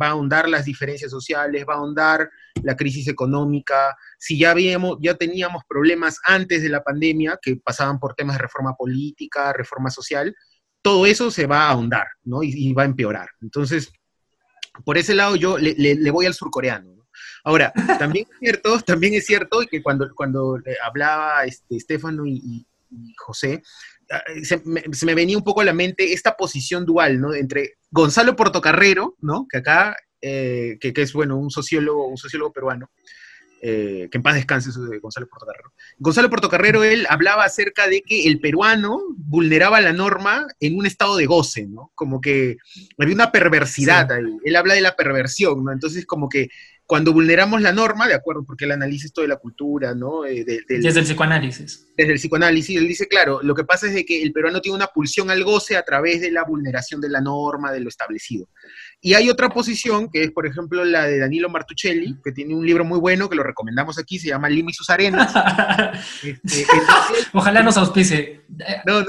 va 0.00 0.06
a 0.06 0.10
ahondar 0.10 0.48
las 0.48 0.66
diferencias 0.66 1.10
sociales, 1.10 1.64
va 1.68 1.74
a 1.74 1.78
ahondar 1.78 2.30
la 2.62 2.76
crisis 2.76 3.08
económica. 3.08 3.96
Si 4.18 4.38
ya, 4.38 4.50
habíamos, 4.50 4.98
ya 5.00 5.14
teníamos 5.14 5.62
problemas 5.66 6.20
antes 6.24 6.62
de 6.62 6.68
la 6.68 6.82
pandemia, 6.82 7.38
que 7.40 7.56
pasaban 7.56 7.98
por 7.98 8.14
temas 8.14 8.36
de 8.36 8.42
reforma 8.42 8.74
política, 8.76 9.52
reforma 9.54 9.90
social, 9.90 10.34
todo 10.82 11.06
eso 11.06 11.30
se 11.30 11.46
va 11.46 11.62
a 11.62 11.70
ahondar, 11.70 12.06
¿no? 12.24 12.42
Y, 12.42 12.72
va 12.72 12.82
a 12.82 12.86
empeorar. 12.86 13.30
Entonces, 13.40 13.90
por 14.84 14.98
ese 14.98 15.14
lado 15.14 15.34
yo 15.34 15.58
le, 15.58 16.10
voy 16.10 16.26
al 16.26 16.34
surcoreano. 16.34 17.06
Ahora, 17.42 17.72
también 17.98 18.26
es 18.30 18.38
cierto, 18.38 18.80
también 18.80 19.14
es 19.14 19.26
cierto 19.26 19.60
que 19.68 19.82
cuando, 19.82 20.14
cuando 20.14 20.58
hablaba 20.84 21.44
este, 21.44 21.76
Estefano 21.76 22.26
y, 22.26 22.66
José, 23.18 23.62
ah, 24.10 24.22
se 24.42 25.06
me, 25.06 25.14
venía 25.14 25.36
un 25.36 25.44
poco 25.44 25.60
a 25.60 25.64
la 25.64 25.72
mente 25.72 26.12
esta 26.12 26.36
posición 26.36 26.84
dual, 26.84 27.20
¿no? 27.20 27.34
Entre 27.34 27.74
Gonzalo 27.90 28.36
Portocarrero, 28.36 29.16
¿no? 29.20 29.46
Que 29.50 29.58
acá, 29.58 29.96
eh, 30.20 30.78
que, 30.80 30.92
que, 30.92 31.02
es, 31.02 31.12
bueno, 31.12 31.36
un 31.36 31.50
sociólogo, 31.50 32.08
un 32.08 32.16
sociólogo 32.16 32.52
peruano, 32.52 32.90
eh, 33.60 34.08
que 34.10 34.18
en 34.18 34.22
paz 34.22 34.34
descanse 34.34 34.70
Gonzalo 35.00 35.28
Portocarrero. 35.28 35.72
Gonzalo 35.98 36.30
Portocarrero, 36.30 36.84
él 36.84 37.06
hablaba 37.08 37.44
acerca 37.44 37.88
de 37.88 38.02
que 38.02 38.26
el 38.26 38.40
peruano 38.40 39.00
vulneraba 39.16 39.80
la 39.80 39.92
norma 39.92 40.46
en 40.60 40.78
un 40.78 40.86
estado 40.86 41.16
de 41.16 41.26
goce, 41.26 41.66
¿no? 41.66 41.90
Como 41.94 42.20
que 42.20 42.58
había 42.98 43.14
una 43.14 43.32
perversidad 43.32 44.10
ahí. 44.12 44.38
Él 44.44 44.56
habla 44.56 44.74
de 44.74 44.80
la 44.80 44.96
perversión, 44.96 45.64
¿no? 45.64 45.72
Entonces, 45.72 46.06
como 46.06 46.28
que 46.28 46.48
cuando 46.88 47.12
vulneramos 47.12 47.60
la 47.60 47.70
norma, 47.70 48.08
de 48.08 48.14
acuerdo, 48.14 48.44
porque 48.46 48.64
él 48.64 48.72
analiza 48.72 49.04
esto 49.04 49.20
de 49.20 49.28
la 49.28 49.36
cultura, 49.36 49.94
¿no? 49.94 50.24
Eh, 50.24 50.42
desde 50.42 51.00
el 51.00 51.04
psicoanálisis. 51.04 51.86
Desde 51.94 52.12
el 52.12 52.18
psicoanálisis, 52.18 52.78
él 52.78 52.88
dice, 52.88 53.06
claro, 53.06 53.40
lo 53.42 53.54
que 53.54 53.64
pasa 53.64 53.88
es 53.88 53.92
de 53.92 54.06
que 54.06 54.22
el 54.22 54.32
peruano 54.32 54.62
tiene 54.62 54.76
una 54.76 54.86
pulsión 54.86 55.30
al 55.30 55.44
goce 55.44 55.76
a 55.76 55.82
través 55.82 56.22
de 56.22 56.30
la 56.30 56.44
vulneración 56.44 56.98
de 57.02 57.10
la 57.10 57.20
norma, 57.20 57.72
de 57.72 57.80
lo 57.80 57.90
establecido. 57.90 58.48
Y 59.00 59.14
hay 59.14 59.30
otra 59.30 59.48
posición, 59.48 60.10
que 60.10 60.24
es, 60.24 60.32
por 60.32 60.44
ejemplo, 60.44 60.84
la 60.84 61.04
de 61.04 61.20
Danilo 61.20 61.48
Martuchelli, 61.48 62.16
que 62.24 62.32
tiene 62.32 62.54
un 62.54 62.66
libro 62.66 62.84
muy 62.84 62.98
bueno, 62.98 63.28
que 63.28 63.36
lo 63.36 63.44
recomendamos 63.44 63.96
aquí, 63.96 64.18
se 64.18 64.28
llama 64.28 64.48
Lima 64.48 64.70
y 64.70 64.74
sus 64.74 64.90
arenas. 64.90 65.32
Este, 66.22 66.66
ojalá 67.32 67.62
nos 67.62 67.76
auspice. 67.76 68.42
No, 68.84 69.00
no, 69.02 69.06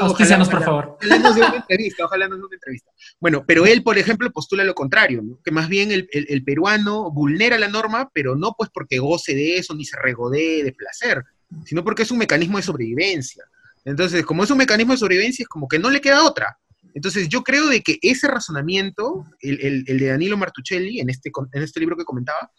por 0.50 0.64
favor. 0.64 0.98
Ojalá 1.02 1.20
nos 1.20 1.36
dé 1.36 1.42
una 1.42 1.56
entrevista, 1.56 2.06
ojalá 2.06 2.28
nos 2.28 2.38
dé 2.38 2.46
una 2.46 2.56
entrevista. 2.56 2.92
Bueno, 3.20 3.44
pero 3.46 3.66
él, 3.66 3.84
por 3.84 3.98
ejemplo, 3.98 4.32
postula 4.32 4.64
lo 4.64 4.76
contrario, 4.76 5.24
que 5.44 5.52
más 5.52 5.68
bien 5.68 5.92
el, 5.92 6.08
el 6.12 6.44
peruano 6.44 7.12
vulnera 7.12 7.58
la 7.58 7.68
norma, 7.68 8.10
pero 8.14 8.36
no 8.36 8.54
pues 8.58 8.70
porque 8.72 9.00
goce 9.00 9.34
de 9.34 9.58
eso, 9.58 9.74
ni 9.76 9.86
se 9.86 9.98
regodee 10.00 10.64
de 10.64 10.72
placer, 10.72 11.24
sino 11.66 11.84
porque 11.84 12.04
es 12.04 12.12
un 12.12 12.20
mecanismo 12.20 12.58
de 12.58 12.64
sobrevivencia. 12.64 13.44
Entonces, 13.86 14.26
como 14.26 14.44
es 14.44 14.52
un 14.52 14.58
mecanismo 14.58 14.94
de 14.94 15.00
sobrevivencia, 15.00 15.44
es 15.44 15.50
como 15.50 15.68
que 15.68 15.80
no 15.80 15.90
le 15.90 16.02
queda 16.02 16.24
otra. 16.24 16.58
Entonces, 16.94 17.30
yo 17.30 17.44
creo 17.44 17.68
de 17.68 17.82
que 17.82 18.00
ese 18.02 18.28
razonamiento, 18.28 19.26
el, 19.42 19.84
de 19.84 20.08
Danilo 20.08 20.38
Martuchelli, 20.38 21.00
en 21.00 21.10
este, 21.10 21.32
en 21.54 21.64
este 21.64 21.80
libro 21.80 21.96
que 21.98 22.06
comentaba, 22.06 22.52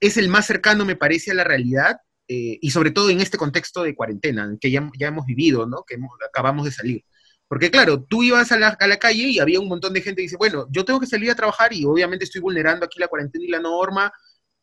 es 0.00 0.16
el 0.16 0.28
más 0.28 0.46
cercano, 0.46 0.84
me 0.84 0.96
parece, 0.96 1.30
a 1.30 1.34
la 1.34 1.44
realidad, 1.44 1.96
eh, 2.28 2.58
y 2.60 2.70
sobre 2.70 2.90
todo 2.90 3.10
en 3.10 3.20
este 3.20 3.38
contexto 3.38 3.82
de 3.82 3.94
cuarentena, 3.94 4.56
que 4.60 4.70
ya, 4.70 4.90
hemos 5.00 5.26
vivido, 5.26 5.66
¿no? 5.66 5.84
que 5.86 5.96
acabamos 6.26 6.64
de 6.64 6.72
salir. 6.72 7.04
Porque 7.48 7.70
claro, 7.70 8.02
tú 8.02 8.22
ibas 8.22 8.50
a 8.52 8.58
la, 8.58 8.68
a 8.68 8.86
la, 8.86 8.96
calle 8.96 9.24
y 9.24 9.38
había 9.38 9.60
un 9.60 9.68
montón 9.68 9.92
de 9.92 10.00
gente 10.00 10.16
que 10.16 10.22
dice, 10.22 10.36
bueno, 10.38 10.66
yo 10.70 10.84
tengo 10.84 11.00
que 11.00 11.06
salir 11.06 11.30
a 11.30 11.34
trabajar 11.34 11.72
y 11.72 11.84
obviamente 11.84 12.24
estoy 12.24 12.40
vulnerando 12.40 12.86
aquí 12.86 12.98
la 12.98 13.08
cuarentena 13.08 13.44
y 13.44 13.48
la 13.48 13.60
norma, 13.60 14.10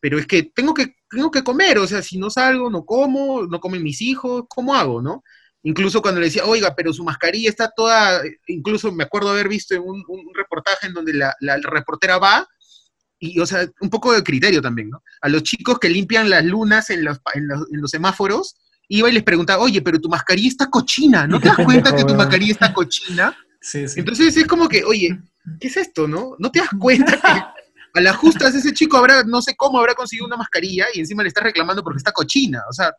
pero 0.00 0.18
es 0.18 0.26
tengo 0.54 0.74
que, 0.74 0.96
tengo 1.08 1.30
que 1.30 1.44
comer, 1.44 1.78
o 1.78 1.86
sea, 1.86 2.02
si 2.02 2.18
no 2.18 2.30
salgo, 2.30 2.70
no 2.70 2.84
como, 2.84 3.42
no 3.46 3.60
comen 3.60 3.82
mis 3.82 4.00
hijos, 4.00 4.44
¿cómo 4.48 4.74
hago, 4.74 5.00
no? 5.00 5.22
Incluso 5.62 6.00
cuando 6.00 6.20
le 6.20 6.26
decía, 6.26 6.44
oiga, 6.46 6.74
pero 6.74 6.92
su 6.92 7.04
mascarilla 7.04 7.50
está 7.50 7.70
toda, 7.70 8.22
incluso 8.46 8.90
me 8.92 9.04
acuerdo 9.04 9.30
haber 9.30 9.48
visto 9.48 9.74
en 9.74 9.82
un, 9.82 10.04
reportaje 10.34 10.86
en 10.86 10.94
donde 10.94 11.12
la, 11.12 11.34
reportera 11.62 12.18
va, 12.18 12.46
y, 13.18 13.38
o 13.38 13.44
sea, 13.44 13.68
un 13.80 13.90
poco 13.90 14.12
de 14.12 14.22
criterio 14.22 14.62
también, 14.62 14.88
¿no? 14.88 15.02
A 15.20 15.28
los 15.28 15.42
chicos 15.42 15.78
que 15.78 15.90
limpian 15.90 16.30
las 16.30 16.42
lunas 16.44 16.88
en 16.88 17.04
los, 17.04 17.20
en 17.34 17.48
los, 17.48 17.90
semáforos, 17.90 18.56
iba 18.88 19.10
y 19.10 19.12
les 19.12 19.22
preguntaba, 19.22 19.62
oye, 19.62 19.82
pero 19.82 20.00
tu 20.00 20.08
mascarilla 20.08 20.48
está 20.48 20.70
cochina, 20.70 21.26
¿no 21.26 21.38
te 21.38 21.48
das 21.48 21.58
cuenta 21.62 21.94
que 21.94 22.04
tu 22.04 22.14
mascarilla 22.14 22.52
está 22.52 22.72
cochina? 22.72 23.36
Sí, 23.60 23.86
sí. 23.86 24.00
Entonces 24.00 24.34
es 24.34 24.46
como 24.46 24.66
que, 24.66 24.82
oye, 24.84 25.20
¿qué 25.60 25.68
es 25.68 25.76
esto, 25.76 26.08
no? 26.08 26.36
¿No 26.38 26.50
te 26.50 26.60
das 26.60 26.70
cuenta 26.78 27.20
que 27.92 28.00
a 28.00 28.02
las 28.02 28.16
justas 28.16 28.54
ese 28.54 28.72
chico 28.72 28.96
habrá, 28.96 29.24
no 29.24 29.42
sé 29.42 29.54
cómo, 29.56 29.78
habrá 29.78 29.94
conseguido 29.94 30.26
una 30.26 30.36
mascarilla 30.36 30.86
y 30.94 31.00
encima 31.00 31.22
le 31.22 31.28
está 31.28 31.42
reclamando 31.42 31.82
porque 31.82 31.98
está 31.98 32.12
cochina. 32.12 32.62
O 32.68 32.72
sea, 32.72 32.94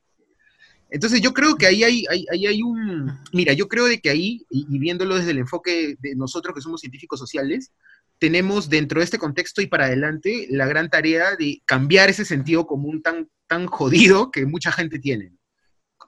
entonces 0.92 1.22
yo 1.22 1.34
creo 1.34 1.56
que 1.56 1.66
ahí 1.66 1.84
hay, 1.84 2.06
ahí, 2.10 2.46
hay 2.46 2.62
un... 2.62 3.18
Mira, 3.32 3.54
yo 3.54 3.68
creo 3.70 3.86
de 3.86 4.00
que 4.00 4.10
ahí, 4.10 4.46
y, 4.50 4.78
viéndolo 4.78 5.16
desde 5.16 5.32
el 5.32 5.39
enfoque 5.39 5.96
de 6.00 6.16
nosotros 6.16 6.54
que 6.54 6.62
somos 6.62 6.82
científicos 6.82 7.18
sociales, 7.18 7.72
tenemos 8.20 8.70
dentro 8.70 9.00
de 9.00 9.06
este 9.06 9.18
contexto 9.18 9.62
y 9.62 9.68
para 9.68 9.86
adelante 9.86 10.48
la 10.50 10.68
gran 10.68 10.89
tarea 10.89 11.36
de 11.38 11.62
cambiar 11.66 12.10
ese 12.10 12.26
sentido 12.26 12.68
común 12.68 13.02
tan, 13.02 13.30
tan 13.48 13.68
jodido 13.68 14.32
que 14.32 14.46
mucha 14.46 14.72
gente 14.72 15.00
tiene. 15.00 15.32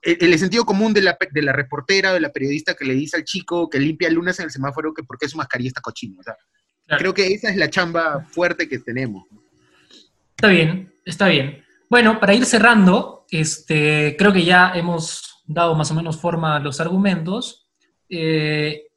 El, 0.02 0.38
sentido 0.38 0.66
común 0.66 0.94
de 0.94 1.02
la, 1.02 1.18
de 1.32 1.42
la 1.42 1.54
reportera 1.54 2.12
o 2.12 2.14
de 2.16 2.20
la 2.20 2.34
periodista 2.34 2.74
que 2.74 2.84
le 2.84 2.94
dice 2.94 3.16
al 3.16 3.24
chico 3.24 3.70
que 3.70 3.80
limpia 3.80 4.10
lunas 4.10 4.38
en 4.40 4.46
el 4.46 4.52
semáforo 4.52 4.94
que 4.94 5.04
porque 5.04 5.30
su 5.30 5.38
mascarilla 5.38 5.70
está 5.70 5.80
cochina. 5.80 6.20
O 6.20 6.24
sea, 6.24 6.36
Creo 6.98 7.14
que 7.14 7.28
esa 7.28 7.50
es 7.50 7.56
la 7.56 7.70
chamba 7.70 8.28
fuerte 8.30 8.68
que 8.68 8.80
tenemos. 8.80 9.24
Está 10.36 10.50
bien, 10.50 10.94
está 11.06 11.28
bien. 11.30 11.63
Bueno, 11.94 12.20
para 12.20 12.34
ir 12.34 12.44
cerrando, 12.48 13.28
este, 13.30 14.16
creo 14.18 14.34
que 14.34 14.44
ya 14.44 14.72
hemos 14.74 15.44
dado 15.46 15.76
más 15.76 15.92
o 15.92 15.94
menos 15.94 16.20
forma 16.20 16.56
a 16.56 16.60
los 16.60 16.80
argumentos. 16.80 17.70
Eh, 18.10 18.88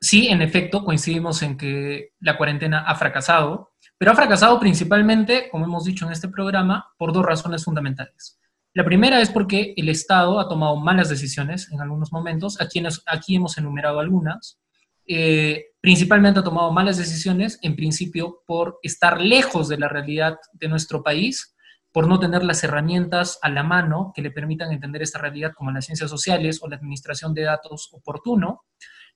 sí, 0.00 0.28
en 0.28 0.40
efecto, 0.40 0.82
coincidimos 0.82 1.42
en 1.42 1.58
que 1.58 2.14
la 2.20 2.38
cuarentena 2.38 2.84
ha 2.86 2.94
fracasado, 2.94 3.72
pero 3.98 4.12
ha 4.12 4.14
fracasado 4.14 4.58
principalmente, 4.58 5.50
como 5.50 5.66
hemos 5.66 5.84
dicho 5.84 6.06
en 6.06 6.12
este 6.12 6.28
programa, 6.28 6.90
por 6.96 7.12
dos 7.12 7.22
razones 7.22 7.66
fundamentales. 7.66 8.40
La 8.72 8.82
primera 8.82 9.20
es 9.20 9.28
porque 9.28 9.74
el 9.76 9.90
Estado 9.90 10.40
ha 10.40 10.48
tomado 10.48 10.76
malas 10.76 11.10
decisiones 11.10 11.70
en 11.70 11.82
algunos 11.82 12.12
momentos, 12.12 12.62
aquí, 12.62 12.82
aquí 13.08 13.36
hemos 13.36 13.58
enumerado 13.58 14.00
algunas, 14.00 14.58
eh, 15.06 15.66
principalmente 15.82 16.40
ha 16.40 16.44
tomado 16.44 16.72
malas 16.72 16.96
decisiones, 16.96 17.58
en 17.60 17.76
principio 17.76 18.42
por 18.46 18.78
estar 18.82 19.20
lejos 19.20 19.68
de 19.68 19.76
la 19.76 19.88
realidad 19.88 20.38
de 20.54 20.68
nuestro 20.68 21.02
país, 21.02 21.54
por 21.92 22.06
no 22.06 22.18
tener 22.20 22.44
las 22.44 22.62
herramientas 22.64 23.38
a 23.42 23.48
la 23.48 23.62
mano 23.62 24.12
que 24.14 24.22
le 24.22 24.30
permitan 24.30 24.72
entender 24.72 25.02
esta 25.02 25.18
realidad 25.18 25.52
como 25.54 25.70
las 25.70 25.86
ciencias 25.86 26.10
sociales 26.10 26.60
o 26.62 26.68
la 26.68 26.76
administración 26.76 27.34
de 27.34 27.42
datos 27.42 27.88
oportuno, 27.92 28.64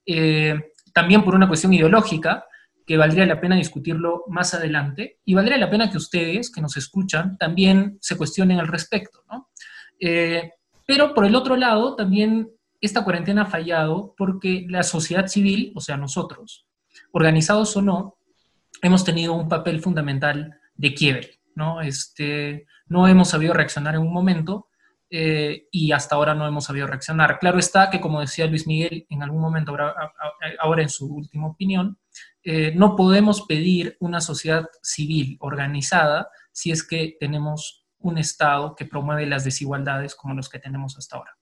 eh, 0.07 0.73
también 0.93 1.25
por 1.25 1.35
una 1.35 1.49
cuestión 1.49 1.73
ideológica, 1.73 2.47
que 2.87 2.97
valdría 2.97 3.27
la 3.27 3.41
pena 3.41 3.57
discutirlo 3.57 4.25
más 4.29 4.55
adelante, 4.55 5.21
y 5.25 5.35
valdría 5.35 5.59
la 5.59 5.71
pena 5.71 5.91
que 5.91 5.99
ustedes, 5.99 6.51
que 6.51 6.61
nos 6.61 6.77
escuchan, 6.77 7.39
también 7.39 7.99
se 8.01 8.17
cuestionen 8.17 8.59
al 8.59 8.69
respecto, 8.69 9.23
eh, 10.01 10.51
pero 10.87 11.15
por 11.15 11.25
el 11.25 11.37
otro 11.37 11.57
lado, 11.57 11.95
también 11.95 12.51
esta 12.81 13.05
cuarentena 13.05 13.43
ha 13.43 13.47
fallado 13.47 14.15
porque 14.17 14.67
la 14.69 14.83
sociedad 14.83 15.29
civil, 15.29 15.73
o 15.77 15.81
sea, 15.81 15.97
nosotros, 15.97 16.67
organizados 17.13 17.77
o 17.77 17.83
no, 17.83 18.17
hemos 18.83 19.05
tenido 19.05 19.33
un 19.35 19.49
papel 19.49 19.81
fundamental 19.81 20.59
de 20.75 20.95
quiebre, 20.95 21.39
¿no? 21.55 21.81
Este, 21.81 22.67
no 22.87 23.09
hemos 23.09 23.29
sabido 23.29 23.55
reaccionar 23.55 23.95
en 23.95 24.03
un 24.03 24.13
momento 24.13 24.69
eh, 25.15 25.69
y 25.71 25.93
hasta 25.93 26.15
ahora 26.15 26.35
no 26.35 26.47
hemos 26.47 26.65
sabido 26.65 26.87
reaccionar. 26.87 27.39
Claro 27.39 27.59
está 27.59 27.91
que, 27.91 28.01
como 28.01 28.21
decía 28.21 28.47
Luis 28.47 28.67
Miguel 28.67 29.07
en 29.11 29.23
algún 29.23 29.41
momento, 29.41 29.77
ahora, 30.59 30.83
en 30.83 30.89
su 30.89 31.07
última 31.07 31.49
opinión, 31.49 31.99
eh, 32.43 32.73
no 32.75 32.97
podemos 32.97 33.43
pedir 33.43 33.97
una 34.01 34.21
sociedad 34.21 34.67
civil 34.83 35.37
organizada 35.41 36.29
si 36.51 36.71
es 36.71 36.83
que 36.83 37.17
tenemos 37.21 37.87
un 37.99 38.19
Estado 38.19 38.75
que 38.75 38.87
promueve 38.87 39.27
las 39.27 39.45
desigualdades 39.45 40.15
como 40.15 40.35
los 40.35 40.49
que 40.49 40.59
tenemos 40.59 40.97
hasta 40.97 41.19
ahora. 41.19 41.37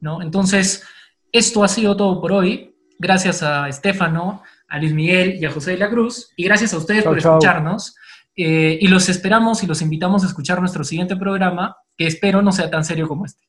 ¿no? 0.00 0.22
Entonces, 0.22 0.84
esto 1.32 1.64
ha 1.64 1.68
sido 1.68 1.96
todo 1.96 2.20
por 2.20 2.32
hoy. 2.32 2.76
Gracias 2.98 3.42
a 3.42 3.68
Estefano, 3.68 4.42
a 4.68 4.78
Luis 4.78 4.92
Miguel 4.92 5.36
y 5.40 5.44
a 5.44 5.50
José 5.50 5.72
de 5.72 5.78
la 5.78 5.90
Cruz. 5.90 6.32
Y 6.36 6.44
gracias 6.44 6.74
a 6.74 6.78
ustedes 6.78 7.04
por 7.04 7.18
escucharnos. 7.18 7.96
Eh, 8.36 8.78
y 8.80 8.88
los 8.88 9.08
esperamos 9.08 9.62
y 9.62 9.66
los 9.66 9.80
invitamos 9.80 10.22
a 10.22 10.26
escuchar 10.26 10.60
nuestro 10.60 10.84
siguiente 10.84 11.16
programa, 11.16 11.76
que 11.96 12.06
espero 12.06 12.42
no 12.42 12.52
sea 12.52 12.70
tan 12.70 12.84
serio 12.84 13.08
como 13.08 13.24
este. 13.24 13.46